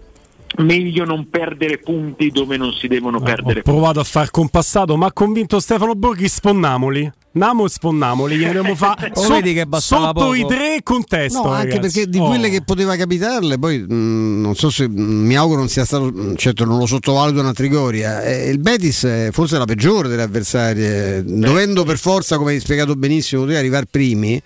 [0.57, 5.07] meglio non perdere punti dove non si devono perdere Ho provato a far compassato, ma
[5.07, 7.11] ha convinto Stefano Borghi, sponnamoli.
[7.29, 10.33] Namo e sponnamoli, gli andremo fa Oh, so- vedi che bastava sotto poco.
[10.35, 11.43] i tre contesto.
[11.43, 11.79] No, anche ragazzi.
[11.99, 12.25] perché di Oh.
[12.25, 16.05] quelle che poteva capitarle, poi mh, non so se mh, mi auguro non sia stato,
[16.11, 18.23] mh, certo non lo sottovaluto una Trigoria.
[18.23, 22.95] eh, il Betis è forse la peggiore delle avversarie, dovendo per forza, come hai spiegato
[22.95, 24.41] benissimo, arrivare primi.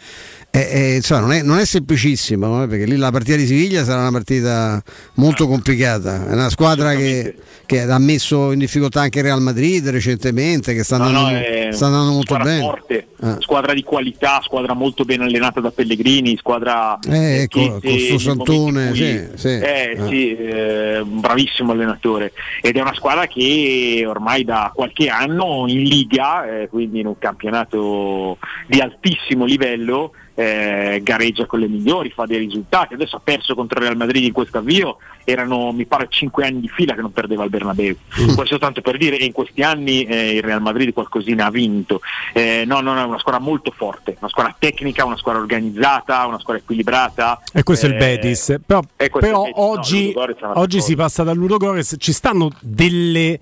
[0.53, 3.83] Eh, eh, insomma, non, è, non è semplicissimo eh, perché lì la partita di Siviglia
[3.85, 4.83] sarà una partita
[5.15, 6.27] molto complicata.
[6.27, 10.83] È una squadra che, che ha messo in difficoltà anche il Real Madrid recentemente, che
[10.83, 12.61] sta No, andando, no, è sta andando molto squadra bene.
[12.61, 13.37] forte, Ah.
[13.39, 17.99] squadra di qualità, squadra molto ben allenata da Pellegrini, squadra Eh, che ecco, se- con
[17.99, 19.47] sto nei Santone, in sì, sì.
[19.47, 20.07] eh, Ah.
[20.07, 25.83] sì, eh, un bravissimo allenatore ed è una squadra che ormai da qualche anno in
[25.83, 28.37] Liga, eh, quindi in un campionato
[28.67, 32.93] di altissimo livello, eh, gareggia con le migliori, fa dei risultati.
[32.93, 36.61] Adesso ha perso contro il Real Madrid in questo avvio, erano mi pare 5 anni
[36.61, 37.95] di fila che non perdeva il Bernabeu.
[38.21, 38.35] Mm.
[38.35, 42.01] Questo tanto per dire, e in questi anni eh, il Real Madrid qualcosina ha vinto.
[42.33, 46.25] Eh, no, no, no, è una squadra molto forte, una squadra tecnica, una squadra organizzata,
[46.25, 47.41] una squadra equilibrata.
[47.53, 48.59] E questo è il Eh, Betis.
[48.65, 49.57] Però, però il Betis.
[49.57, 51.95] No, oggi, un'altra oggi si passa dal Ludogorets.
[51.97, 53.39] Ci stanno delle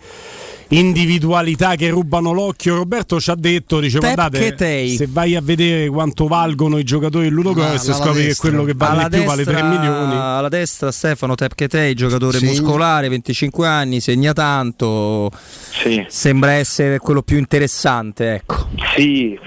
[0.70, 2.76] individualità che rubano l'occhio.
[2.76, 7.34] Roberto ci ha detto: dice, guardate, se vai a vedere quanto valgono i giocatori del
[7.34, 8.50] Ludogorets, scopri che destra.
[8.50, 10.16] quello che vale Alla di più vale 3 destra- milioni.
[10.16, 12.52] Alla destra Stefano Tepchetei, giocatore Segna.
[12.52, 15.32] muscolare, 25 anni, segna tanto.
[16.08, 18.68] Sembra essere quello più interessante, ecco.
[18.96, 19.38] Sì,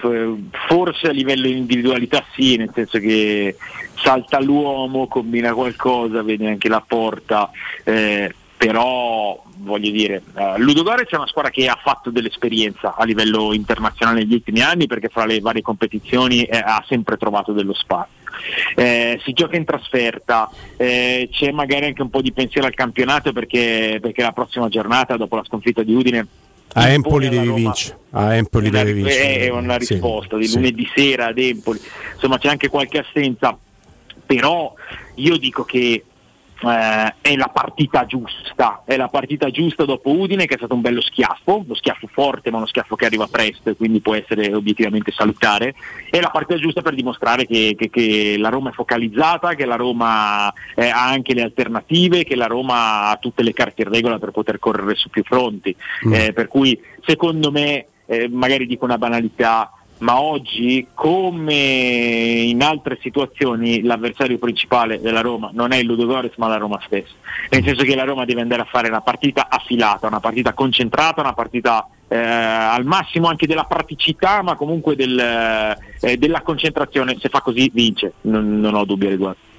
[0.69, 3.57] forse a livello di individualità sì, nel senso che
[4.03, 7.51] salta l'uomo, combina qualcosa, vede anche la porta,
[7.85, 8.35] eh,
[8.67, 14.21] però voglio dire, eh, Ludogorets è una squadra che ha fatto dell'esperienza a livello internazionale
[14.21, 18.21] negli ultimi anni perché fra le varie competizioni eh, ha sempre trovato dello spazio.
[18.77, 23.33] Eh, si gioca in trasferta, eh, c'è magari anche un po' di pensiero al campionato
[23.33, 26.27] perché, perché la prossima giornata dopo la sconfitta di Udine
[26.75, 27.99] A Empoli devi Roma vincere.
[28.11, 29.39] A Empoli una, devi vincere.
[29.39, 30.55] è una Sì, risposta di sì.
[30.57, 31.81] lunedì sera ad Empoli,
[32.15, 33.57] insomma c'è anche qualche assenza,
[34.25, 34.73] però
[35.17, 36.05] io dico che
[36.65, 40.81] eh, è la partita giusta, è la partita giusta dopo Udine che è stato un
[40.81, 44.55] bello schiaffo, lo schiaffo forte ma uno schiaffo che arriva presto e quindi può essere
[44.55, 45.75] obiettivamente salutare,
[46.11, 49.77] è la partita giusta per dimostrare che, che- che la Roma è focalizzata, che la
[49.77, 54.19] Roma eh, ha anche le alternative, che la Roma ha tutte le carte in regola
[54.19, 55.75] per poter correre su più fronti,
[56.07, 56.13] Mm.
[56.15, 59.71] Eh, per cui secondo me, eh, magari dico una banalità,
[60.03, 66.49] ma oggi come in altre situazioni l'avversario principale della Roma non è il Ludogorets ma
[66.49, 67.13] la Roma stessa,
[67.51, 71.21] nel senso che la Roma deve andare a fare una partita affilata, una partita concentrata,
[71.21, 77.29] una partita eh, al massimo anche della praticità ma comunque del, eh, della concentrazione, se
[77.29, 79.51] fa così vince, non, non ho dubbi al riguardo.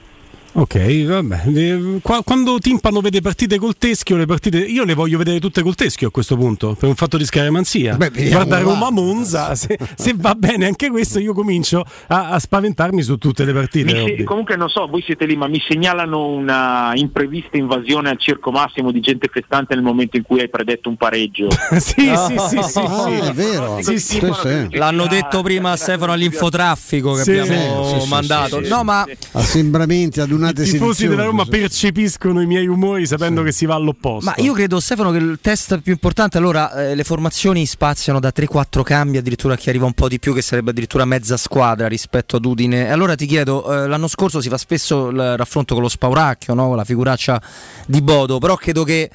[0.56, 1.42] Ok, vabbè.
[1.48, 4.60] Eh, qua- quando Timpano vede partite col teschio, le partite.
[4.60, 7.96] Io le voglio vedere tutte col teschio a questo punto, per un fatto di scaramanzia.
[7.98, 8.60] vediamo, Guarda.
[8.60, 13.46] Roma Monza, se, se va bene anche questo, io comincio a, a spaventarmi su tutte
[13.46, 13.90] le partite.
[14.18, 18.52] Se- comunque non so, voi siete lì, ma mi segnalano una imprevista invasione al circo
[18.52, 21.48] massimo di gente festante nel momento in cui hai predetto un pareggio.
[21.80, 23.28] sì, sì, sì, sì, Ah, sì.
[23.28, 23.78] è vero.
[23.82, 24.20] Sì, sì.
[24.20, 24.68] Sì, sì.
[24.78, 28.58] L'hanno detto prima a Stefano all'infotraffico che Sì, abbiamo sì, sì, sì, mandato.
[28.60, 28.70] sì, sì.
[28.70, 31.24] No, ma Assembramenti, adunate I tifosi della.
[31.24, 34.30] Roma percepiscono i miei umori sapendo che si va all'opposto.
[34.30, 38.32] Ma io credo Stefano che il test più importante allora eh, le formazioni spaziano da
[38.36, 42.36] 3-4 cambi addirittura chi arriva un po' di più che sarebbe addirittura mezza squadra rispetto
[42.36, 42.88] ad Udine.
[42.88, 46.54] E allora ti chiedo, eh, l'anno scorso si fa spesso il raffronto con lo Spauracchio,
[46.54, 46.68] no?
[46.68, 47.42] con la figuraccia
[47.86, 49.10] di Bodo, però credo che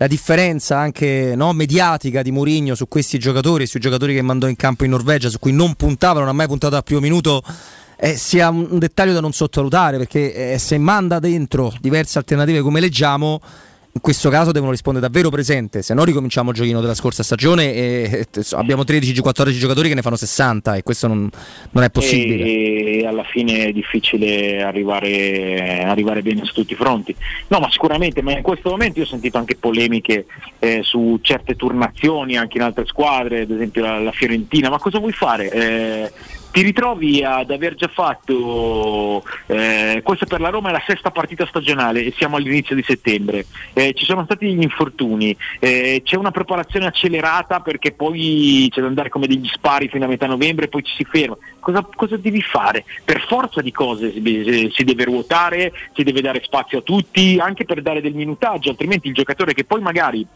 [0.00, 4.56] la differenza anche no, mediatica di Mourinho su questi giocatori, sui giocatori che mandò in
[4.56, 7.42] campo in Norvegia, su cui non puntava, non ha mai puntato al primo minuto,
[8.00, 12.80] eh, sia un dettaglio da non sottovalutare perché eh, se manda dentro diverse alternative come
[12.80, 13.40] leggiamo
[13.92, 17.74] in questo caso devono rispondere davvero presente se no ricominciamo il giochino della scorsa stagione
[17.74, 21.28] e, e, abbiamo 13-14 giocatori che ne fanno 60 e questo non,
[21.72, 27.14] non è possibile E alla fine è difficile arrivare, arrivare bene su tutti i fronti.
[27.48, 30.26] No, ma sicuramente, ma in questo momento io ho sentito anche polemiche
[30.60, 35.00] eh, su certe turnazioni anche in altre squadre, ad esempio la, la Fiorentina, ma cosa
[35.00, 35.50] vuoi fare?
[35.50, 36.12] Eh,
[36.50, 41.46] ti ritrovi ad aver già fatto, eh, questa per la Roma è la sesta partita
[41.46, 46.30] stagionale e siamo all'inizio di settembre, Eh, ci sono stati gli infortuni, eh, c'è una
[46.30, 50.68] preparazione accelerata perché poi c'è da andare come degli spari fino a metà novembre e
[50.68, 51.36] poi ci si ferma.
[51.60, 52.84] Cosa, cosa devi fare?
[53.04, 57.64] Per forza di cose si, si deve ruotare, si deve dare spazio a tutti, anche
[57.64, 60.26] per dare del minutaggio, altrimenti il giocatore che poi magari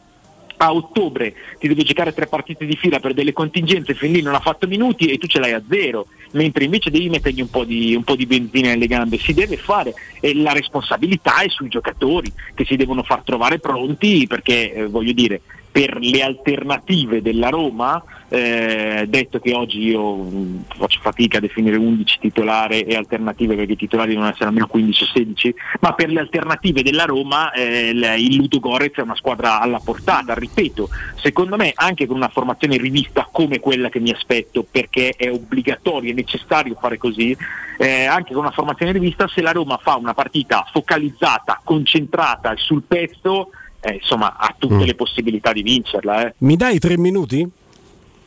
[0.56, 4.34] a ottobre ti devi giocare tre partite di fila per delle contingenze, fin lì non
[4.34, 7.64] ha fatto minuti e tu ce l'hai a zero, mentre invece devi mettergli un po'
[7.64, 11.68] di, un po' di benzina nelle gambe, si deve fare e la responsabilità è sui
[11.68, 15.40] giocatori che si devono far trovare pronti perché eh, voglio dire
[15.74, 21.76] per le alternative della Roma, eh, detto che oggi io mh, faccio fatica a definire
[21.76, 26.10] 11 titolari e alternative perché i titolari non essere almeno 15 o 16, ma per
[26.10, 31.56] le alternative della Roma eh, il, Ludo Gorez è una squadra alla portata, ripeto, secondo
[31.56, 36.14] me anche con una formazione rivista come quella che mi aspetto, perché è obbligatorio e
[36.14, 37.36] necessario fare così,
[37.78, 42.84] eh, anche con una formazione rivista se la Roma fa una partita focalizzata, concentrata sul
[42.86, 43.50] pezzo,
[43.84, 44.80] eh, insomma ha tutte Mm.
[44.82, 46.26] le possibilità di vincerla.
[46.26, 46.34] eh.
[46.38, 47.48] Mi dai tre minuti?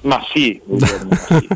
[0.01, 1.47] Ma sì, sì.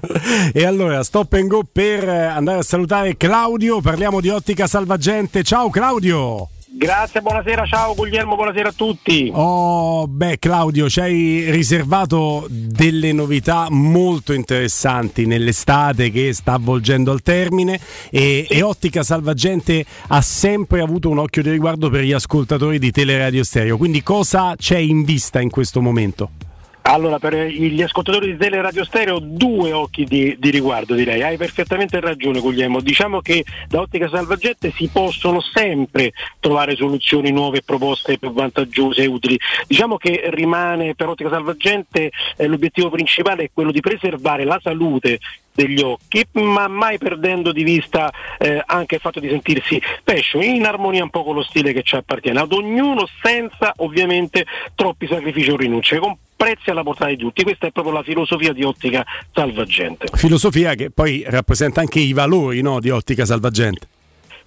[0.53, 3.79] E allora, stop and go per eh, andare a salutare Claudio.
[3.81, 5.43] Parliamo di ottica salvagente.
[5.43, 6.49] Ciao Claudio!
[6.73, 9.29] Grazie, buonasera, ciao Guglielmo, buonasera a tutti.
[9.33, 17.21] Oh, beh, Claudio, ci hai riservato delle novità molto interessanti nell'estate che sta avvolgendo al
[17.21, 17.77] termine
[18.09, 22.91] e, e Ottica Salvagente ha sempre avuto un occhio di riguardo per gli ascoltatori di
[22.91, 23.75] Teleradio Stereo.
[23.75, 26.50] Quindi cosa c'è in vista in questo momento?
[26.83, 31.21] Allora, per gli ascoltatori di Tele Radio Stereo, due occhi di, di riguardo direi.
[31.21, 32.81] Hai perfettamente ragione, Guglielmo.
[32.81, 39.03] Diciamo che da Ottica Salvagente si possono sempre trovare soluzioni nuove e proposte più vantaggiose
[39.03, 39.39] e utili.
[39.67, 45.19] Diciamo che rimane per Ottica Salvagente eh, l'obiettivo principale è quello di preservare la salute
[45.53, 50.65] degli occhi, ma mai perdendo di vista eh, anche il fatto di sentirsi pesce, in
[50.65, 54.45] armonia un po' con lo stile che ci appartiene, ad ognuno senza ovviamente
[54.75, 57.43] troppi sacrifici o rinunce, con prezzi alla portata di tutti.
[57.43, 60.07] Questa è proprio la filosofia di ottica salvagente.
[60.11, 63.87] Filosofia che poi rappresenta anche i valori no, di Ottica Salvagente.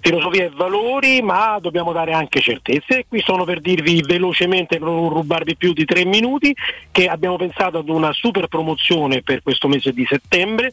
[0.01, 3.07] filosofia e valori, ma dobbiamo dare anche certezze.
[3.09, 6.55] Qui sono per dirvi velocemente, per non rubarvi più di tre minuti,
[6.91, 10.73] che abbiamo pensato ad una super promozione per questo mese di settembre.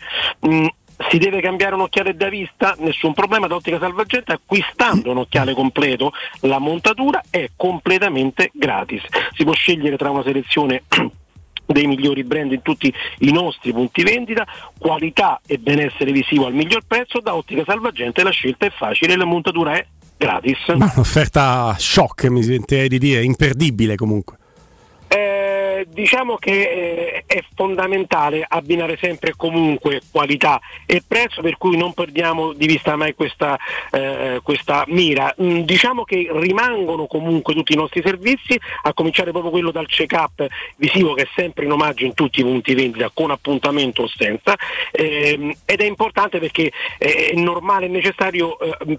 [1.10, 2.76] Si deve cambiare un occhiale da vista?
[2.80, 6.11] Nessun problema, da Ottica Salvagente acquistando un occhiale completo,
[6.41, 9.02] la montatura è completamente gratis.
[9.34, 10.84] Si può scegliere tra una selezione
[11.65, 14.45] dei migliori brand in tutti i nostri punti vendita,
[14.78, 19.26] qualità e benessere visivo al miglior prezzo, da Ottica Salvagente la scelta è facile, la
[19.26, 19.86] montatura è
[20.18, 20.68] gratis.
[20.76, 24.38] Ma un'offerta shock, mi sentirei di dire, imperdibile comunque.
[25.07, 25.40] Eh,
[25.87, 31.93] diciamo che eh, è fondamentale abbinare sempre e comunque qualità e prezzo, per cui non
[31.93, 33.57] perdiamo di vista mai questa,
[33.91, 35.33] eh, questa mira.
[35.41, 40.45] Mm, diciamo che rimangono comunque tutti i nostri servizi, a cominciare proprio quello dal check-up
[40.77, 44.55] visivo che è sempre in omaggio in tutti i punti vendita con appuntamento o senza
[44.91, 48.97] ehm, ed è importante perché eh, è normale e necessario eh,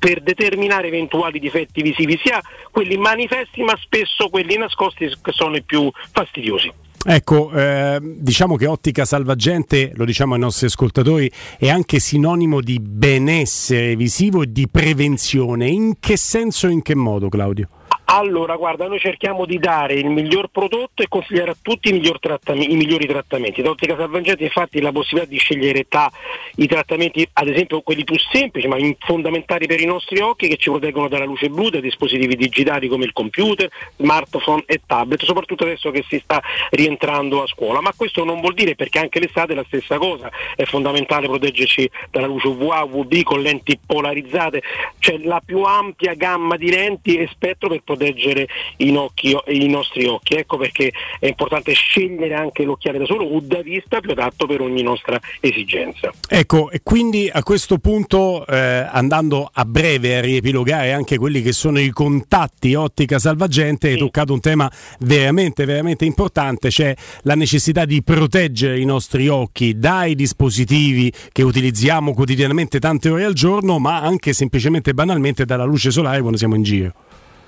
[0.00, 2.40] per determinare eventuali difetti visivi, sia
[2.72, 6.72] quelli manifesti ma spesso quelli nascosti che sono i più fastidiosi.
[7.02, 12.78] Ecco, eh, diciamo che ottica salvagente, lo diciamo ai nostri ascoltatori, è anche sinonimo di
[12.78, 15.68] benessere visivo e di prevenzione.
[15.68, 17.68] In che senso e in che modo, Claudio?
[18.12, 22.18] Allora, guarda, noi cerchiamo di dare il miglior prodotto e consigliare a tutti i, miglior
[22.18, 23.62] trattami- i migliori trattamenti.
[23.62, 26.10] Da Ottica Salvagente infatti la possibilità di scegliere tra
[26.56, 30.70] i trattamenti, ad esempio quelli più semplici ma fondamentali per i nostri occhi che ci
[30.70, 35.92] proteggono dalla luce blu, dai dispositivi digitali come il computer, smartphone e tablet, soprattutto adesso
[35.92, 37.80] che si sta rientrando a scuola.
[37.80, 41.88] Ma questo non vuol dire perché anche l'estate è la stessa cosa, è fondamentale proteggerci
[42.10, 44.62] dalla luce UVA, UVB con lenti polarizzate,
[44.98, 48.48] c'è la più ampia gamma di lenti e spettro per proteggere
[48.78, 50.34] i, nocchi- i nostri occhi.
[50.34, 54.62] Ecco perché è importante scegliere anche l'occhiale da solo o da vista più adatto per
[54.62, 56.10] ogni nostra esigenza.
[56.28, 61.52] Ecco, e quindi a questo punto, eh, andando a breve a riepilogare anche quelli che
[61.52, 64.70] sono i contatti ottica salvagente, hai toccato un tema
[65.00, 72.14] veramente, veramente importante, cioè la necessità di proteggere i nostri occhi dai dispositivi che utilizziamo
[72.14, 76.62] quotidianamente tante ore al giorno, ma anche semplicemente banalmente dalla luce solare quando siamo in
[76.62, 76.92] giro.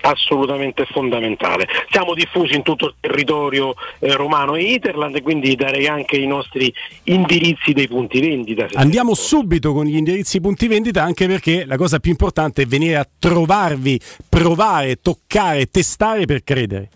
[0.03, 1.66] Assolutamente fondamentale.
[1.91, 6.73] Siamo diffusi in tutto il territorio eh, romano e Interland, quindi darei anche i nostri
[7.05, 8.69] indirizzi dei punti vendita.
[8.74, 12.97] Andiamo subito con gli indirizzi punti vendita anche perché la cosa più importante è venire
[12.97, 16.89] a trovarvi, provare, toccare, testare per credere.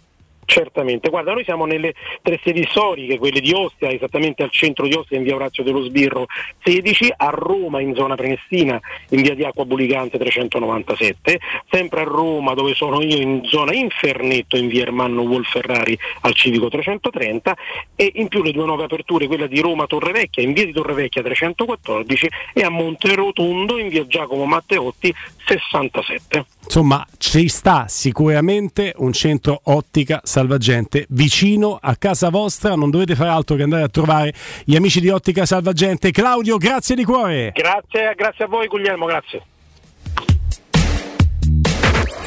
[0.46, 1.92] Certamente, guarda, noi siamo nelle
[2.22, 5.82] tre sedi storiche, quelle di Ostia, esattamente al centro di Ostia in via Orazio dello
[5.82, 6.26] Sbirro
[6.62, 12.54] 16, a Roma in zona Prenestina in via di Acqua Bulicante 397, sempre a Roma
[12.54, 17.56] dove sono io in zona Infernetto in via Ermanno Wolferrari al Civico 330
[17.96, 21.22] e in più le due nuove aperture, quella di Roma Torrevecchia in via di Torrevecchia
[21.22, 25.12] 314 e a Monterotondo in via Giacomo Matteotti
[25.46, 26.44] 67.
[26.64, 33.30] insomma ci sta sicuramente un centro ottica salvagente vicino a casa vostra, non dovete fare
[33.30, 34.32] altro che andare a trovare
[34.64, 36.10] gli amici di Ottica Salvagente.
[36.10, 37.52] Claudio, grazie di cuore.
[37.54, 39.42] Grazie, grazie a voi Guglielmo, grazie.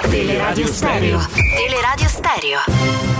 [0.09, 1.19] Teleradio Stereo.
[1.55, 2.59] Teleradio Stereo.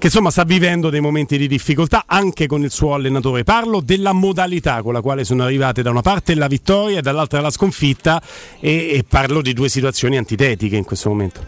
[0.00, 3.44] che insomma sta vivendo dei momenti di difficoltà anche con il suo allenatore.
[3.44, 7.42] Parlo della modalità con la quale sono arrivate da una parte la vittoria e dall'altra
[7.42, 8.22] la sconfitta
[8.60, 11.44] e, e parlo di due situazioni antitetiche in questo momento.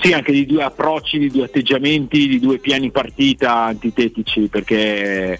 [0.00, 5.38] Sì, anche di due approcci, di due atteggiamenti, di due piani partita antitetici, perché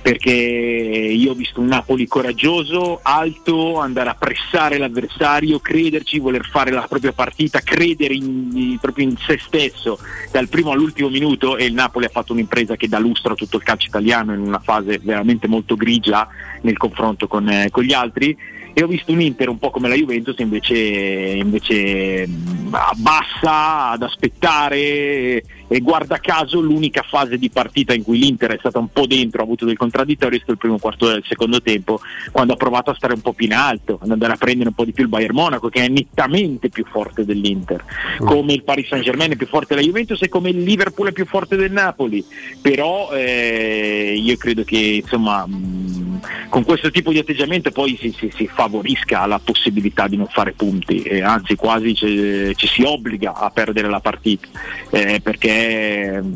[0.00, 6.70] perché io ho visto un Napoli coraggioso, alto, andare a pressare l'avversario, crederci, voler fare
[6.70, 9.98] la propria partita, credere in, proprio in se stesso.
[10.30, 13.56] Dal primo all'ultimo minuto e il Napoli ha fatto un'impresa che dà lustro a tutto
[13.56, 16.28] il calcio italiano in una fase veramente molto grigia
[16.62, 18.36] nel confronto con, eh, con gli altri.
[18.72, 22.28] E ho visto un Inter un po' come la Juventus invece, invece
[22.70, 28.78] abbassa ad aspettare e guarda caso l'unica fase di partita in cui l'Inter è stata
[28.78, 32.00] un po' dentro, ha avuto del contraddittorio è stato il primo quarto del secondo tempo
[32.32, 34.74] quando ha provato a stare un po' più in alto, ad andare a prendere un
[34.74, 37.84] po' di più il Bayern Monaco che è nettamente più forte dell'Inter,
[38.18, 41.12] come il Paris Saint Germain è più forte della Juventus e come il Liverpool è
[41.12, 42.24] più forte del Napoli,
[42.60, 48.32] però eh, io credo che insomma mh, con questo tipo di atteggiamento poi si, si-
[48.34, 53.34] si favorisca la possibilità di non fare punti, e anzi quasi ci, ci si obbliga
[53.34, 54.48] a perdere la partita,
[54.90, 55.57] eh, perché,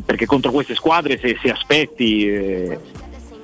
[0.05, 2.79] perché contro queste squadre se, se aspetti eh,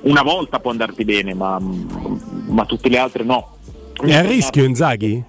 [0.02, 3.56] una volta può andarti bene, ma, ma tutte le altre no.
[4.00, 5.22] È a rischio Inzaghi?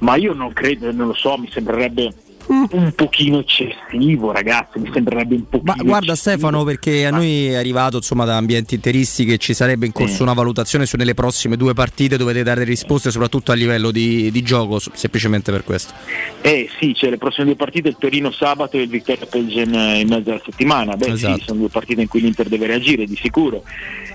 [0.00, 2.12] Ma io non credo, non lo so, mi sembrerebbe
[2.48, 7.56] un pochino eccessivo, ragazzi, mi sembrerebbe un pochino Ma guarda Stefano, perché a noi è
[7.56, 10.22] arrivato insomma da ambienti interisti che ci sarebbe in corso Sì.
[10.22, 14.42] una valutazione su nelle prossime due partite dovete dare risposte soprattutto a livello di, di
[14.42, 15.92] gioco, semplicemente per questo.
[16.40, 20.08] Eh sì, c'è le prossime due partite, il Torino sabato e il Victoria Pelgen in
[20.08, 20.96] mezzo alla settimana.
[20.96, 21.38] Beh Esatto.
[21.38, 23.62] sì, sono due partite in cui l'Inter deve reagire, di sicuro.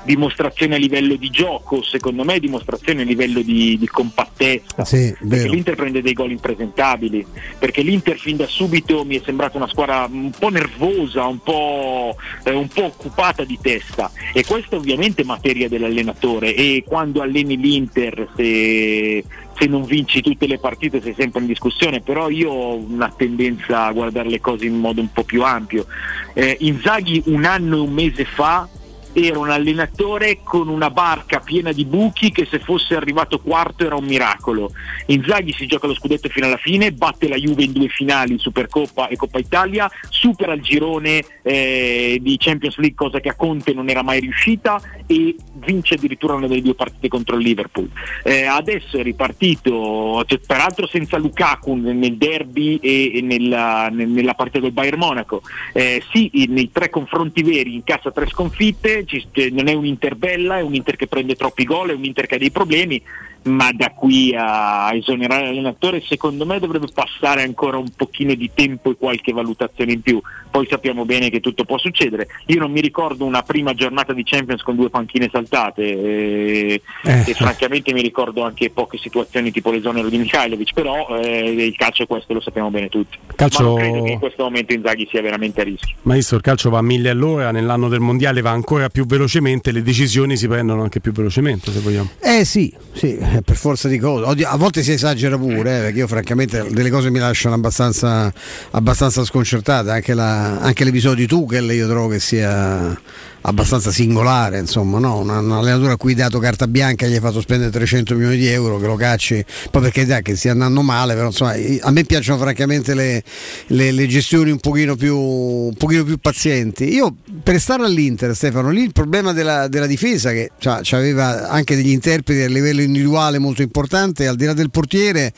[0.06, 4.84] Dimostrazione a livello di gioco, secondo me dimostrazione a livello di, di compattezza.
[4.84, 5.52] Sì, perché vero.
[5.54, 7.26] l'Inter prende dei gol impresentabili,
[7.58, 12.16] perché l'Inter fin da subito mi è sembrata una squadra un po' nervosa, un po',
[12.46, 14.10] eh, un po' occupata di testa.
[14.32, 16.56] E questa è ovviamente materia dell'allenatore.
[16.56, 19.26] E quando alleni l'Inter se,
[19.58, 23.88] se non vinci tutte le partite sei sempre in discussione, però io ho una tendenza
[23.88, 25.86] a guardare le cose in modo un po' più ampio.
[26.34, 28.70] Eh, Inzaghi un anno e un mese fa
[29.14, 33.96] era un allenatore con una barca piena di buchi che se fosse arrivato quarto era
[33.96, 34.72] un miracolo.
[35.08, 39.08] Inzaghi si gioca lo scudetto fino alla fine, batte la Juve in due finali, Supercoppa
[39.08, 43.90] e Coppa Italia, supera il girone eh, di Champions League, cosa che a Conte non
[43.90, 47.90] era mai riuscita, e vince addirittura una delle due partite contro il Liverpool.
[48.24, 54.34] Eh, adesso è ripartito, cioè, peraltro senza Lukaku nel derby e e nella, nel- nella
[54.34, 55.42] partita del Bayern Monaco.
[55.74, 60.58] Eh, sì, nei tre confronti veri incassa tre sconfitte, ci- non è un Inter bella,
[60.58, 63.02] è un Inter che prende troppi gol, è un Inter che ha dei problemi,
[63.44, 68.92] ma da qui a esonerare l'allenatore secondo me dovrebbe passare ancora un pochino di tempo
[68.92, 70.22] e qualche valutazione in più.
[70.54, 72.28] Poi sappiamo bene che tutto può succedere.
[72.46, 77.24] Io non mi ricordo una prima giornata di Champions con due panchine saltate eh, Eh.
[77.26, 82.04] e francamente mi ricordo anche poche situazioni tipo l'esonero di Mikhailovic, però eh, il calcio
[82.04, 83.18] è questo, lo sappiamo bene tutti.
[83.34, 85.96] Calcio- Ma non credo che in questo momento Inzaghi sia veramente a rischio.
[86.04, 89.82] Maestro, il calcio va a mille all'ora, nell'anno del mondiale va ancora più velocemente, le
[89.82, 92.12] decisioni si prendono anche più velocemente se vogliamo.
[92.22, 94.26] Eh sì, sì, per forza di cose.
[94.26, 98.32] Oddio, a volte si esagera pure, eh, perché io francamente delle cose mi lasciano abbastanza,
[98.70, 99.90] abbastanza sconcertate.
[99.90, 102.98] Anche, la- anche l'episodio di Tuchel io trovo che sia
[103.46, 105.20] abbastanza singolare, insomma, no?
[105.20, 108.38] un, un allenatore a cui hai dato carta bianca gli hai fatto spendere 300 milioni
[108.38, 111.92] di euro, che lo cacci, poi perché dai, che stia andando male, però insomma, a
[111.92, 113.24] me piacciono francamente le,
[113.68, 116.94] le- le gestioni un pochino, più, un pochino più pazienti.
[116.94, 120.52] Io per stare all'Inter, Stefano, lì il problema della, della difesa che
[120.92, 125.34] aveva anche degli interpreti a livello individuale molto importante, al di là del portiere,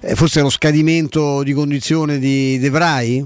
[0.00, 3.24] eh, forse lo scadimento di condizione di De Vrij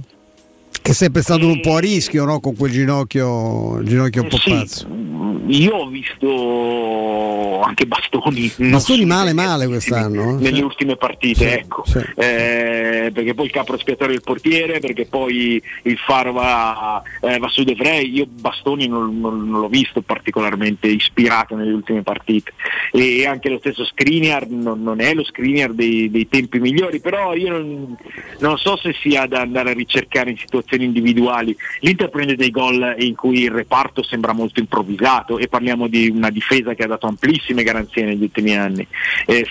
[0.82, 2.40] che è sempre stato un po' a rischio no?
[2.40, 4.98] con quel ginocchio, ginocchio un po' Sì, pazzo.
[5.46, 8.52] Io ho visto anche Bastoni.
[8.56, 10.38] Bastoni male male quest'anno.
[10.38, 10.42] eh?
[10.42, 10.62] nelle Sì.
[10.62, 11.84] ultime partite, Sì, ecco.
[12.16, 17.38] Eh, perché poi il capo espiatorio è il portiere, perché poi il faro va, eh,
[17.38, 18.14] va su De Vrij.
[18.14, 22.52] Io Bastoni non, non- non l'ho visto particolarmente ispirato nelle ultime partite.
[22.92, 27.34] E anche lo stesso Skriniar non, non è lo Skriniar dei, dei tempi migliori, però
[27.34, 27.96] io non,
[28.38, 31.56] non so se sia da andare a ricercare in situazioni individuali.
[31.80, 36.30] L'Inter prende dei gol in cui il reparto sembra molto improvvisato e parliamo di una
[36.30, 38.86] difesa che ha dato amplissime garanzie negli ultimi anni.
[39.26, 39.46] Eh,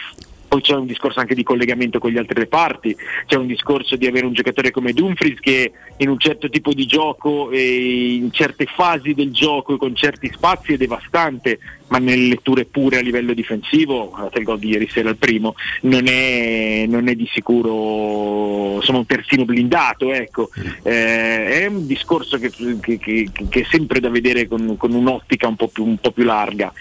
[0.49, 2.95] poi c'è un discorso anche di collegamento con gli altri reparti,
[3.27, 6.87] c'è un discorso di avere un giocatore come Dumfries che in un certo tipo di
[6.87, 11.59] gioco e in certe fasi del gioco e con certi spazi è devastante,
[11.89, 15.55] ma nelle letture pure a livello difensivo, guardate il gol di ieri sera il primo,
[15.81, 20.49] non è, non è di sicuro insomma, un terzino blindato, ecco.
[20.83, 22.51] Eh, è un discorso che,
[22.81, 26.11] che- che- che è sempre da vedere con, con un'ottica un po' più, un po'
[26.11, 26.71] più larga.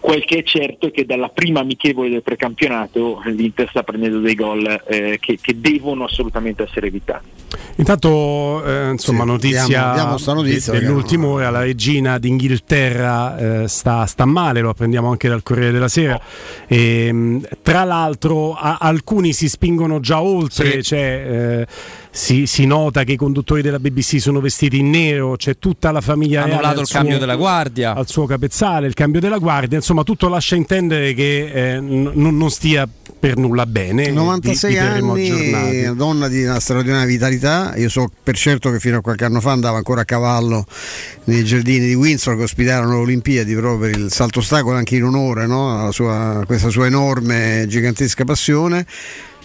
[0.00, 4.34] Quel che è certo è che dalla prima amichevole del precampionato l'Inter sta prendendo dei
[4.34, 7.28] gol eh, che, che devono assolutamente essere evitati.
[7.78, 14.06] Intanto, eh, insomma, Sì, notizia, diamo- diamo notizia, dell'ultima ora, la regina d'Inghilterra eh, sta,
[14.06, 16.18] sta male, lo apprendiamo anche dal Corriere della Sera.
[16.66, 20.82] E, mh, tra l'altro, a- alcuni si spingono già oltre, Sì.
[20.84, 21.26] cioè,
[21.60, 21.66] eh,
[22.16, 26.00] si, si nota che i conduttori della BBC sono vestiti in nero, c'è tutta la
[26.00, 27.94] famiglia Hanno dato al il cambio suo- della guardia.
[27.94, 32.50] al suo capezzale, il cambio della guardia, insomma, tutto lascia intendere che eh, n- non
[32.50, 32.88] stia
[33.18, 34.10] per nulla bene.
[34.10, 35.76] 96 vi, vi terremo anni, aggiornati.
[35.84, 37.74] una donna di una straordinaria vitalità.
[37.76, 40.64] Io so per certo che fino a qualche anno fa andava ancora a cavallo
[41.24, 45.04] nei giardini di Windsor che ospitarono le Olimpiadi proprio per il salto ostacolo anche in
[45.04, 45.78] onore no?
[45.80, 48.86] alla sua, a questa sua enorme, gigantesca passione.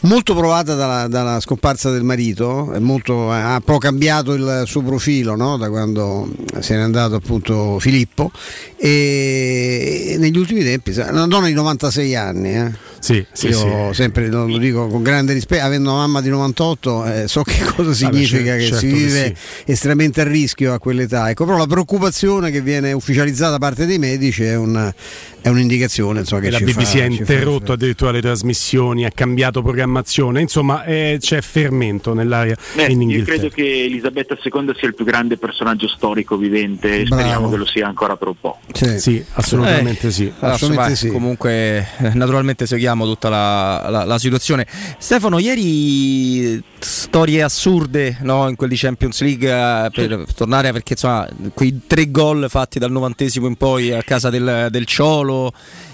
[0.03, 4.81] Molto provata dalla, dalla scomparsa del marito, è molto- ha un po' cambiato il suo
[4.81, 5.57] profilo no?
[5.57, 6.27] da quando
[6.59, 8.31] se n'è andato appunto Filippo
[8.77, 12.89] e negli ultimi tempi, una donna di 96 anni, eh.
[13.01, 13.95] Sì, sì, Io sì.
[13.95, 17.93] sempre lo, dico con grande rispetto, avendo una mamma di 98, eh, so che cosa
[17.93, 21.29] significa cer- che certo si che vive estremamente a rischio a quell'età.
[21.31, 24.93] Ecco, però la preoccupazione che viene ufficializzata da parte dei medici è, un-
[25.41, 29.05] è un'indicazione insomma, che la ci BBC fa- ha ci fa- interrotto addirittura le trasmissioni,
[29.05, 33.37] ha cambiato programmazione, insomma eh, c'è fermento nell'aria Beh, in io Inghilterra.
[33.37, 37.21] credo che Elisabetta II sia il più grande personaggio storico vivente e Bravo.
[37.21, 38.59] speriamo che lo sia ancora per un po'.
[38.71, 40.31] Sì, assolutamente Eh, sì.
[40.39, 41.07] Assolutamente sì.
[41.09, 44.65] Comunque, eh, naturalmente seguiamo tutta la, la- la situazione.
[44.97, 51.81] Stefano, ieri storie assurde no, in quelli Champions League eh, per tornare perché insomma quei
[51.87, 55.29] tre gol fatti dal novantesimo in poi a casa del, del Ciolo.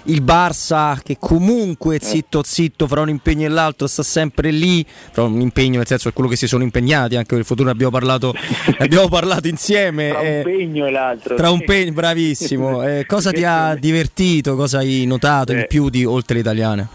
[0.03, 5.23] Il Barça che comunque zitto zitto fra un impegno e l'altro sta sempre lì, fra
[5.23, 7.73] un impegno nel senso è quello che si sono impegnati, anche per il futuro ne
[7.73, 10.09] abbiamo parlato, ne abbiamo parlato insieme.
[10.09, 11.35] Tra eh, un pegno e l'altro.
[11.35, 12.75] tra un pegno, bravissimo.
[12.87, 14.55] Eh, cosa ti ha divertito?
[14.55, 15.67] Cosa hai notato in Eh.
[15.67, 16.87] più di oltre le italiane?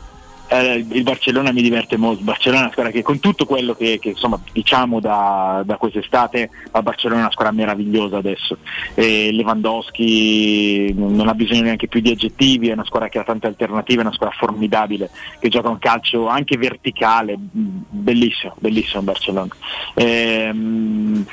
[0.53, 3.99] Eh, il Barcellona mi diverte molto, Barcellona è una squadra che con tutto quello che,
[3.99, 8.59] che, insomma, diciamo da, da quest'estate, ma Barcellona è una squadra meravigliosa adesso.
[8.93, 13.47] E Lewandowski non ha bisogno neanche più di aggettivi, è una squadra che ha tante
[13.47, 15.09] alternative, è una squadra formidabile,
[15.39, 19.55] che gioca un calcio anche verticale, bellissimo, bellissimo Barcellona.
[19.95, 21.25] Ehm,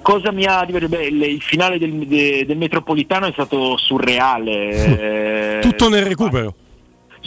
[0.00, 0.96] Cosa mi ha divertito?
[0.96, 5.58] Beh, il, finale del, de- del Metropolitano è stato surreale.
[5.60, 6.54] Tutto nel recupero.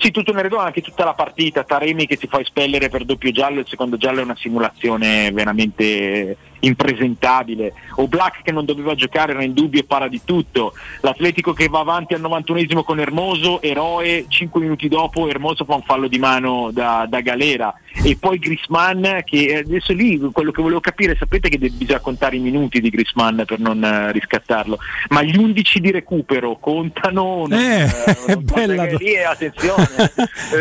[0.01, 3.29] Sì, tutto nel redono, anche tutta la partita, Taremi che si fa espellere per doppio
[3.29, 9.33] giallo, il secondo giallo è una simulazione veramente impresentabile, o Black che non doveva giocare
[9.33, 13.61] era in dubbio e para di tutto, l'Atletico che va avanti al 91esimo con Hermoso,
[13.61, 17.73] eroe, 5 minuti dopo Hermoso fa un fallo di mano da, da galera
[18.03, 22.39] e poi Grisman che adesso lì quello che volevo capire, sapete che bisogna contare i
[22.39, 24.77] minuti di Grisman per non eh, riscattarlo,
[25.09, 27.45] ma gli 11 di recupero contano?
[27.47, 29.87] non- Eh, eh, non bella do- lì, attenzione.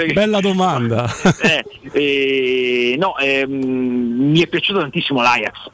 [0.07, 1.09] Eh, Bella domanda.
[1.43, 5.69] eh, eh, no, ehm, mi è piaciuto tantissimo l'Ajax.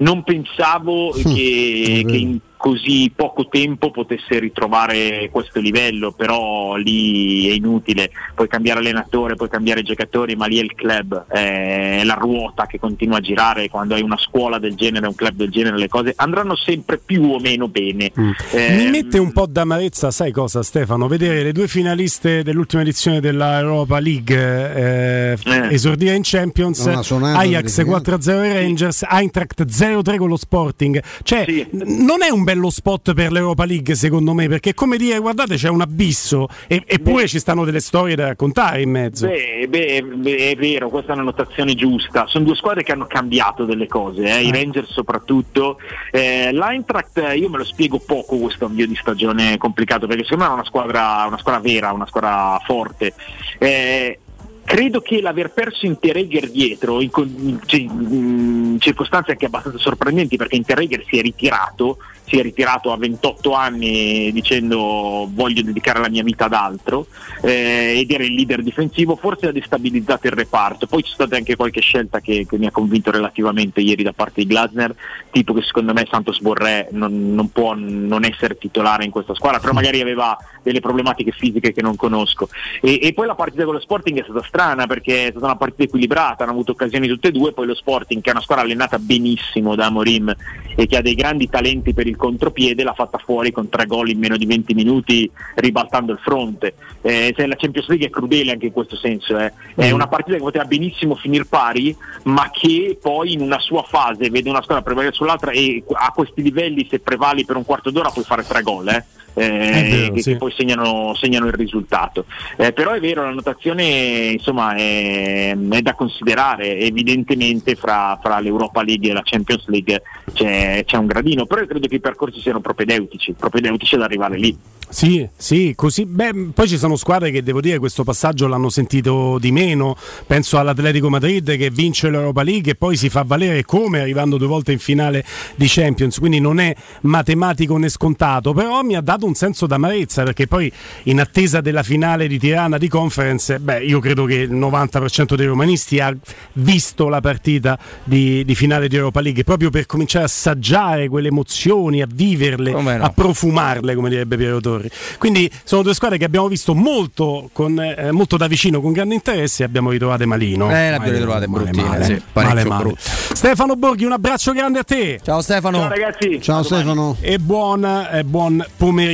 [0.00, 7.52] Non pensavo che, che in così poco tempo potesse ritrovare questo livello, però lì è
[7.52, 12.66] inutile, puoi cambiare allenatore, puoi cambiare giocatori, ma lì è il club, è la ruota
[12.66, 15.88] che continua a girare, quando hai una scuola del genere, un club del genere, le
[15.88, 18.12] cose andranno sempre più o meno bene.
[18.52, 21.08] Eh, Mi mette un po' d'amarezza, sai cosa Stefano?
[21.08, 25.38] Vedere le due finaliste dell'ultima edizione della Europa League eh,
[25.70, 31.02] esordire in Champions, Ajax delle 4-0 ai Rangers, Eintracht 0-3 con lo Sporting.
[31.22, 34.96] Cioè, n- non è un bel bello spot per l'Europa League, secondo me, perché come
[34.96, 39.28] dire, guardate, c'è un abisso, e- eppure ci stanno delle storie da raccontare in mezzo.
[39.28, 42.26] Beh, beh, beh, è vero, questa è una notazione giusta.
[42.26, 45.78] Sono due squadre che hanno cambiato delle cose, eh, i Rangers soprattutto.
[46.10, 50.44] Eh, L'Eintracht eh, io me lo spiego poco questo avvio di stagione complicato perché secondo
[50.44, 53.14] me è una squadra, una squadra vera, una squadra forte.
[53.58, 54.18] Eh,
[54.62, 60.54] Credo che l'aver perso Interregger dietro, in, con- in- in circostanze anche abbastanza sorprendenti, perché
[60.54, 61.96] Interregger si è ritirato,
[62.30, 67.06] si è ritirato a 28 anni dicendo voglio dedicare la mia vita ad altro,
[67.42, 70.86] eh, ed era il leader difensivo, forse ha destabilizzato il reparto.
[70.86, 74.42] Poi c'è stata anche qualche scelta che, che mi ha convinto relativamente ieri da parte
[74.42, 74.94] di Glasner,
[75.32, 79.58] tipo che secondo me Santos Borré non, non può non essere titolare in questa squadra,
[79.58, 82.48] però magari aveva delle problematiche fisiche che non conosco.
[82.80, 85.56] E, e poi la partita con lo Sporting è stata strana perché è stata una
[85.56, 88.64] partita equilibrata, hanno avuto occasioni tutte e due, poi lo Sporting che è una squadra
[88.64, 90.32] allenata benissimo da Amorim
[90.76, 94.10] e che ha dei grandi talenti per il contropiede l'ha fatta fuori con tre gol
[94.10, 96.74] in meno di 20 minuti ribaltando il fronte.
[97.00, 99.52] Eh, se la Champions League è crudele anche in questo senso, eh.
[99.74, 99.94] è Mm.
[99.94, 104.50] una partita che poteva benissimo finire pari ma che poi in una sua fase vede
[104.50, 108.24] una squadra prevalere sull'altra e a questi livelli se prevali per un quarto d'ora puoi
[108.24, 108.88] fare tre gol.
[108.88, 109.04] Eh.
[109.34, 110.32] Eh, vero, che, sì.
[110.32, 112.24] che poi segnano, segnano il risultato.
[112.56, 118.82] Eh, però è vero, la notazione insomma, è, è da considerare, evidentemente fra, fra l'Europa
[118.82, 120.02] League e la Champions League
[120.32, 124.38] c'è, c'è un gradino, però io credo che i percorsi siano propedeutici, propedeutici ad arrivare
[124.38, 124.56] lì.
[124.90, 126.04] Sì, sì, così.
[126.04, 129.96] Beh, poi ci sono squadre che devo dire questo passaggio l'hanno sentito di meno.
[130.26, 134.48] Penso all'Atletico Madrid che vince l'Europa League e poi si fa valere come arrivando due
[134.48, 135.24] volte in finale
[135.54, 136.18] di Champions.
[136.18, 140.70] Quindi non è matematico né scontato, però mi ha dato un senso d'amarezza perché poi
[141.04, 145.46] in attesa della finale di Tirana di conference, beh, io credo che il 90% dei
[145.46, 146.14] romanisti ha
[146.54, 151.28] visto la partita di, di finale di Europa League proprio per cominciare a assaggiare quelle
[151.28, 153.04] emozioni, a viverle, no.
[153.04, 154.90] a profumarle, come direbbe Piero Torri.
[155.18, 159.14] Quindi sono due squadre che abbiamo visto molto, con, eh, molto da vicino, con grande
[159.14, 160.70] interesse e abbiamo ritrovate malino.
[160.70, 162.94] Eh, le abbiamo Male, ritrovate male, bruttine, male, sì, male, male.
[162.96, 165.20] Stefano Borghi, un abbraccio grande a te.
[165.22, 165.78] Ciao Stefano.
[165.78, 166.40] Ciao ragazzi.
[166.40, 167.16] Ciao Stefano.
[167.20, 169.09] E buon, eh, buon pomeriggio,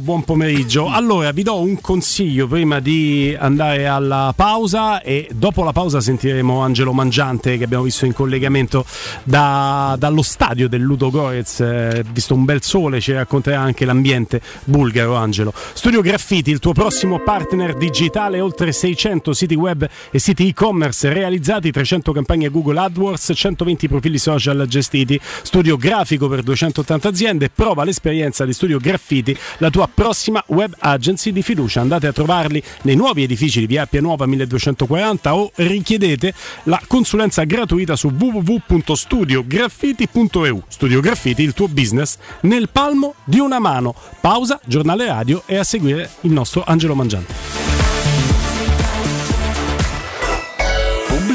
[0.00, 0.86] buon pomeriggio.
[0.88, 6.60] Allora, vi do un consiglio prima di andare alla pausa e dopo la pausa sentiremo
[6.60, 8.84] Angelo Mangiante che abbiamo visto in collegamento
[9.24, 14.40] da- dallo stadio del Ludo Gorez, eh, visto un bel sole, ci racconterà anche l'ambiente
[14.64, 15.52] bulgaro Angelo.
[15.72, 21.72] Studio Graffiti, il tuo prossimo partner digitale, oltre 600 siti web e siti e-commerce realizzati,
[21.72, 28.44] 300 campagne Google AdWords, 120 profili social gestiti, studio grafico per 280 aziende, prova l'esperienza
[28.44, 31.80] di Studio Graffiti, la tua prossima web agency di fiducia.
[31.80, 36.34] Andate a trovarli nei nuovi edifici di Via Appia Nuova 1240 o richiedete
[36.64, 40.62] la consulenza gratuita su www.studiograffiti.eu.
[40.68, 43.94] Studio Graffiti, il tuo business nel palmo di una mano.
[44.20, 47.70] Pausa, giornale radio e a seguire il nostro Angelo Mangiante.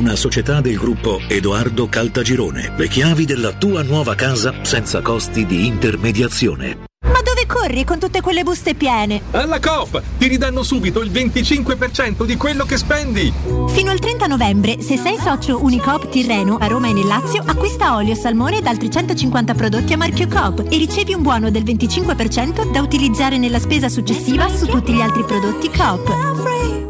[0.00, 2.72] una società del gruppo Edoardo Caltagirone.
[2.74, 6.88] Le chiavi della tua nuova casa senza costi di intermediazione.
[7.04, 9.20] Ma dove corri con tutte quelle buste piene?
[9.32, 13.30] Alla Coop ti ridanno subito il 25% di quello che spendi.
[13.68, 17.94] Fino al 30 novembre, se sei socio Unicoop Tirreno a Roma e nel Lazio, acquista
[17.94, 22.70] olio, salmone ed altri 150 prodotti a marchio Coop e ricevi un buono del 25%
[22.70, 26.89] da utilizzare nella spesa successiva su tutti gli altri prodotti Coop.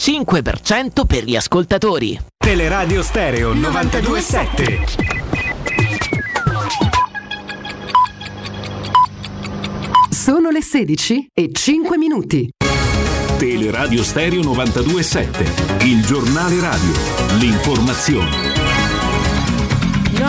[0.00, 2.18] 5% per gli ascoltatori.
[2.38, 4.78] Teleradio Stereo 927.
[10.08, 12.48] Sono le 16 e 5 minuti.
[13.36, 16.92] Teleradio Stereo 927, il giornale radio,
[17.38, 18.59] l'informazione.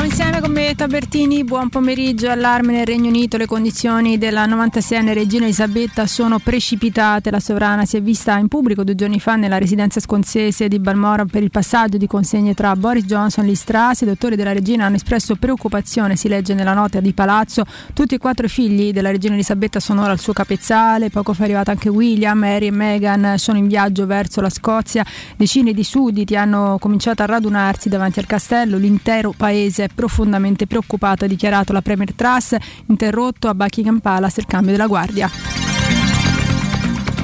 [0.02, 2.32] Nuovo insieme con me Tabertini, buon pomeriggio.
[2.32, 7.30] Allarme nel Regno Unito, le condizioni della 96enne regina Elisabetta sono precipitate.
[7.30, 11.30] La sovrana si è vista in pubblico due giorni fa nella residenza scozzese di Balmoral
[11.30, 14.02] per il passaggio di consegne tra Boris Johnson e Liz Truss.
[14.02, 17.64] I dottori della regina hanno espresso preoccupazione, si legge nella nota di palazzo.
[17.94, 21.12] Tutti e quattro i figli della regina Elisabetta sono ora al suo capezzale.
[21.12, 25.06] Poco fa è arrivato anche William, Harry e Meghan sono in viaggio verso la Scozia.
[25.38, 28.78] Decine di sudditi hanno cominciato a radunarsi davanti al castello.
[28.78, 32.56] L'intero paese è profondamente preoccupato, ha dichiarato la Premier Truss,
[32.88, 35.30] interrotto a Buckingham Palace il cambio della guardia.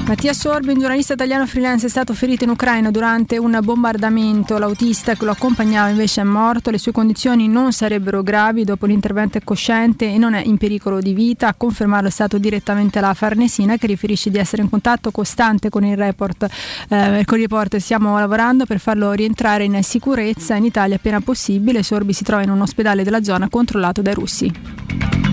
[0.08, 4.56] Mattia Sorbi, un giornalista italiano freelance, è stato ferito in Ucraina durante un bombardamento.
[4.56, 6.70] L'autista che lo accompagnava invece è morto.
[6.70, 8.64] Le sue condizioni non sarebbero gravi.
[8.64, 11.48] Dopo l'intervento è cosciente e non è in pericolo di vita.
[11.48, 15.84] A confermarlo è stato direttamente la Farnesina che riferisce di essere in contatto costante con
[15.84, 16.44] il report.
[16.88, 21.82] Eh, con il report stiamo lavorando per farlo rientrare in sicurezza in Italia appena possibile.
[21.82, 25.27] Sorbi si trova in un ospedale della zona controllato dai russi.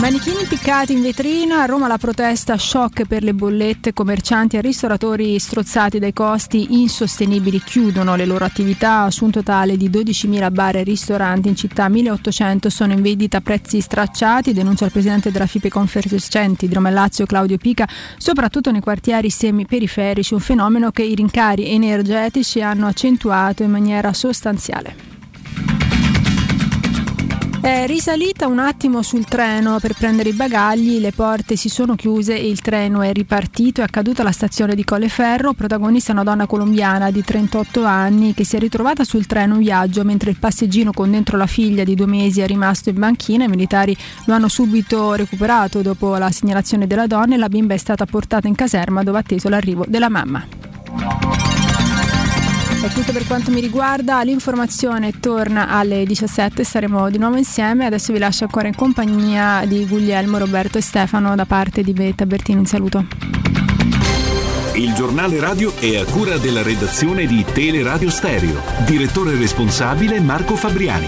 [0.00, 5.38] Manichini piccati in vetrina, a Roma la protesta shock per le bollette, commercianti e ristoratori
[5.38, 10.84] strozzati dai costi insostenibili chiudono le loro attività, su un totale di 12.000 bar e
[10.84, 15.68] ristoranti in città 1.800 sono in vendita a prezzi stracciati, denuncia il presidente della FIPE
[15.68, 17.86] Confercenti di Roma e Lazio Claudio Pica,
[18.16, 25.10] soprattutto nei quartieri semi-periferici, un fenomeno che i rincari energetici hanno accentuato in maniera sostanziale.
[27.62, 32.34] È risalita un attimo sul treno per prendere i bagagli, le porte si sono chiuse
[32.34, 33.82] e il treno è ripartito.
[33.82, 35.52] È accaduto alla stazione di Colleferro.
[35.52, 39.60] Protagonista è una donna colombiana di 38 anni che si è ritrovata sul treno in
[39.60, 43.44] viaggio mentre il passeggino con dentro la figlia di due mesi è rimasto in banchina.
[43.44, 47.78] I militari lo hanno subito recuperato dopo la segnalazione della donna e la bimba è
[47.78, 51.49] stata portata in caserma dove ha atteso l'arrivo della mamma.
[52.82, 58.10] È tutto per quanto mi riguarda, l'informazione torna alle 17, saremo di nuovo insieme, adesso
[58.10, 62.60] vi lascio ancora in compagnia di Guglielmo, Roberto e Stefano da parte di Betta Bertini,
[62.60, 63.06] un saluto.
[64.72, 71.06] Il giornale radio è a cura della redazione di Teleradio Stereo, direttore responsabile Marco Fabriani.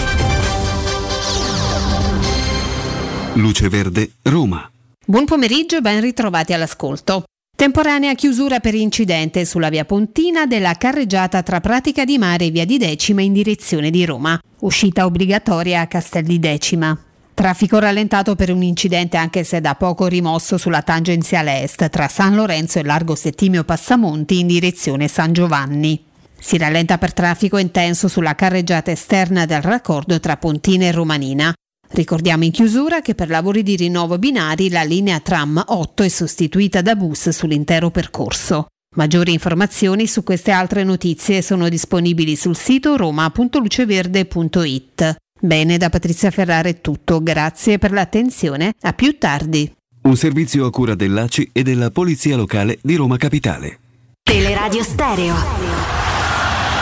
[3.34, 4.70] Luce Verde, Roma.
[5.06, 7.24] Buon pomeriggio e ben ritrovati all'ascolto.
[7.62, 12.64] Temporanea chiusura per incidente sulla via Pontina della carreggiata tra Pratica di Mare e via
[12.64, 14.36] di Decima in direzione di Roma.
[14.62, 17.00] Uscita obbligatoria a Castel di Decima.
[17.32, 22.34] Traffico rallentato per un incidente anche se da poco rimosso sulla tangenziale est tra San
[22.34, 26.02] Lorenzo e Largo Settimio Passamonti in direzione San Giovanni.
[26.36, 31.54] Si rallenta per traffico intenso sulla carreggiata esterna del raccordo tra Pontina e Romanina.
[31.92, 36.80] Ricordiamo in chiusura che per lavori di rinnovo binari la linea tram 8 è sostituita
[36.80, 38.68] da bus sull'intero percorso.
[38.94, 45.16] Maggiori informazioni su queste altre notizie sono disponibili sul sito roma.luceverde.it.
[45.38, 49.70] Bene, da Patrizia Ferrara è tutto, grazie per l'attenzione, a più tardi.
[50.02, 53.80] Un servizio a cura dell'ACI e della Polizia Locale di Roma Capitale.
[54.22, 55.34] Teleradio Stereo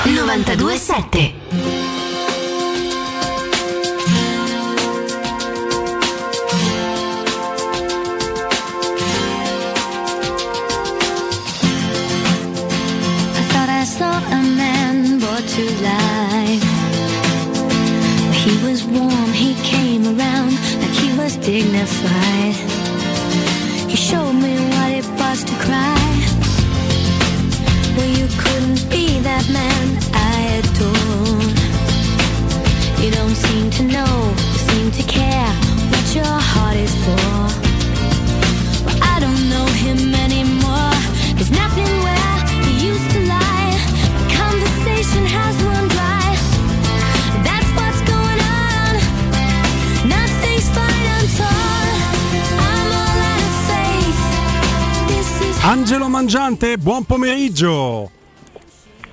[0.04, 1.79] 927
[21.86, 22.69] fight
[56.30, 58.08] Mangiante, buon pomeriggio.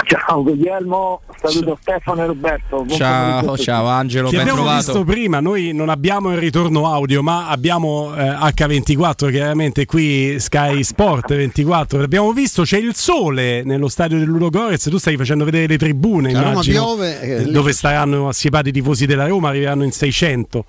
[0.06, 2.84] Ciao Guglielmo, saluto Stefano e Roberto.
[2.84, 4.92] Buon Ciao, ciao Angelo, Ti ben abbiamo trovato.
[4.92, 10.84] visto prima, noi non abbiamo il ritorno audio, ma abbiamo eh, H24, chiaramente qui Sky
[10.84, 12.02] Sport 24.
[12.02, 16.30] L'abbiamo visto, c'è il sole nello stadio del Ludogorez, tu stai facendo vedere le tribune,
[16.30, 19.92] A Roma immagino, piove, eh, eh, dove staranno assiepati i tifosi della Roma, arriveranno in
[19.92, 20.66] 600.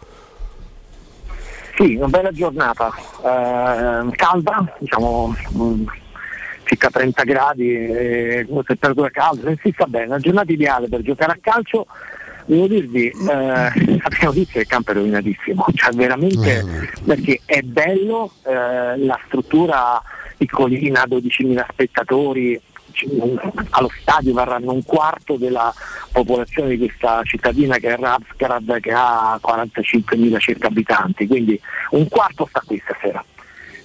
[1.76, 5.86] Sì, una bella giornata, eh, calda, diciamo mm,
[6.68, 11.32] circa 30 gradi, eh, con temperatura calda, si sta bene, una giornata ideale per giocare
[11.32, 11.86] a calcio.
[12.44, 13.12] Devo dirvi, eh,
[14.02, 16.64] abbiamo visto che il campo è rovinatissimo, cioè veramente
[17.04, 20.00] perché è bello, eh, la struttura
[20.36, 22.60] piccolina, 12.000 spettatori,
[23.70, 25.72] allo stadio varranno un quarto della
[26.10, 32.46] popolazione di questa cittadina che è Razgrad che ha 45.000 circa abitanti, quindi un quarto
[32.48, 33.24] sta qui stasera.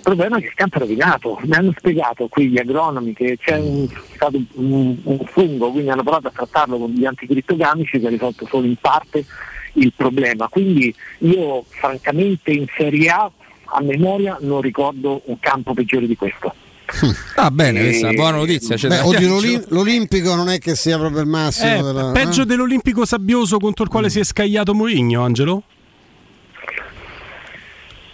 [0.05, 3.37] Il problema è che il campo è rovinato, mi hanno spiegato qui gli agronomi che
[3.39, 8.07] c'è un, stato un, un fungo, quindi hanno provato a trattarlo con gli anticrittogamici che
[8.07, 9.23] ha risolto solo in parte
[9.73, 10.49] il problema.
[10.49, 13.31] Quindi io francamente in Serie A
[13.75, 16.53] a memoria non ricordo un campo peggiore di questo.
[17.35, 18.87] Ah, bene, questa è una Eh, buona notizia.
[18.87, 21.79] Beh, oddio, l'Olim- l'Olimpico non è che sia proprio il massimo.
[21.79, 22.45] Eh, della- peggio eh?
[22.45, 25.63] dell'Olimpico Sabbioso contro il quale si è scagliato Mourinho, Angelo?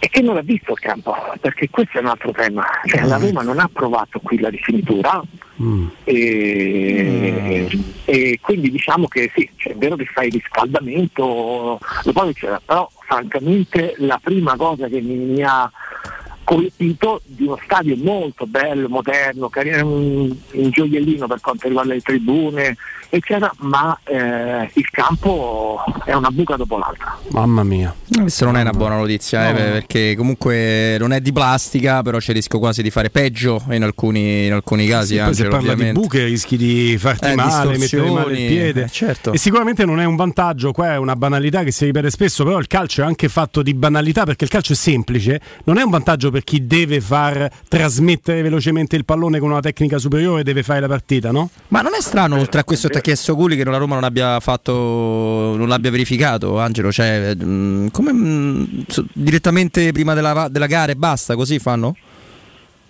[0.02, 2.64] E che non ha visto il campo, perché questo è un altro tema.
[2.86, 5.22] Cioè, la Roma non ha provato qui la rifinitura
[6.04, 7.68] e,
[8.06, 12.90] e quindi diciamo che sì, cioè, è vero che fai riscaldamento, lo poi c'era, però
[13.06, 15.70] francamente la prima cosa che mi, mi ha
[16.44, 22.00] colpito di uno stadio molto bello, moderno, carino, un, un gioiellino per quanto riguarda le
[22.00, 22.76] tribune,
[23.08, 27.18] eccetera, ma eh, il campo è una buca dopo l'altra.
[27.30, 27.94] Mamma mia.
[28.08, 29.58] Questa non è una buona notizia, eh, No.
[29.58, 34.46] perché comunque non è di plastica, però c'è rischio quasi di fare peggio in alcuni,
[34.46, 35.14] in alcuni casi.
[35.14, 36.00] Sì, poi se Angelo, parla di ovviamente.
[36.00, 38.82] buche rischi di farti Eh, male, mettere male il piede.
[38.84, 39.32] eh, certo.
[39.32, 42.58] E sicuramente non è un vantaggio, qua è una banalità che si ripete spesso, però
[42.58, 45.90] il calcio è anche fatto di banalità perché il calcio è semplice, non è un
[45.90, 50.80] vantaggio per chi deve far trasmettere velocemente il pallone con una tecnica superiore deve fare
[50.80, 51.50] la partita, no?
[51.68, 53.94] Ma non è strano, oltre a questo che ti ha chiesto Gulli, che la Roma
[53.94, 54.72] non abbia fatto,
[55.56, 56.90] non l'abbia verificato, Angelo?
[56.90, 61.96] Cioè, mh, come mh, so- direttamente prima della, della gara e basta, così fanno?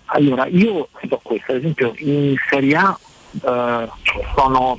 [0.05, 2.99] Allora, io do questo, ad esempio in Serie A
[3.33, 3.89] eh,
[4.35, 4.77] sono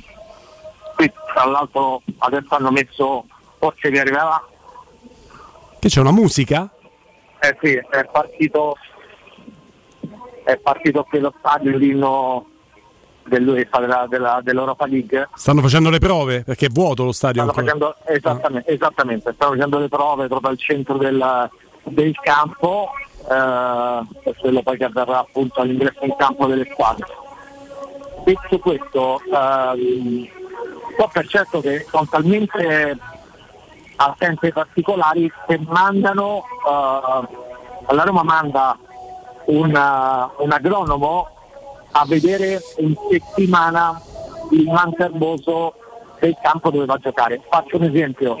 [0.95, 3.25] qui tra l'altro adesso hanno messo
[3.57, 4.41] forse vi arriverà
[5.79, 6.69] Che c'è una musica?
[7.43, 8.77] Eh sì, è partito
[10.45, 12.47] è partito qui lo stadio l'inno
[13.25, 15.29] dell'UEFA della, della, dell'Europa League.
[15.35, 16.43] Stanno facendo le prove?
[16.43, 20.57] Perché è vuoto lo stadio stanno facendo esattamente, esattamente, stanno facendo le prove proprio al
[20.57, 21.49] centro del,
[21.83, 27.05] del campo eh, per quello poi che avverrà appunto all'ingresso in campo delle squadre.
[28.23, 30.27] Detto questo ehm,
[30.97, 32.97] so per certo che sono talmente
[34.07, 38.77] ai particolari che mandano eh, la Roma manda
[39.45, 41.27] una- un agronomo
[41.91, 43.99] a vedere in settimana
[44.51, 45.73] il manterboso
[46.19, 47.41] del campo dove va a giocare.
[47.49, 48.37] Faccio un esempio,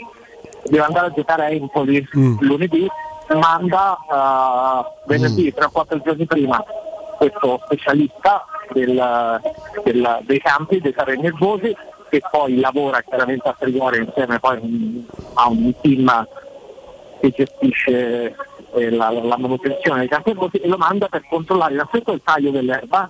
[0.63, 2.07] deve andare a giocare a Empoli
[2.39, 2.87] lunedì,
[3.35, 6.63] manda eh, venerdì, 3-4 giorni prima,
[7.17, 9.41] questo specialista del-
[9.83, 11.75] del- dei campi, dei terreni nervosi,
[12.13, 16.27] che poi lavora chiaramente a Trigore insieme poi a un team
[17.19, 18.35] che gestisce
[18.75, 23.09] eh, la, la manutenzione dei campi e lo manda per controllare innanzitutto il taglio dell'erba,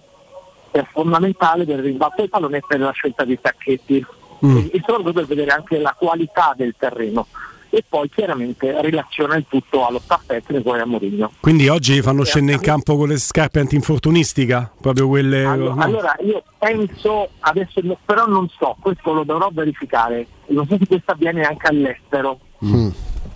[0.72, 4.06] che è fondamentale per il rimbalzo del pallone e per la scelta dei tacchetti.
[4.46, 4.58] Mm.
[4.58, 7.28] E, e soprattutto per vedere anche la qualità del terreno.
[7.76, 11.32] E poi chiaramente relaziona il tutto allo staff tecnico e a Mourinho.
[11.40, 15.44] Quindi oggi fanno scendere in campo con le scarpe antinfortunistica, proprio quelle...
[15.44, 15.82] Allora, no?
[15.82, 21.12] allora, io penso, adesso però non so, questo lo dovrò verificare, non so se questo
[21.14, 22.40] avviene anche all'estero,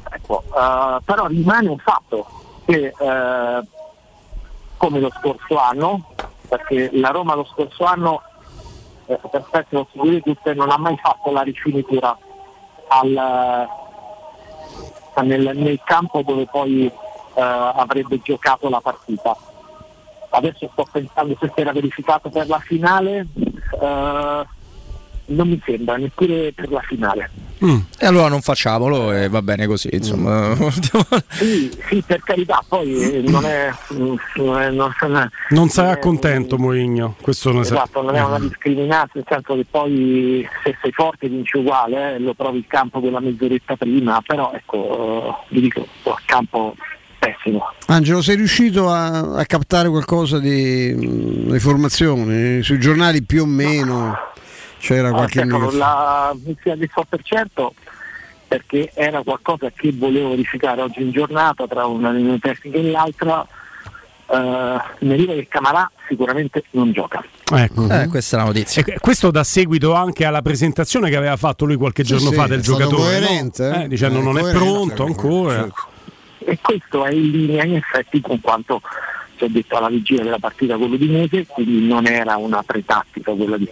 [0.10, 2.26] Ecco, eh, però rimane un fatto
[2.66, 3.62] che eh,
[4.78, 6.14] come lo scorso anno,
[6.48, 8.22] perché la Roma lo scorso anno,
[9.06, 9.88] eh, per effetto
[10.54, 12.18] non ha mai fatto la rifinitura
[12.90, 13.68] al,
[15.18, 16.92] eh, nel, nel campo dove poi eh,
[17.42, 19.36] avrebbe giocato la partita.
[20.30, 23.28] Adesso sto pensando se si era verificato per la finale,
[23.82, 24.46] eh,
[25.26, 27.47] non mi sembra, neppure per la finale.
[27.60, 30.56] E allora non facciamolo e va bene così, insomma.
[31.32, 33.72] Sì, sì, per carità, poi eh, non è...
[33.94, 37.62] mm, Non, è, non, non è- Non sarà contento Mourinho, questo non.
[37.62, 42.20] Esatto, non è una discriminazione, nel senso che poi se sei forte vinci uguale, eh,
[42.20, 46.76] lo provi il campo quella mezz'oretta prima, però ecco, eh, vi dico, il campo
[47.18, 47.72] pessimo.
[47.88, 52.62] Angelo, sei riuscito a, a captare qualcosa di mm, informazioni?
[52.62, 54.16] Sui giornali più o meno
[54.80, 55.78] c'era qualche Ah, certo, indicazione?
[55.78, 57.74] la mizia di so per certo
[58.48, 63.46] perché era qualcosa che volevo verificare oggi in giornata tra una riunione tecnica e l'altra.
[64.30, 67.24] Eh, mi arriva che Camarà sicuramente non gioca.
[67.54, 67.90] Ecco.
[67.90, 68.84] Eh, questa è la notizia.
[68.86, 72.36] E questo dà seguito anche alla presentazione che aveva fatto lui qualche Sì, giorno sì,
[72.36, 73.26] fa è del giocatore, no?
[73.28, 73.84] coerente, eh?
[73.84, 75.68] Eh, dicendo Eh, non è pronto ancora.
[76.40, 78.82] E questo è in linea in effetti con quanto
[79.36, 83.58] ci ho detto alla vigilia della partita con l'Udinese, quindi non era una pretattica quella
[83.58, 83.68] di,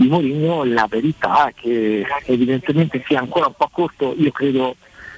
[0.00, 4.76] di Mourinho, la verità è che evidentemente sia ancora un po' corto, io credo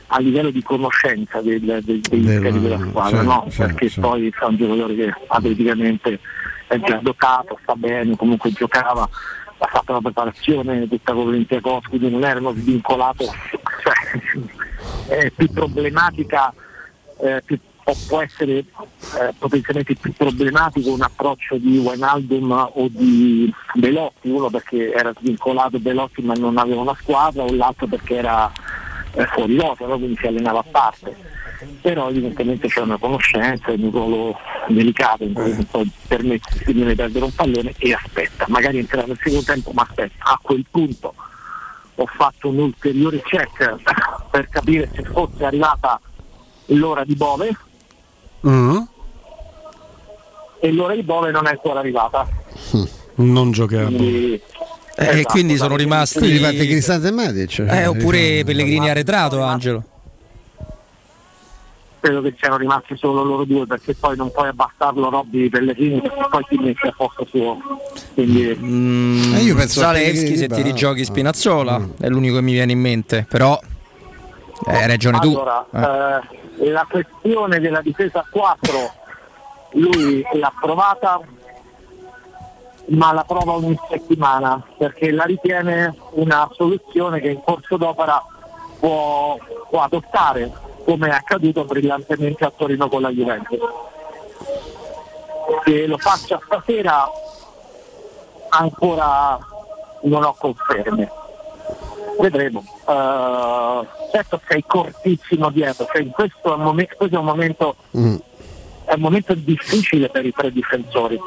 [0.08, 3.46] a livello di conoscenza del, del, Del- della squadra, sì, no?
[3.48, 4.00] sì, perché sì.
[4.00, 6.18] poi è un giocatore che atleticamente
[6.66, 9.08] è già dotato, sta bene, comunque giocava,
[9.58, 13.24] ha fatto una preparazione tutta con l'Olympiacos, quindi non era uno svincolato,
[15.06, 16.52] cioè, è più problematica,
[17.20, 18.64] eh, più- può, può essere eh,
[19.38, 26.22] potenzialmente più problematico un approccio di Wijnaldum o di Belotti, uno perché era svincolato Belotti
[26.22, 28.50] ma non aveva una squadra, o l'altro perché era
[29.14, 29.96] eh, fuori lotta, no?
[29.98, 31.30] quindi si allenava a parte.
[31.80, 34.36] Però evidentemente c'è una conoscenza, è un ruolo
[34.68, 39.44] delicato in cui può permettersi di perdere un pallone e aspetta, magari entrerà nel secondo
[39.44, 41.14] tempo ma aspetta, a quel punto
[41.94, 43.76] ho fatto un ulteriore check
[44.30, 46.00] per capire se fosse arrivata
[46.66, 47.54] l'ora di Bove
[48.46, 48.76] Mm.
[50.60, 52.26] e l'ora di Bove non è ancora arrivata.
[53.16, 53.86] Non giocherà.
[53.86, 54.40] Quindi,
[54.94, 56.18] Eh, esatto, quindi sono rimasti.
[56.18, 57.58] Quindi parte Cristante e Matic.
[57.68, 59.84] Eh, oppure Pellegrini arretrato, Angelo.
[62.00, 66.26] credo che siano rimasti solo loro due perché poi non puoi abbassarlo Robby Pellegrini perché
[66.28, 67.58] poi ti metti a posto suo.
[68.14, 72.72] Quindi Mm, Eh, io penso Pellegrini, se ti rigiochi Spinazzola è l'unico che mi viene
[72.72, 73.56] in mente, però
[74.66, 75.30] hai ragione tu.
[75.30, 76.66] Allora, Eh.
[76.66, 78.92] eh, la questione della difesa a 4
[79.72, 81.20] lui l'ha provata
[82.88, 88.22] ma la prova ogni settimana perché la ritiene una soluzione che in corso d'opera
[88.78, 89.38] può,
[89.70, 90.50] può adottare
[90.84, 93.58] come è accaduto brillantemente a Torino con la Juventus.
[95.64, 97.08] Che lo faccia stasera
[98.50, 99.38] ancora
[100.02, 101.10] non ho conferme.
[102.20, 102.62] Vedremo.
[102.88, 107.76] Eh, certo sei cortissimo dietro, cioè in questo, è un momen- questo è un momento
[107.96, 108.16] Mm.
[108.84, 111.18] è un momento difficile per i tre difensori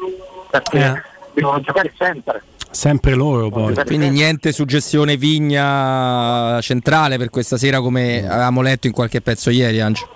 [0.49, 1.01] perché Eh.
[1.33, 2.43] devono giocare sempre.
[2.69, 3.73] Sempre loro poi.
[3.85, 9.79] Quindi niente suggestione Vigna centrale per questa sera come avevamo letto in qualche pezzo ieri,
[9.79, 10.09] Angelo.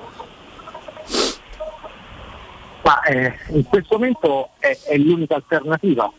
[2.84, 6.12] Ma eh, in questo momento è, è l'unica alternativa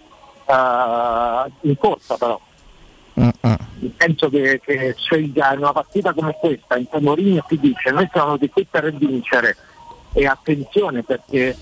[0.47, 2.40] eh, in corsa però.
[3.97, 8.09] Penso che, che scelga in una partita come questa, in cui Mourinho ti dice noi
[8.12, 9.56] siamo di qui per vincere.
[10.12, 11.56] E attenzione perché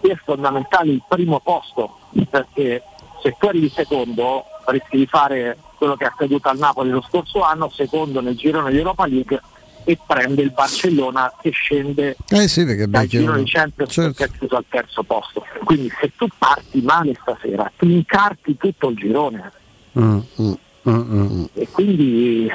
[0.00, 1.98] qui è fondamentale il primo posto,
[2.28, 2.82] perché
[3.22, 7.42] se tu arrivi secondo rischi di fare quello che è accaduto al Napoli lo scorso
[7.42, 9.40] anno, secondo nel girone di Europa League
[9.84, 14.12] e prende il Barcellona che scende Eh sì, dal girone di Champions certo.
[14.12, 15.46] che è chiuso al terzo posto.
[15.64, 19.52] Quindi se tu parti male stasera, ti incarti tutto il girone.
[19.98, 20.52] Mm, mm,
[20.90, 21.44] mm, mm.
[21.54, 22.48] e quindi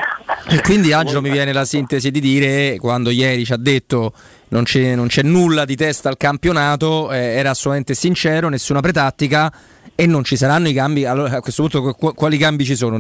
[0.50, 4.14] E quindi Angelo mi viene la sintesi di dire, quando ieri ci ha detto
[4.50, 9.52] non c'è, non c'è nulla di testa al campionato, eh, era assolutamente sincero, nessuna pretattica
[9.96, 11.06] e non ci saranno i cambi.
[11.06, 12.98] Allora a questo punto qu- quali cambi ci sono?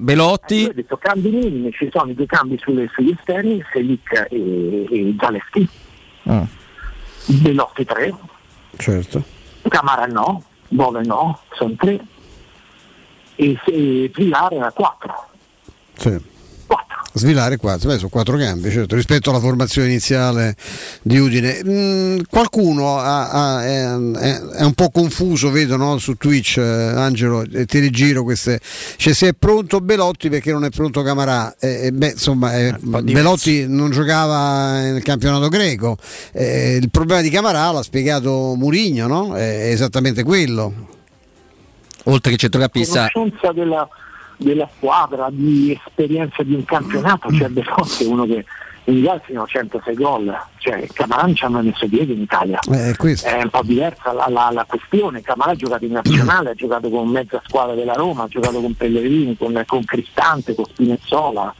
[0.00, 0.54] Belotti?
[0.62, 4.86] Io ho detto cambi minimi, ci sono i due cambi sulle- sugli esterni, Selic e,
[4.90, 5.68] e Zaleschi,
[6.24, 6.46] Ah.
[7.26, 8.14] Belotti 3,
[8.76, 9.22] Certo.
[9.68, 11.98] Camara no, Bove no, sono 3
[13.36, 15.26] e, e Villar 4.
[15.98, 16.32] Sì.
[17.16, 20.56] Svilare 4, beh, sono quattro cambi, certo, rispetto alla formazione iniziale
[21.00, 21.60] di Udine.
[21.64, 26.62] Mm, qualcuno ha- ha- è, è- è un po' confuso, vedo no, su Twitch, eh,
[26.62, 28.58] Angelo, e ti rigiro queste.
[28.96, 31.54] Cioè, se è pronto Belotti perché non è pronto Camarà?
[31.60, 35.96] Eh, eh, beh, insomma, eh, Belotti non giocava nel campionato greco.
[36.32, 39.36] Eh, il problema di Camarà l'ha spiegato Murigno, no?
[39.36, 40.92] È esattamente quello.
[42.04, 43.08] Oltre che centrocampista.
[43.12, 43.88] conoscenza della,
[44.36, 48.44] della squadra, di esperienza di un campionato, cioè Belotti è uno che
[48.86, 52.58] in Italia fino a 106 gol, cioè Camarà non ci hanno messo piede in Italia.
[52.70, 52.94] Eh,
[53.38, 56.90] è un po' diversa la, la- la questione, Camarà ha giocato in nazionale, ha giocato
[56.90, 61.54] con mezza squadra della Roma, ha giocato con Pellegrini, con, con Cristante, con Spinezzola,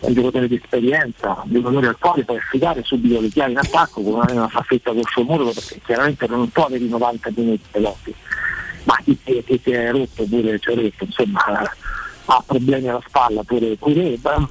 [0.00, 3.58] è un giocatore di esperienza, un giocatore al quale puoi affidare subito le chiavi in
[3.58, 7.30] attacco con una, una faffetta col suo muro perché chiaramente non può avere i 90
[7.34, 8.14] minuti Pelotti,
[8.86, 11.70] ma chi chi ti è rotto pure Cioretto, insomma
[12.28, 14.48] ha problemi alla spalla pure, pure Ebra,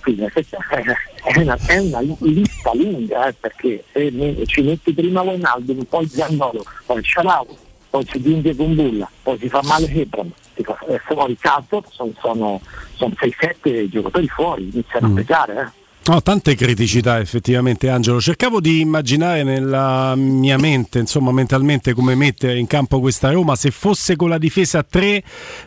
[0.00, 5.74] quindi è, una, è una lista lunga eh, perché se ne- ci metti prima Ronaldo,
[5.88, 7.46] poi Zannolo, poi Cialau,
[7.90, 11.84] poi si giunge con Bulla, poi si fa male Hebram, si fa eh, fuori calcio,
[11.90, 12.60] sono, sono,
[12.94, 15.60] sono 6-7 giocatori fuori, iniziano a pesare.
[15.60, 15.80] Eh.
[16.06, 22.58] Ho tante criticità effettivamente Angelo, cercavo di immaginare nella mia mente, insomma mentalmente come mettere
[22.58, 25.22] in campo questa Roma, se fosse con la difesa a 3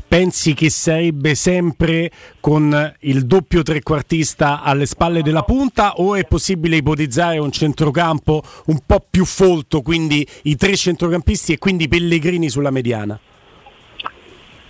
[0.06, 5.94] pensi che sarebbe sempre con il doppio trequartista alle spalle della punta?
[6.02, 11.58] O è possibile ipotizzare un centrocampo un po' più folto, quindi i tre centrocampisti e
[11.58, 13.18] quindi Pellegrini sulla mediana?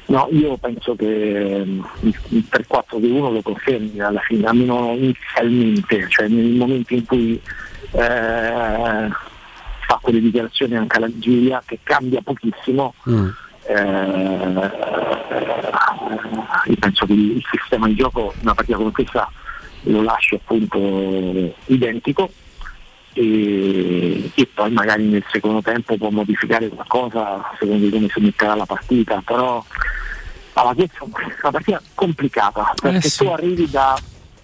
[0.08, 6.28] No, io penso che mm, il il 3-4-2-1 lo confermi alla fine, almeno inizialmente, cioè
[6.28, 7.42] nel momento in cui
[7.92, 9.10] eh,
[9.88, 12.94] fa quelle dichiarazioni anche alla Giulia che cambia pochissimo,
[13.68, 14.72] eh,
[16.66, 19.32] io penso che il sistema di gioco in una partita come questa
[19.88, 22.30] lo lasci appunto identico
[23.18, 28.66] e, e poi magari nel secondo tempo può modificare qualcosa secondo come si metterà la
[28.66, 29.64] partita, però
[30.54, 33.24] allora, questa è una partita complicata perché Eh sì.
[33.24, 33.98] tu arrivi da,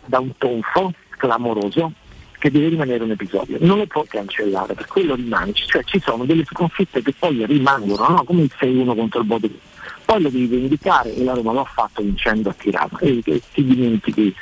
[0.05, 1.91] da un tonfo clamoroso
[2.39, 6.23] che deve rimanere un episodio, non lo puoi cancellare, per quello rimane, cioè ci sono
[6.25, 8.23] delle sconfitte che poi rimangono, no?
[8.23, 9.49] come il 6-1 contro il Bodø,
[10.05, 13.41] poi lo devi vendicare e la Roma lo ha fatto vincendo a Tirano e, e
[13.53, 14.35] ti dimentichi.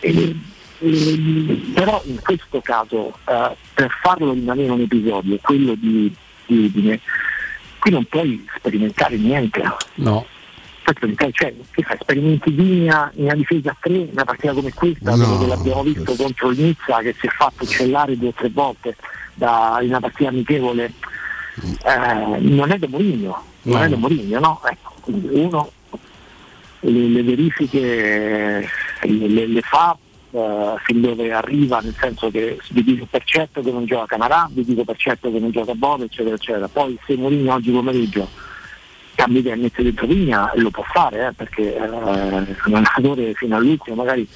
[0.00, 0.36] E,
[0.80, 6.14] Ehm, però in questo caso eh, per farlo rimanere un episodio, quello di,
[6.46, 7.00] di Udine,
[7.78, 9.62] qui non puoi sperimentare niente.
[9.94, 10.24] No.
[10.84, 11.54] Cioè, che?
[12.00, 15.26] Sperimenti di linea in una difesa a tre, in una partita come questa, No.
[15.26, 18.96] dove l'abbiamo visto contro il Nizza che si è fatto uccellare due o tre volte
[19.34, 20.92] da, in una partita amichevole.
[21.60, 23.84] Eh, non è da Mourinho, non No.
[23.84, 24.60] è da Mourinho, no?
[24.64, 25.70] Ecco, uno
[26.80, 28.66] le, le verifiche
[29.02, 29.94] le, le- le fa
[30.44, 34.48] eh, fin dove arriva, nel senso che vi dico per certo che non gioca Camarà,
[34.50, 36.68] vi dico per certo che non gioca Bove, eccetera, eccetera.
[36.68, 38.28] Poi se Mourinho oggi pomeriggio
[39.14, 43.56] cambia idea e mette dentro Vigna lo può fare, eh, perché eh, un allenatore fino
[43.56, 44.28] all'ultimo magari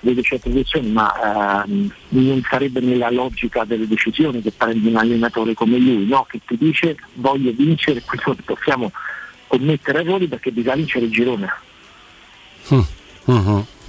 [0.00, 5.54] vede certe decisioni, ma ehm, non sarebbe nella logica delle decisioni che prendi un allenatore
[5.54, 6.24] come lui, no?
[6.28, 8.92] che ti dice voglio vincere, quindi possiamo
[9.46, 11.50] commettere errori perché bisogna vincere il girone.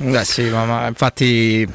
[0.01, 1.65] Eh sì, ma, ma infatti,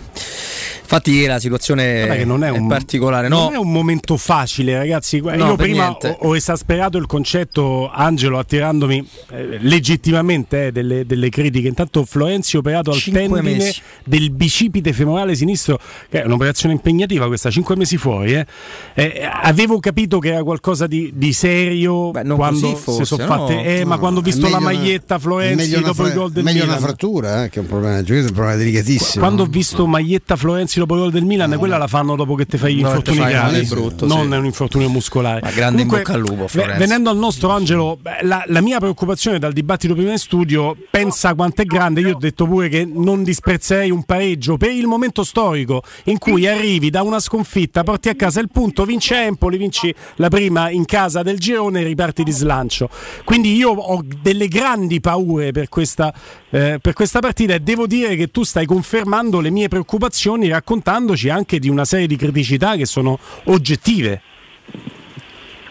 [0.84, 3.28] infatti la situazione che non è, un, particolare.
[3.28, 5.20] No, non è un momento facile, ragazzi.
[5.20, 11.28] No, Io prima ho, ho esasperato il concetto, Angelo, attirandomi eh, legittimamente eh, delle, delle
[11.30, 11.68] critiche.
[11.68, 13.80] Intanto Florenzi operato al Cinque tendine mesi.
[14.04, 15.78] del bicipite femorale sinistro,
[16.08, 18.34] che è un'operazione impegnativa questa, cinque mesi fuori.
[18.34, 18.46] eh.
[18.94, 23.28] Eh, avevo capito che era qualcosa di, di serio non quando forse, si sono no?
[23.46, 23.62] fatte.
[23.80, 26.02] eh, ma No, quando ho visto la meglio una- maglietta è Florenzi meglio una dopo
[26.02, 26.76] il fra- gol del meglio Milan.
[26.76, 29.24] una frattura, eh, che è un problema, è un problema delicatissimo.
[29.24, 32.46] Quando ho visto maglietta Florenzi dopo il gol del Milan, quella la fanno dopo che
[32.46, 34.32] ti fai gli No, infortuni gravi, brutto, non sì.
[34.32, 35.40] è un infortunio muscolare.
[35.42, 36.78] Ma grande in Comunque, bocca al lupo, Florenzi.
[36.78, 41.62] venendo al nostro Angelo, la, la mia preoccupazione dal dibattito prima in studio, pensa quanto
[41.62, 45.82] è grande, io ho detto pure che non disprezzerei un pareggio per il momento storico
[46.04, 50.28] in cui arrivi da una sconfitta, porti a casa il punto, vinci Empoli, vinci la
[50.28, 52.88] prima in casa del girone e riparti di slancio.
[53.24, 56.12] Quindi io ho delle grandi paure per questa,
[56.54, 61.28] eh, per questa partita e devo dire che tu stai confermando le mie preoccupazioni raccontandoci
[61.28, 64.22] anche di una serie di criticità che sono oggettive.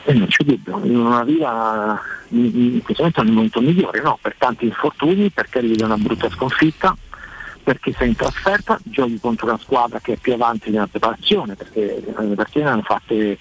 [0.04, 1.98] E non c'è dubbio, non arriva
[2.32, 6.30] in, questo momento nel momento migliore, no, per tanti infortuni, perché arrivi da una brutta
[6.30, 6.94] sconfitta,
[7.64, 12.04] perché sei in trasferta, giochi contro una squadra che è più avanti nella preparazione, perché
[12.06, 13.38] le partite ne hanno fatte,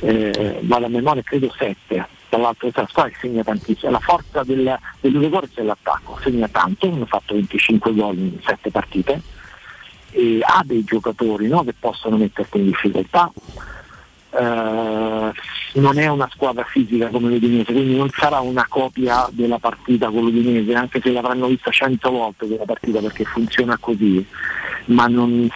[0.00, 5.62] eh, vado a memoria, credo sette, dall'altro che segna tantissimo, la forza del, dell'Udegorez è
[5.62, 9.20] l'attacco, segna tanto, hanno fatto 25 gol in sette partite,
[10.12, 13.30] e ha dei giocatori no, che possono metterti in difficoltà.
[14.32, 15.32] Eh,
[15.72, 20.22] non è una squadra fisica come l'Udinese, quindi non sarà una copia della partita con
[20.22, 24.24] l'Udinese, anche se l'avranno vista cento volte quella partita perché funziona così,
[24.86, 25.48] ma non,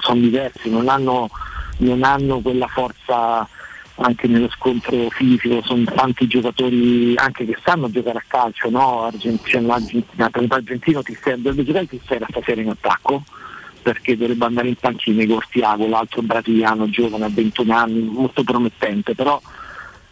[0.00, 1.30] sono diversi, non hanno,
[1.78, 3.48] non hanno quella forza
[3.96, 9.04] anche nello scontro fisico, sono tanti giocatori anche che sanno giocare a calcio, no?
[9.04, 13.22] Argentina, l'Argentina, per esempio argentino ti serve, dovrebbe giocare ti serve stasera in attacco
[13.82, 19.14] perché dovrebbe andare in panchina Igor Tiago, l'altro brasiliano giovane a 21 anni, molto promettente,
[19.14, 19.40] però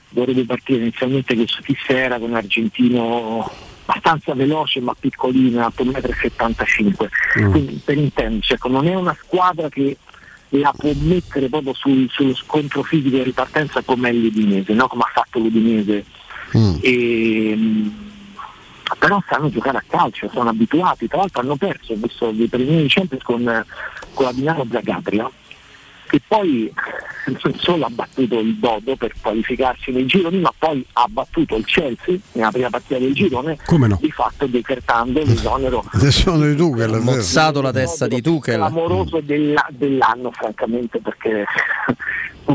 [0.09, 3.49] dovrebbe partire inizialmente questo Tissera con un argentino
[3.85, 7.51] abbastanza veloce ma piccolino, alto 1,75 m.
[7.51, 9.97] Quindi per intenderci, ecco, non è una squadra che
[10.51, 14.89] la può mettere proprio sul- sullo scontro fisico di ripartenza come è l'Udinese, no?
[14.89, 16.05] come ha fatto l'Udinese.
[16.81, 18.09] E, mh,
[18.99, 22.83] però sanno giocare a calcio, sono abituati, tra l'altro hanno perso, ho visto dei primi
[22.83, 23.65] di Champions con,
[24.15, 25.31] con la Dinamo Zagabria,
[26.11, 26.73] che poi
[27.27, 31.65] non solo ha battuto il Dodo per qualificarsi nei gironi, ma poi ha battuto il
[31.65, 33.99] Chelsea nella prima partita del girone, Come no?
[34.01, 37.03] di fatto decretando l'esonero sono di Tuchel, vero.
[37.03, 38.57] mozzato la testa di Tuchel.
[38.57, 41.45] clamoroso della- dell'anno francamente perché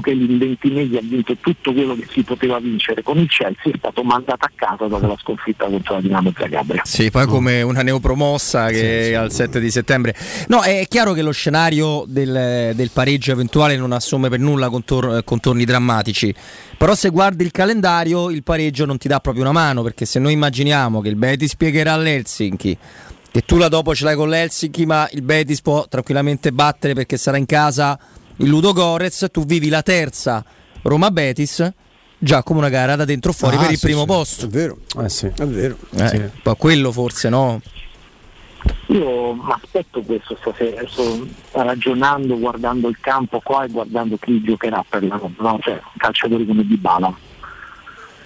[0.05, 3.77] In 20 mesi ha vinto tutto quello che si poteva vincere con il Chelsea è
[3.77, 7.81] stato mandato a casa dopo la sconfitta contro la Dinamo Zagabria Sì, poi come una
[7.81, 10.15] neopromossa che al 7 di settembre.
[10.47, 15.23] No, è chiaro che lo scenario del, del pareggio eventuale non assume per nulla contor-
[15.23, 16.33] contorni drammatici.
[16.77, 20.19] Però se guardi il calendario il pareggio non ti dà proprio una mano, perché se
[20.19, 22.77] noi immaginiamo che il Betis spiegherà all'Helsinki,
[23.31, 27.17] che tu la dopo ce l'hai con l'Helsinki, ma il Betis può tranquillamente battere perché
[27.17, 27.97] sarà in casa
[28.37, 30.43] il Ludo Gorez, tu vivi la terza
[30.83, 31.71] Roma Betis.
[32.17, 34.45] Già come una gara da dentro o fuori Ah, per il sì, primo sì, posto.
[34.45, 35.25] È vero, Eh sì.
[35.27, 35.77] è vero.
[35.97, 36.55] Eh, Sì.
[36.57, 37.61] quello forse no.
[38.87, 44.83] io mi aspetto questo stasera sto ragionando guardando il campo qua e guardando chi giocherà
[44.87, 45.59] per la Roma no?
[45.61, 47.15] cioè calciatori come Dybala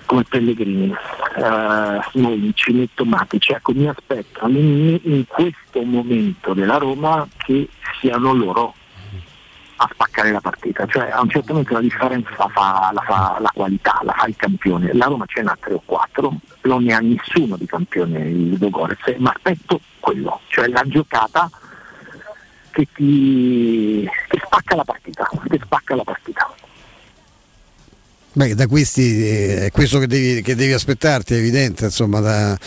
[0.06, 0.94] come Pellegrini
[1.38, 7.68] eh, noi ci metto Matic ecco mi aspetto in, in questo momento della Roma che
[8.00, 8.76] siano loro
[9.82, 13.38] a spaccare la partita, cioè a un certo momento la differenza la fa la, fa
[13.40, 14.94] la qualità, la fa il campione.
[14.94, 16.34] La Roma ce n'ha 3 o 4,
[16.64, 21.50] non ne ha nessuno di campione il Dogorez, ma aspetto quello, cioè la giocata
[22.72, 26.54] che ti che spacca la partita, che spacca la partita.
[28.40, 31.84] Beh, da questi eh, è questo che devi, che devi aspettarti, è evidente.
[31.84, 32.58] Insomma, da-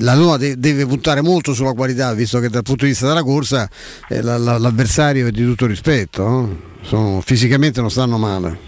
[0.00, 3.22] la Roma de- deve puntare molto sulla qualità, visto che dal punto di vista della
[3.22, 3.70] corsa
[4.08, 6.24] eh, la- la- l'avversario è di tutto rispetto.
[6.28, 6.56] no?
[6.82, 8.58] Sono- fisicamente non stanno male.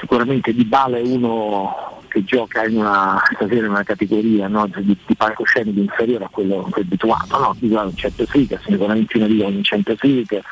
[0.00, 3.20] Sicuramente Di Bala è uno che gioca in una,
[3.50, 7.54] in una categoria no, di, di palcoscenico inferiore a quello che è abituato, no?
[7.58, 10.42] Di in Champions League, sicuramente una liga in Champions League,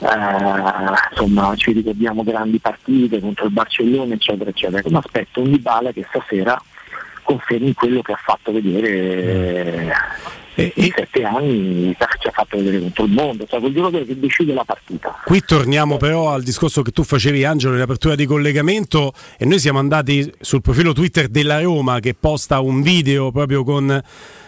[0.00, 4.82] eh, insomma ci ricordiamo grandi partite contro il Barcellona eccetera eccetera.
[4.88, 6.60] Mi aspetto un Di Bala che stasera
[7.22, 9.92] confermi quello che ha fatto vedere
[10.54, 14.18] eh, in sette anni, ci ha fatto vedere contro il mondo, cioè quel giocatore che
[14.18, 15.20] decide la partita.
[15.24, 19.58] Qui torniamo però al discorso che tu facevi Angelo in apertura di collegamento e noi
[19.58, 24.00] siamo andati sul profilo Twitter della Roma che posta un video proprio con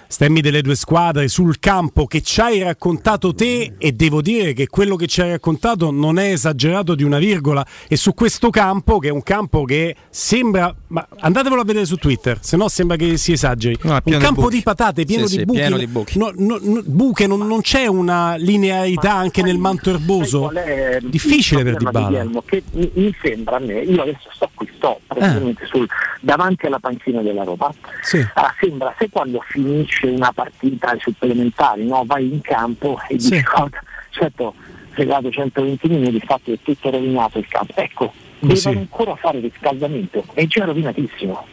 [0.08, 4.68] stemmi delle due squadre sul campo che ci hai raccontato te e devo dire che
[4.68, 8.98] quello che ci hai raccontato non è esagerato di una virgola e su questo campo
[8.98, 12.96] che è un campo che sembra ma andatevelo a vedere su Twitter se no sembra
[12.96, 14.56] che si esageri No, un di campo buchi.
[14.56, 15.58] di patate pieno, Sì, di, sì, buchi.
[15.58, 16.18] pieno di buchi.
[16.18, 21.62] No, no, no, buche non, non c'è una linearità anche nel manto erboso il difficile
[21.62, 22.42] per di Dybala Guillermo?
[22.44, 25.88] Che mi, mi sembra a me, io adesso sto qui, sto praticamente sul-
[26.20, 27.72] davanti alla panchina della Roma.
[28.02, 28.18] Sì.
[28.34, 33.40] Ah, sembra se quando finisce una partita ai supplementari, no, vai in campo e dici
[33.42, 34.54] "Guarda, certo,
[34.90, 37.72] fregato 120 minuti, infatti è tutto rovinato il campo.
[37.76, 38.68] Ecco, devono Sì.
[38.68, 41.46] ancora fare riscaldamento, è già rovinatissimo.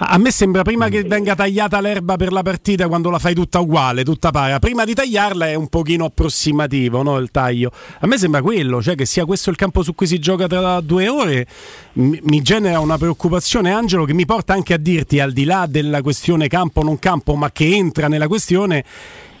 [0.00, 3.58] A me sembra prima che venga tagliata l'erba per la partita quando la fai tutta
[3.58, 4.60] uguale, tutta para.
[4.60, 7.72] Prima di tagliarla è un pochino approssimativo no, il taglio.
[7.98, 10.80] A me sembra quello, cioè che sia questo il campo su cui si gioca tra
[10.82, 11.48] due ore,
[11.94, 15.66] mi, mi genera una preoccupazione, Angelo, che mi porta anche a dirti, al di là
[15.68, 18.84] della questione campo non campo, ma che entra nella questione.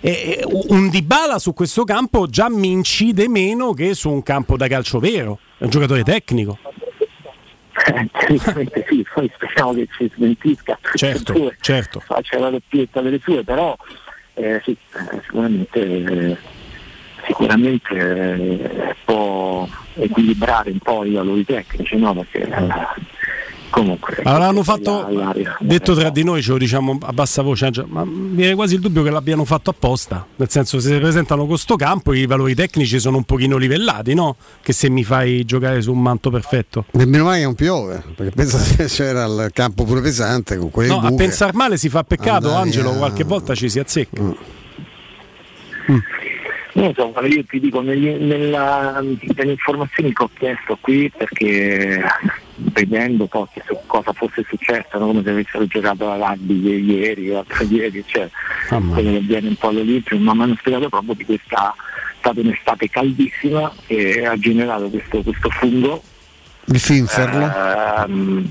[0.00, 4.66] eh, un Dybala su questo campo già mi incide meno che su un campo da
[4.66, 6.58] calcio vero, è un giocatore tecnico.
[7.84, 12.00] Teoricamente sì, poi speriamo che ci smentisca Certo, due, certo.
[12.00, 13.76] faccia la doppietta delle sue, però
[14.34, 16.36] eh, sì, eh, sicuramente, eh,
[17.26, 22.14] sicuramente eh, può equilibrare un po' i valori tecnici, no?
[22.14, 22.76] Perché eh,
[23.70, 27.12] comunque Avranno questa è fatto, la- la- detto tra di noi, ce lo diciamo a
[27.12, 30.26] bassa voce, Angelo, ma mi viene quasi il dubbio che l'abbiano fatto apposta.
[30.36, 34.14] Nel senso, se si presentano con sto campo, i valori tecnici sono un pochino livellati,
[34.14, 34.36] no?
[34.62, 36.84] Che se mi fai giocare su un manto perfetto.
[36.92, 40.88] Nemmeno mai che non piove, perché pensa se c'era il campo pure pesante con quelle
[40.88, 41.14] No, a buche.
[41.24, 44.22] pensar male si fa peccato, Andai Angelo, a- qualche volta ci si azzecca.
[46.74, 52.00] Non so, guarda, io ti dico, negli- nella- nelle informazioni che ho chiesto qui, perché
[52.72, 53.46] vedendo poi
[53.86, 55.06] cosa fosse successo, no?
[55.06, 58.28] come se avessero giocato la rugby ieri, l'altro ieri, cioè
[58.92, 62.40] quello che avviene un po' all'Olimpio, ma mi hanno spiegato proprio di questa è stata
[62.40, 66.02] un'estate caldissima che ha generato questo, questo fungo
[66.66, 67.44] Il finferlo.
[68.04, 68.48] Ehm,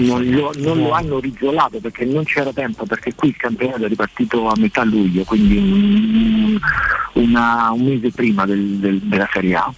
[0.00, 3.88] non, lo, non lo hanno rizolato perché non c'era tempo, perché qui il campionato è
[3.88, 6.58] ripartito a metà luglio, quindi un,
[7.22, 9.72] una- un mese prima del- del- della Serie A.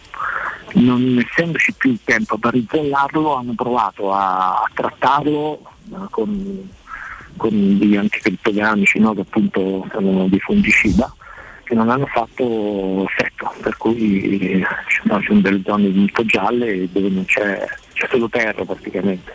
[0.75, 5.61] Non essendoci più il tempo per rizollarlo, hanno provato a, a trattarlo
[5.93, 6.69] eh, con,
[7.37, 11.15] con degli anticrittogamici no, che appunto sono dei fungicida
[11.65, 14.63] che non hanno fatto effetto, per cui eh,
[15.03, 19.33] sono, ci sono delle zone molto gialle dove non c'è, c'è solo terra praticamente.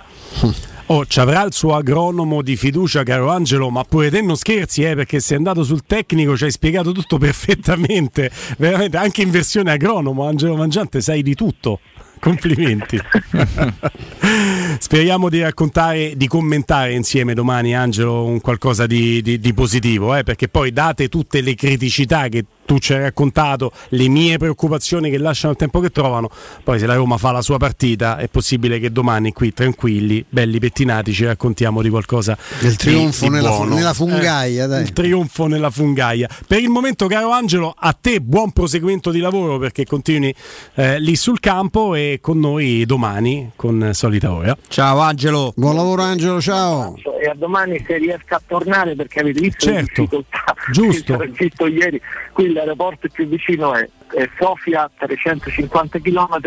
[0.89, 4.83] Oh, ci avrà il suo agronomo di fiducia, caro Angelo, ma pure te non scherzi,
[4.83, 8.31] eh, perché sei andato sul tecnico, ci hai spiegato tutto perfettamente.
[8.57, 11.81] Veramente, anche in versione agronomo, Angelo Mangiante, sai di tutto.
[12.21, 12.97] Complimenti.
[14.79, 20.23] Speriamo di raccontare, di commentare insieme domani, Angelo, un qualcosa di, di- di positivo, eh,
[20.23, 25.17] perché poi date tutte le criticità che tu ci hai raccontato, le mie preoccupazioni che
[25.17, 26.29] lasciano il tempo che trovano,
[26.63, 30.59] poi se la Roma fa la sua partita è possibile che domani qui tranquilli, belli
[30.59, 33.73] pettinati, ci raccontiamo di qualcosa Del di- trionfo di nella, buono.
[33.75, 34.81] nella fungaia, Eh, dai.
[34.83, 36.27] Il trionfo nella fungaia.
[36.45, 40.35] Per il momento, caro Angelo, a te buon proseguimento di lavoro perché continui
[40.75, 44.57] eh, lì sul campo e con noi domani con solita ora.
[44.67, 45.53] Ciao Angelo.
[45.55, 46.95] Buon lavoro Angelo, ciao.
[47.21, 51.15] E a domani se riesca a tornare perché avete visto le Certo, difficoltà giusto.
[51.17, 52.01] che ho visto ieri,
[52.33, 56.39] qui l'aeroporto più vicino è, è Sofia 350 km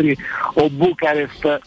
[0.55, 1.59] o Bucarest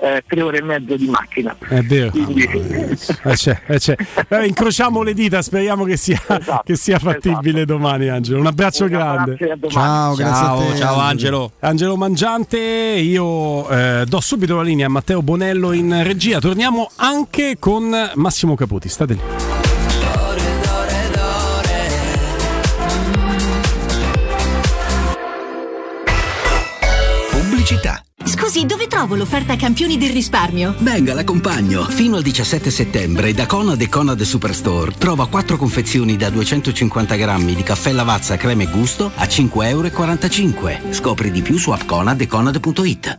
[0.00, 1.56] eh, tre ore e mezzo di macchina.
[1.58, 2.10] È vero.
[2.10, 3.96] Quindi, Eh, c'è, eh, c'è.
[4.44, 6.20] Incrociamo le dita, speriamo che sia,
[6.64, 8.40] che sia fattibile domani, Angelo.
[8.40, 9.36] Un abbraccio grande.
[9.68, 10.76] Ciao, grazie a te.
[10.76, 11.52] ciao Angelo.
[11.60, 16.40] Angelo Mangiante, io eh, do subito la linea a Matteo Bonello in regia.
[16.40, 18.88] Torniamo anche con Massimo Caputi.
[18.88, 19.45] State lì.
[27.66, 28.00] Pubblicità.
[28.24, 30.74] Scusi, dove trovo l'offerta campioni del risparmio?
[30.78, 31.84] Venga, l'accompagno.
[31.84, 37.54] Fino al 17 settembre da Conad e Conad Superstore trova 4 confezioni da 250 grammi
[37.54, 40.92] di caffè Lavazza crema e gusto a 5,45 euro.
[40.92, 43.18] Scopri di più su appconad e conad.it.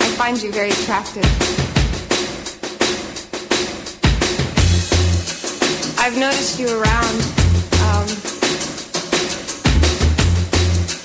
[0.00, 1.24] I find you very attractive.
[5.98, 7.20] I've noticed you around.
[7.86, 8.06] Um,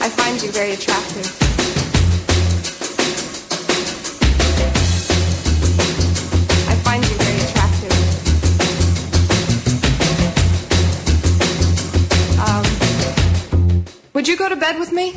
[0.02, 1.49] I find you very attractive.
[14.30, 15.12] You go to bed with me?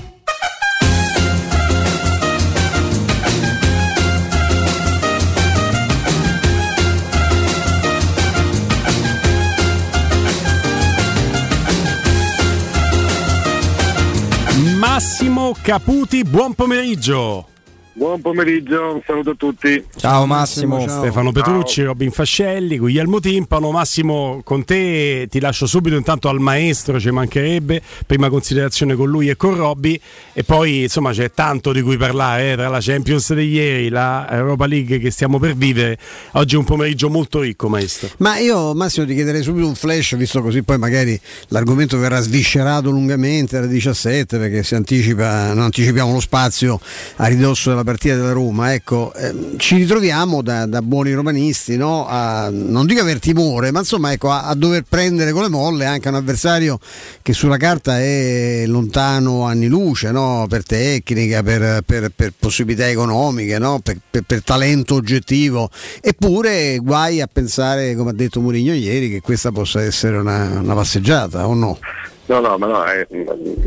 [14.78, 17.46] Massimo Caputi, buon pomeriggio.
[17.94, 19.84] Buon pomeriggio, un saluto a tutti.
[19.96, 20.80] Ciao Massimo.
[20.88, 23.70] Stefano Petrucci, Robin Fascelli, Guglielmo Timpano.
[23.70, 29.28] Massimo, con te ti lascio subito intanto al maestro, ci mancherebbe, prima considerazione con lui
[29.28, 30.00] e con Robby
[30.32, 34.26] e poi insomma c'è tanto di cui parlare, eh, tra la Champions di ieri, la
[34.30, 35.98] Europa League che stiamo per vivere.
[36.32, 38.08] Oggi è un pomeriggio molto ricco, maestro.
[38.18, 42.88] Ma io Massimo ti chiederei subito un flash, visto così poi magari l'argomento verrà sviscerato
[42.88, 46.80] lungamente alle 17 perché si anticipa, non anticipiamo lo spazio
[47.16, 48.72] a ridosso della partita della Roma.
[48.72, 52.06] Ecco, ehm, ci ritroviamo da, da buoni romanisti no?
[52.06, 55.84] a, non dico aver timore, ma insomma ecco, a, a dover prendere con le molle
[55.86, 56.78] anche un avversario
[57.22, 60.46] che sulla carta è lontano anni luce no?
[60.48, 63.80] per tecnica, per, per- per possibilità economiche, no?
[63.80, 65.70] per- per talento oggettivo.
[66.00, 70.74] Eppure guai a pensare, come ha detto Mourinho ieri, che questa possa essere una, una
[70.74, 71.78] passeggiata o no?
[72.26, 73.04] No, no, ma no, hai,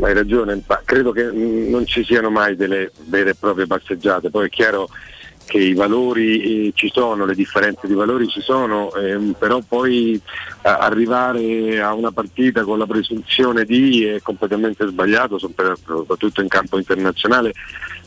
[0.00, 4.48] hai ragione, credo che non ci siano mai delle vere e proprie passeggiate, poi è
[4.48, 4.88] chiaro
[5.46, 10.14] che i valori eh, ci sono, le differenze di valori ci sono, ehm, però poi
[10.14, 16.48] eh, arrivare a una partita con la presunzione di è completamente sbagliato, sopra- soprattutto in
[16.48, 17.52] campo internazionale,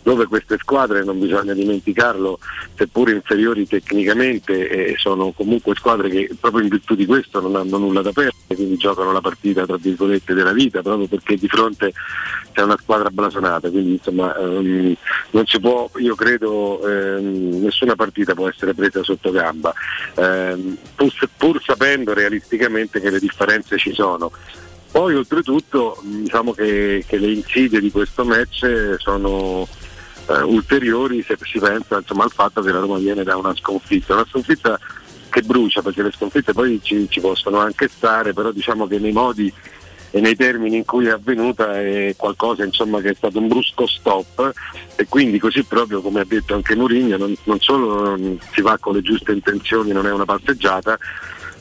[0.03, 2.39] dove queste squadre, non bisogna dimenticarlo,
[2.75, 7.77] seppur inferiori tecnicamente, eh, sono comunque squadre che proprio in virtù di questo non hanno
[7.77, 11.93] nulla da perdere, quindi giocano la partita tra virgolette della vita, proprio perché di fronte
[12.51, 14.95] c'è una squadra blasonata, quindi insomma ehm,
[15.31, 19.73] non si può, io credo, ehm, nessuna partita può essere presa sotto gamba,
[20.15, 24.31] ehm, pur, pur sapendo realisticamente che le differenze ci sono.
[24.91, 29.67] Poi oltretutto diciamo che, che le insidie di questo match sono
[30.29, 34.13] eh, ulteriori se si pensa insomma, al fatto che la Roma viene da una sconfitta,
[34.13, 34.79] una sconfitta
[35.29, 39.11] che brucia perché le sconfitte poi ci, ci possono anche stare, però diciamo che nei
[39.11, 39.51] modi
[40.11, 43.85] e nei termini in cui è avvenuta è qualcosa insomma, che è stato un brusco
[43.85, 44.51] stop
[44.95, 48.77] e quindi così proprio come ha detto anche Mourinho non, non solo non si va
[48.79, 50.97] con le giuste intenzioni, non è una passeggiata,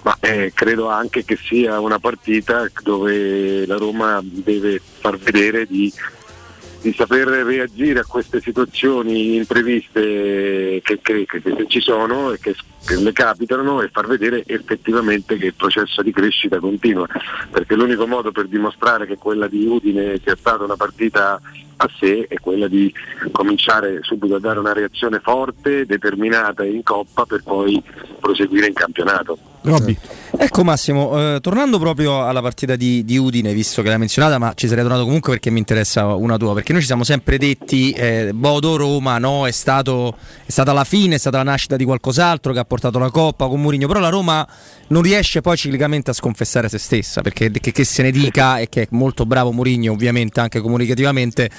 [0.03, 5.93] ma eh, credo anche che sia una partita dove la Roma deve far vedere di,
[6.81, 12.55] di saper reagire a queste situazioni impreviste che, che- che- che ci sono e che,
[13.01, 17.07] le capitano e far vedere effettivamente che il processo di crescita continua,
[17.51, 21.41] perché l'unico modo per dimostrare che quella di Udine sia stata una partita
[21.81, 22.93] a sé è quella di
[23.31, 27.83] cominciare subito a dare una reazione forte, determinata in coppa per poi
[28.21, 29.39] proseguire in campionato.
[30.41, 34.53] Ecco Massimo, eh, tornando proprio alla partita di, di Udine, visto che l'hai menzionata, ma
[34.55, 37.91] ci sarei tornato comunque perché mi interessa una tua, perché noi ci siamo sempre detti
[37.91, 41.85] eh, Bodo Roma no, è, stato, è stata la fine, è stata la nascita di
[41.85, 44.47] qualcos'altro che ha portato la Coppa con Mourinho, però la Roma
[44.89, 48.69] non riesce poi ciclicamente a sconfessare se stessa, perché che, che se ne dica e
[48.69, 51.51] che è molto bravo Mourinho ovviamente anche comunicativamente,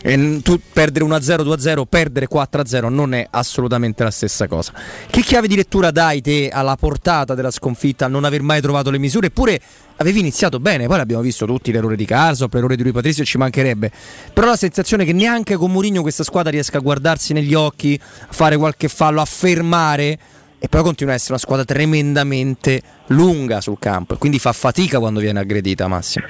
[0.00, 4.72] E tu perdere 1-0, 2-0, perdere 4-0 non è assolutamente la stessa cosa.
[5.10, 8.90] Che chiave di lettura dai te alla portata della sconfitta, al non aver mai trovato
[8.90, 9.26] le misure?
[9.26, 9.60] Eppure
[9.96, 13.38] avevi iniziato bene, poi l'abbiamo visto tutti, l'errore di Carso, l'errore di Rui Patrizio ci
[13.38, 13.90] mancherebbe.
[14.32, 18.32] Però la sensazione che neanche con Mourinho questa squadra riesca a guardarsi negli occhi, a
[18.32, 20.18] fare qualche fallo, a fermare
[20.60, 24.98] e poi continua a essere una squadra tremendamente lunga sul campo e quindi fa fatica
[24.98, 26.26] quando viene aggredita Massimo.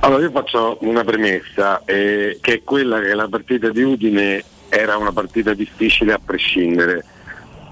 [0.00, 4.96] Allora io faccio una premessa, eh, che è quella che la partita di Udine era
[4.96, 7.04] una partita difficile a prescindere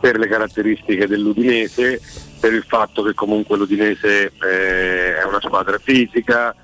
[0.01, 2.01] per le caratteristiche dell'Udinese,
[2.41, 6.55] per il fatto che comunque l'Udinese eh, è una squadra fisica,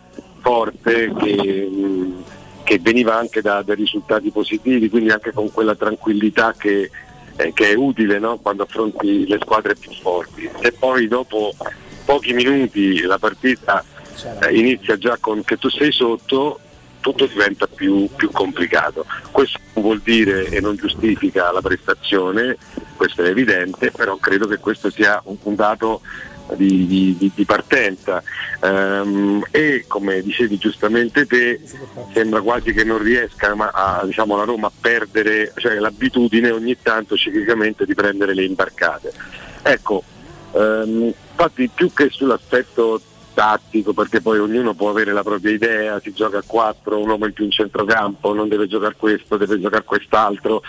[0.40, 2.24] forte, che, mh,
[2.64, 6.90] che veniva anche da, da risultati positivi, quindi anche con quella tranquillità che,
[7.36, 8.38] eh, che è utile no?
[8.38, 10.50] quando affronti le squadre più forti.
[10.60, 11.54] Se poi dopo
[12.04, 13.84] pochi minuti la partita
[14.40, 16.60] eh, inizia già con che tu sei sotto,
[17.00, 19.04] tutto diventa più, più complicato.
[19.30, 22.56] Questo non vuol dire e non giustifica la prestazione,
[22.96, 26.00] questo è evidente, però credo che questo sia un, un dato
[26.54, 28.22] di, di- di partenza
[28.64, 31.60] Ehm, e come dicevi giustamente te
[32.12, 37.16] sembra quasi che non riesca a, diciamo, la Roma a perdere cioè, l'abitudine ogni tanto
[37.16, 39.12] ciclicamente di prendere le imbarcate
[39.62, 40.04] ecco
[40.52, 43.00] ehm, infatti più che sull'aspetto
[43.32, 47.26] tattico perché poi ognuno può avere la propria idea, si gioca a 4, un uomo
[47.26, 50.62] in più in centrocampo, non deve giocare questo, deve giocare quest'altro.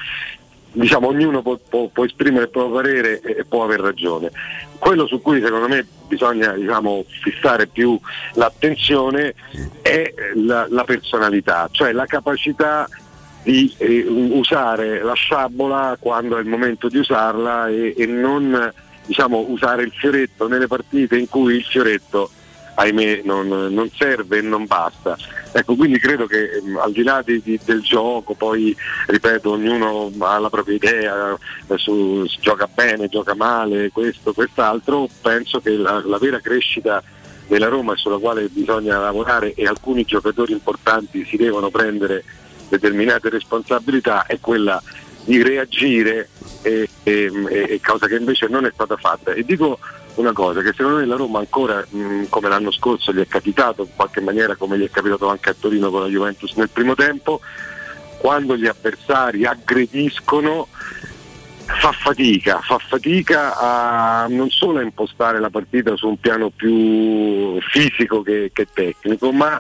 [0.72, 4.32] Diciamo ognuno può, può- può esprimere il proprio parere e può aver ragione.
[4.80, 8.00] Quello su cui secondo me bisogna diciamo, fissare più
[8.34, 9.36] l'attenzione
[9.82, 12.88] è la, la personalità, cioè la capacità
[13.44, 18.74] di eh, usare la sciabola quando è il momento di usarla e, e non
[19.06, 22.30] diciamo, usare il fioretto nelle partite in cui il fioretto
[22.76, 25.18] ahimè non, non serve e non basta.
[25.52, 28.76] Ecco, quindi credo che ehm, al di là di- di- del gioco, poi
[29.08, 31.38] ripeto, ognuno ha la propria idea,
[31.68, 37.04] eh, su- gioca bene, gioca male, questo, quest'altro, penso che la, la vera crescita
[37.48, 42.24] della Roma sulla quale bisogna lavorare e alcuni giocatori importanti si devono prendere
[42.70, 44.82] determinate responsabilità è quella
[45.26, 46.30] di reagire
[46.64, 49.34] e, e- e- cosa che invece non è stata fatta.
[49.34, 49.78] E dico
[50.16, 53.84] una cosa, che secondo me la Roma ancora, mh, come l'anno scorso gli è capitato,
[53.84, 56.96] in qualche maniera come gli è capitato anche a Torino con la Juventus nel primo
[56.96, 57.42] tempo,
[58.18, 60.68] quando gli avversari aggrediscono
[61.66, 67.60] fa fatica, fa fatica a non solo a impostare la partita su un piano più
[67.62, 69.60] fisico che, che tecnico, ma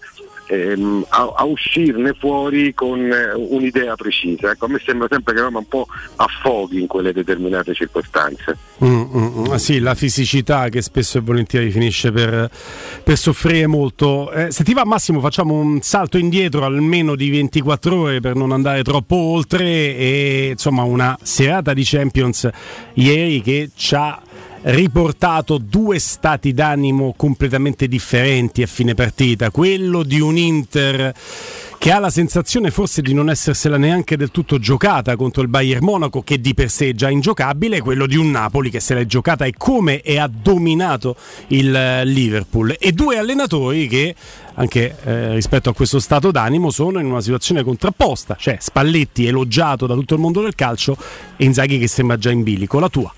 [0.54, 4.52] ehm, a, a uscirne fuori con eh, un'idea precisa.
[4.52, 8.58] Ecco, a me sembra sempre che Roma un po' affoghi in quelle determinate circostanze.
[8.84, 9.52] Mm, mm, mm.
[9.52, 12.50] Ah, sì, la fisicità che spesso e volentieri finisce per,
[13.04, 14.32] per soffrire molto.
[14.32, 18.52] Eh, se ti va Massimo facciamo un salto indietro almeno di 24 ore per non
[18.52, 22.50] andare troppo oltre e insomma una serata di Champions
[22.94, 24.22] ieri che ci ha
[24.64, 31.14] riportato due stati d'animo completamente differenti a fine partita, quello di un Inter
[31.78, 35.84] che ha la sensazione forse di non essersela neanche del tutto giocata contro il Bayern
[35.84, 39.06] Monaco che di per sé è già ingiocabile, quello di un Napoli che se l'è
[39.06, 41.18] giocata e come e ha dominato
[41.48, 42.78] il eh, Liverpool.
[42.80, 44.16] E due allenatori che
[44.54, 49.86] anche eh, rispetto a questo stato d'animo sono in una situazione contrapposta, cioè Spalletti elogiato
[49.86, 50.96] da tutto il mondo del calcio
[51.36, 53.14] e Inzaghi che sembra già in bilico, la tua.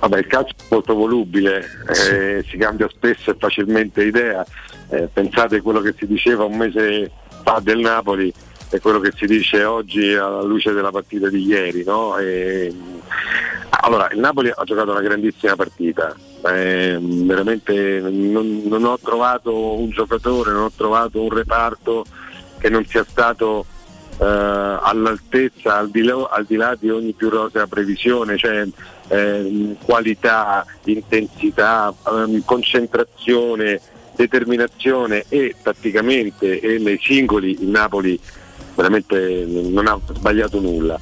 [0.00, 4.44] Vabbè, il calcio è molto volubile, eh, si cambia spesso e facilmente idea.
[4.90, 7.10] Eh, pensate quello che si diceva un mese
[7.42, 8.32] fa del Napoli
[8.70, 11.82] e quello che si dice oggi alla luce della partita di ieri.
[11.84, 12.16] No?
[12.16, 12.72] E,
[13.80, 16.14] allora, il Napoli ha giocato una grandissima partita,
[16.46, 22.04] eh, veramente non, non ho trovato un giocatore, non ho trovato un reparto
[22.58, 23.64] che non sia stato
[24.18, 28.66] eh, all'altezza, al di, là, al di là di ogni più rosea previsione, cioè
[29.08, 33.80] ehm, qualità, intensità, ehm, concentrazione,
[34.14, 38.18] determinazione e tatticamente e nei singoli il Napoli
[38.74, 40.98] veramente non ha sbagliato nulla.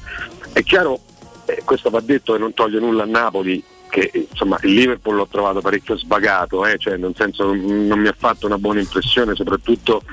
[0.51, 0.99] È chiaro,
[1.45, 5.15] eh, questo va detto e non toglie nulla a Napoli, che eh, insomma il Liverpool
[5.15, 9.35] l'ho trovato parecchio sbagato, eh, cioè nel senso non mi ha fatto una buona impressione,
[9.35, 10.03] soprattutto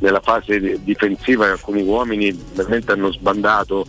[0.00, 3.86] nella fase di- difensiva alcuni uomini veramente hanno sbandato.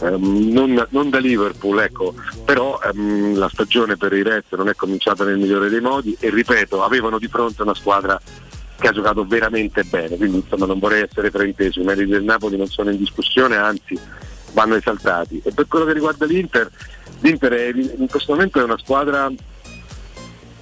[0.00, 2.14] Ehm, non, non da Liverpool, ecco,
[2.44, 6.30] però ehm, la stagione per i Reds non è cominciata nel migliore dei modi e
[6.30, 8.20] ripeto, avevano di fronte una squadra
[8.78, 12.56] che ha giocato veramente bene, quindi insomma non vorrei essere frainteso, i meriti del Napoli
[12.56, 13.98] non sono in discussione, anzi
[14.52, 15.40] vanno esaltati.
[15.44, 16.70] E per quello che riguarda l'Inter,
[17.20, 19.30] l'Inter è- in questo momento è una squadra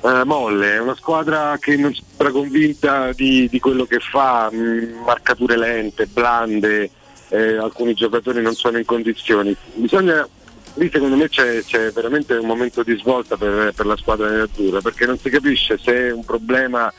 [0.05, 5.05] eh, molle, è una squadra che non sembra convinta di, di quello che fa, mh,
[5.05, 6.91] marcature lente, blande,
[7.33, 9.57] eh, alcuni giocatori non sono in condizioni.
[9.75, 10.27] Bisogna,
[10.75, 14.81] lì secondo me c'è, c'è veramente un momento di svolta per, per la squadra nerazzurra
[14.81, 16.93] perché non si capisce se è un problema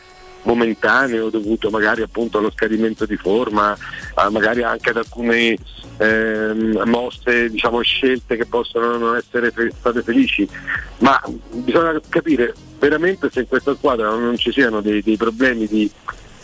[0.44, 3.78] momentaneo dovuto magari appunto allo scadimento di forma,
[4.30, 5.56] magari anche ad alcune
[5.98, 10.46] ehm, mosse, diciamo scelte che possono non essere fe- state felici,
[10.98, 11.22] ma
[11.52, 15.90] bisogna capire veramente se in questa squadra non ci siano dei, dei problemi di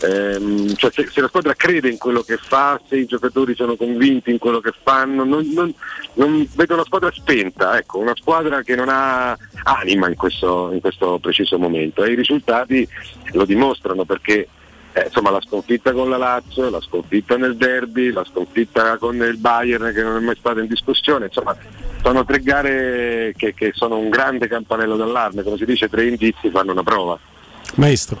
[0.00, 3.76] ehm, cioè se, se, la squadra crede in quello che fa, se i giocatori sono
[3.76, 5.72] convinti in quello che fanno, non, non,
[6.14, 10.80] non vedo una squadra spenta, ecco, una squadra che non ha anima in questo, in
[10.80, 12.86] questo preciso momento e i risultati
[13.32, 14.48] lo dimostrano perché
[14.92, 19.36] eh, insomma la sconfitta con la Lazio, la sconfitta nel derby, la sconfitta con il
[19.36, 21.56] Bayern che non è mai stata in discussione, insomma
[22.02, 26.50] sono tre gare che, che sono un grande campanello d'allarme, come si dice tre indizi
[26.50, 27.18] fanno una prova.
[27.76, 28.20] Maestro.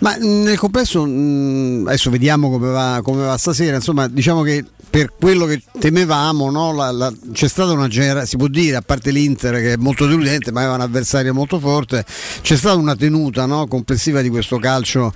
[0.00, 4.64] Ma nel complesso, adesso vediamo come va, come va stasera, insomma diciamo che
[4.94, 6.72] per quello che temevamo, no?
[6.72, 10.06] la, la, c'è stata una generazione, si può dire, a parte l'Inter che è molto
[10.06, 12.04] deludente, ma aveva un avversario molto forte,
[12.42, 13.66] c'è stata una tenuta no?
[13.66, 15.12] complessiva di questo calcio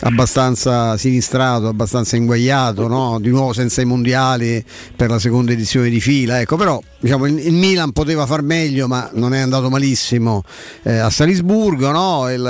[0.00, 3.18] abbastanza sinistrato, abbastanza inguagliato, no?
[3.20, 4.62] di nuovo senza i mondiali
[4.94, 6.38] per la seconda edizione di fila.
[6.38, 10.44] Ecco, però diciamo, il, il, Milan poteva far meglio, ma non è andato malissimo
[10.82, 12.42] eh, a Salisburgo, il,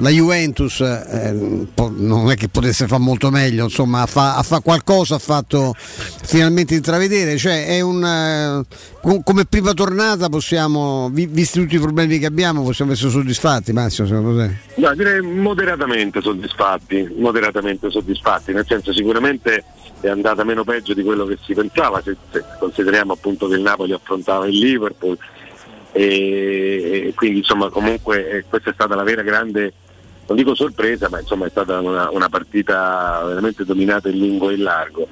[0.00, 5.16] la Juventus eh, non è che potesse fare molto meglio, insomma, a fa, fa qualcosa
[5.16, 8.66] ha fatto finalmente intravedere, cioè è un,
[9.00, 14.06] uh, come prima tornata possiamo, visti tutti i problemi che abbiamo, possiamo essere soddisfatti Massimo
[14.06, 14.56] secondo te?
[14.76, 19.64] No, direi moderatamente soddisfatti, moderatamente soddisfatti, nel senso sicuramente
[20.00, 23.62] è andata meno peggio di quello che si pensava, se, se consideriamo appunto che il
[23.62, 25.16] Napoli affrontava il Liverpool
[25.92, 29.72] e, e quindi insomma comunque eh, questa è stata la vera grande
[30.26, 34.54] non dico sorpresa, ma insomma è stata una, una partita veramente dominata in lungo e
[34.54, 35.08] in largo.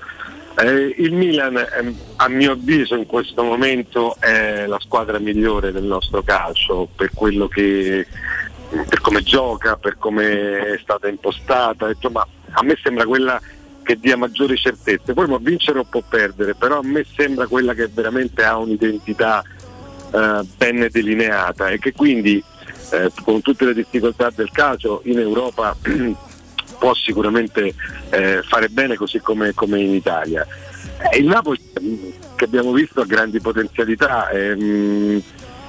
[0.58, 5.84] Eh, il Milan, eh, a mio avviso, in questo momento è la squadra migliore del
[5.84, 8.06] nostro calcio per quello che
[8.88, 13.40] per come gioca, per come è stata impostata, insomma, a me sembra quella
[13.82, 15.12] che dia maggiori certezze.
[15.12, 19.42] Poi può vincere o può perdere, però a me sembra quella che veramente ha un'identità
[20.12, 22.42] eh, ben delineata e che quindi
[22.92, 25.76] eh, con tutte le difficoltà del calcio in Europa
[26.82, 27.74] può sicuramente
[28.10, 30.44] eh, fare bene così come, come in Italia.
[31.12, 31.60] Eh, il Napoli
[32.34, 34.28] che abbiamo visto ha grandi potenzialità.
[34.30, 35.22] Ehm,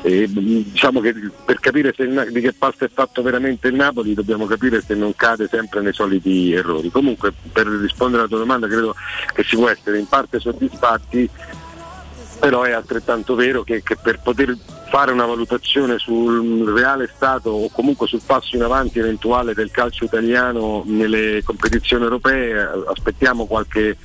[0.05, 1.13] e, diciamo che
[1.45, 5.15] per capire se, di che pasta è fatto veramente il Napoli dobbiamo capire se non
[5.15, 6.89] cade sempre nei soliti errori.
[6.89, 8.95] Comunque per rispondere alla tua domanda credo
[9.33, 11.29] che si può essere in parte soddisfatti,
[12.39, 14.57] però è altrettanto vero che, che per poter
[14.89, 20.05] fare una valutazione sul reale stato o comunque sul passo in avanti eventuale del calcio
[20.05, 22.55] italiano nelle competizioni europee
[22.85, 23.97] aspettiamo qualche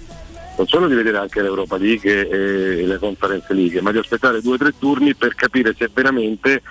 [0.58, 4.54] non solo di vedere anche l'Europa League e le Conference League, ma di aspettare due
[4.54, 6.62] o tre turni per capire se veramente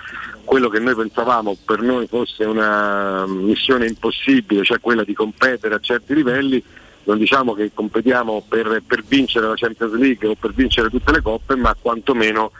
[0.44, 5.80] quello che noi pensavamo per noi fosse una missione impossibile, cioè quella di competere a
[5.80, 6.62] certi livelli,
[7.08, 11.22] non diciamo che competiamo per, per vincere la Champions League o per vincere tutte le
[11.22, 12.52] coppe, ma quantomeno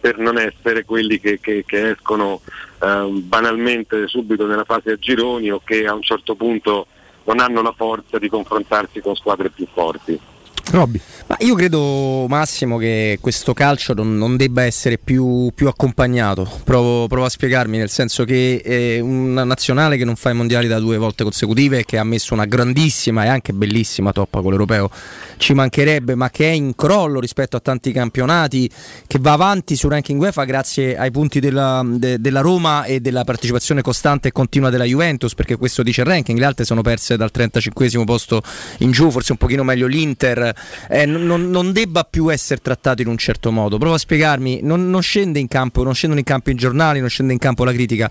[0.00, 2.40] per non essere quelli che, che, che escono
[2.82, 6.86] eh, banalmente subito nella fase a gironi o che a un certo punto
[7.24, 10.18] non hanno la forza di confrontarsi con squadre più forti.
[10.70, 11.00] Robby.
[11.26, 16.48] Ma io credo Massimo che questo calcio non, non debba essere più, più accompagnato.
[16.64, 20.66] Provo, provo, a spiegarmi, nel senso che è una nazionale che non fa i mondiali
[20.66, 24.90] da due volte consecutive, che ha messo una grandissima e anche bellissima toppa con l'europeo,
[25.36, 28.68] ci mancherebbe, ma che è in crollo rispetto a tanti campionati,
[29.06, 33.22] che va avanti su ranking UEFA grazie ai punti della, de, della Roma e della
[33.22, 37.16] partecipazione costante e continua della Juventus, perché questo dice il ranking, le altre sono perse
[37.16, 38.42] dal 35 posto
[38.78, 40.54] in giù, forse un pochino meglio l'Inter
[40.88, 43.78] eh, non, non, debba più essere trattato in un certo modo.
[43.78, 47.08] Provo a spiegarmi, non, non, scende in campo, non scendono in campo i giornali, non
[47.08, 48.10] scende in campo la critica,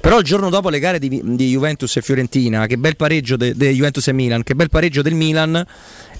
[0.00, 3.52] però il giorno dopo le gare di, di Juventus e Fiorentina, che bel pareggio di
[3.52, 5.64] Juventus e Milan, che bel pareggio del Milan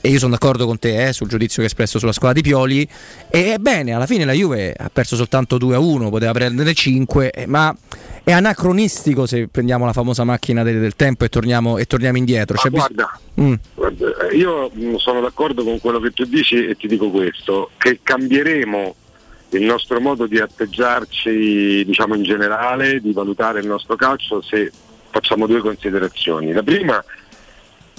[0.01, 2.49] e io sono d'accordo con te eh, sul giudizio che hai espresso sulla squadra di
[2.49, 2.89] Pioli
[3.29, 7.75] e bene, alla fine la Juve ha perso soltanto 2-1, poteva prendere 5 eh, ma
[8.23, 12.57] è anacronistico se prendiamo la famosa macchina del, del tempo e torniamo, e torniamo indietro.
[12.57, 13.55] Cioè, guarda, mm.
[13.75, 18.95] guarda, io sono d'accordo con quello che tu dici e ti dico questo, che cambieremo
[19.51, 24.71] il nostro modo di atteggiarci diciamo in generale, di valutare il nostro calcio se
[25.11, 26.53] facciamo due considerazioni.
[26.53, 27.03] La prima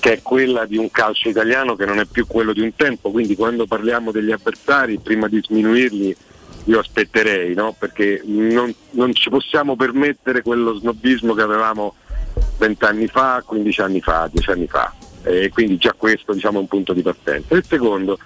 [0.01, 3.11] che è quella di un calcio italiano che non è più quello di un tempo,
[3.11, 6.15] quindi quando parliamo degli avversari prima di sminuirli
[6.65, 7.75] io aspetterei, no?
[7.77, 11.93] perché non, non, ci possiamo permettere quello snobismo che avevamo
[12.57, 14.91] vent'anni fa, 15 anni fa, 10 anni fa.
[15.21, 17.53] e quindi già questo diciamo, è un punto di partenza.
[17.53, 18.17] Il secondo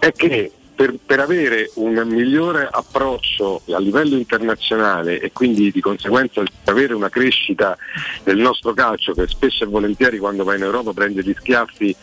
[0.00, 6.42] è che per, per avere un migliore approccio a livello internazionale e quindi di conseguenza
[6.64, 7.76] avere una crescita
[8.24, 11.94] del nostro calcio che spesso e volentieri quando va in Europa prende gli schiaffi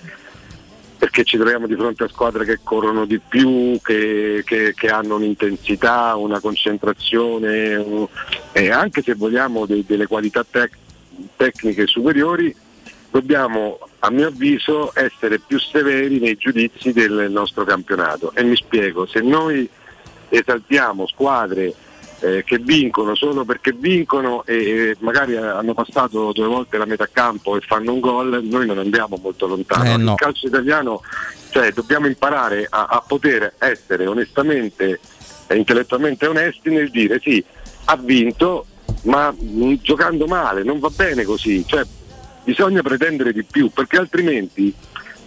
[0.99, 5.15] perché ci troviamo di fronte a squadre che corrono di più, che, che- che hanno
[5.15, 8.07] un'intensità, una concentrazione
[8.51, 10.75] e anche se vogliamo de- delle qualità tec-
[11.37, 12.53] tecniche superiori,
[13.11, 18.31] dobbiamo a mio avviso essere più severi nei giudizi del nostro campionato.
[18.33, 19.67] E mi spiego, se noi
[20.29, 21.73] esaltiamo squadre
[22.21, 27.07] eh, che vincono solo perché vincono e, e magari hanno passato due volte la metà
[27.11, 29.93] campo e fanno un gol, noi non andiamo molto lontano.
[29.93, 30.11] Eh, no.
[30.11, 31.01] Il calcio italiano,
[31.49, 34.99] cioè dobbiamo imparare a, a poter essere onestamente
[35.47, 37.43] e intellettualmente onesti nel dire sì,
[37.85, 38.65] ha vinto,
[39.03, 41.65] ma mm, giocando male, non va bene così.
[41.65, 41.83] Cioè,
[42.49, 44.73] bisogna pretendere di più, perché altrimenti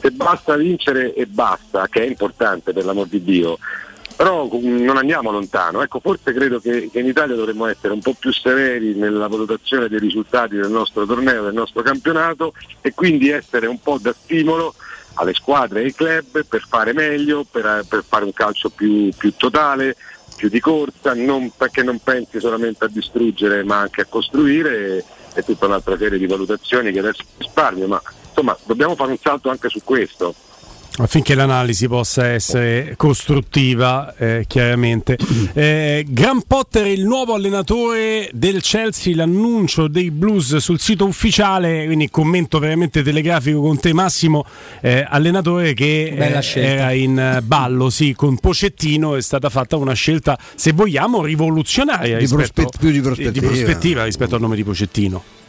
[0.01, 3.59] se basta vincere e basta, che è importante per l'amor di Dio,
[4.17, 5.83] però non andiamo lontano.
[5.83, 9.89] Ecco, forse credo che, che in Italia dovremmo essere un po' più severi nella valutazione
[9.89, 14.75] dei risultati del nostro torneo, del nostro campionato e quindi essere un po' da stimolo
[15.15, 19.33] alle squadre e ai club per fare meglio, per, per fare un calcio più, più
[19.36, 19.94] totale,
[20.34, 25.05] più di corsa, non, perché non pensi solamente a distruggere ma anche a costruire e,
[25.35, 29.51] e tutta un'altra serie di valutazioni che adesso risparmio, ma insomma dobbiamo fare un salto
[29.51, 30.35] anche su questo.
[30.99, 35.19] Affinché l'analisi possa essere costruttiva, eh, chiaramente.
[35.55, 42.09] Eh, Gran Potter il nuovo allenatore del Chelsea, l'annuncio dei Blues sul sito ufficiale, quindi
[42.11, 44.45] commento veramente telegrafico con te Massimo,
[44.81, 49.95] eh, allenatore che eh, era in eh, ballo, sì, con Pocettino è stata fatta una
[49.95, 53.47] scelta, se vogliamo, rivoluzionaria Di rispetto, prospe- più di prospettiva.
[53.47, 55.42] prospettiva rispetto al nome di Pocettino.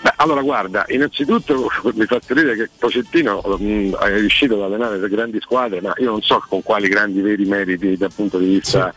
[0.00, 5.08] Beh, allora guarda, innanzitutto mi fa ridere che Pocettino mh, è riuscito ad allenare le
[5.08, 8.94] grandi squadre, ma io non so con quali grandi veri meriti dal punto di vista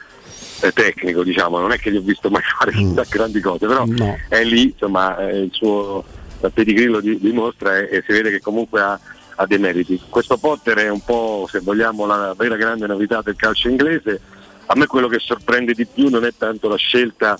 [0.62, 3.84] eh, tecnico, diciamo, non è che gli ho visto mai fare chissà grandi cose, però
[3.86, 4.18] No.
[4.30, 6.04] è lì, insomma, eh, il suo
[6.44, 9.00] il pedigree lo di- dimostra e, e si vede che comunque ha,
[9.36, 10.00] ha dei meriti.
[10.10, 14.20] Questo Potter è un po', se vogliamo, la vera grande novità del calcio inglese.
[14.68, 17.38] A me quello che sorprende di più non è tanto la scelta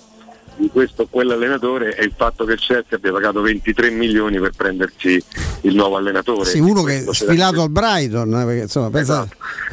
[0.56, 4.50] di questo o quell'allenatore è il fatto che il Chelsea abbia pagato 23 milioni per
[4.56, 5.22] prenderci
[5.62, 6.48] il nuovo allenatore.
[6.50, 9.26] Sì, uno che è sfilato da- al Brighton, eh, perché insomma, pensa-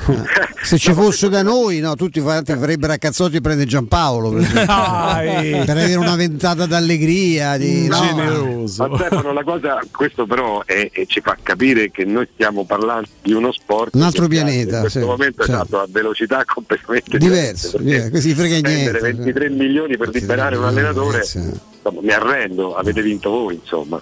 [0.08, 0.12] Esatto.
[0.24, 4.32] eh, se ci fosse da noi, no, tutti fa- farebbero a cazzotti e prende Giampaolo
[4.32, 4.44] per,
[5.66, 7.58] per avere una ventata d'allegria.
[7.58, 8.88] Di, no, Generoso.
[8.88, 13.08] Ma Stefano, la cosa, questo però è- è- ci fa capire che noi stiamo parlando
[13.22, 15.62] di uno sport Un altro pianeta, in questo sì, momento certo.
[15.64, 19.18] esatto, a velocità completamente Diverso, perché diverso, così frega spendere niente.
[19.24, 21.38] 23 milioni per liberare un allenatore, sì.
[21.38, 24.00] insomma, mi arrendo, avete vinto voi, insomma.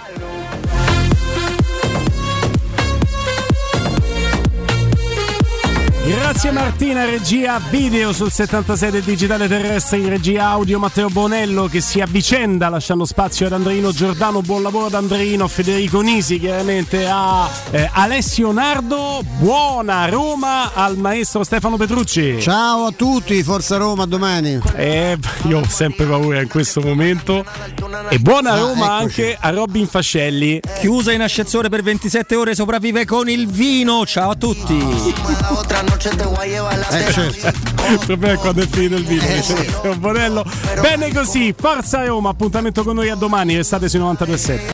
[6.34, 11.80] Grazie Martina, regia video sul 76 del digitale terrestre in regia audio Matteo Bonello che
[11.80, 17.48] si avvicenda lasciando spazio ad Andreino Giordano, buon lavoro ad Andreino, Federico Nisi chiaramente a
[17.70, 22.42] eh, Alessio Nardo, buona Roma al maestro Stefano Petrucci.
[22.42, 24.60] Ciao a tutti, Forza Roma, a domani.
[24.76, 25.16] Eh,
[25.48, 27.46] io ho sempre paura in questo momento.
[28.10, 29.22] E buona Ah, Roma eccoci.
[29.22, 30.60] anche a Robin Fascelli.
[30.80, 34.04] Chiusa in ascensore per 27 ore, sopravvive con il vino.
[34.08, 35.12] Ciao a tutti.
[36.90, 37.48] Eh, certo.
[37.92, 39.36] Il problema è quando è finito il video.
[39.36, 40.46] dice Matteo Bonello.
[40.82, 44.72] Bene così, forza Roma, appuntamento con noi a domani, restate sui 92.7.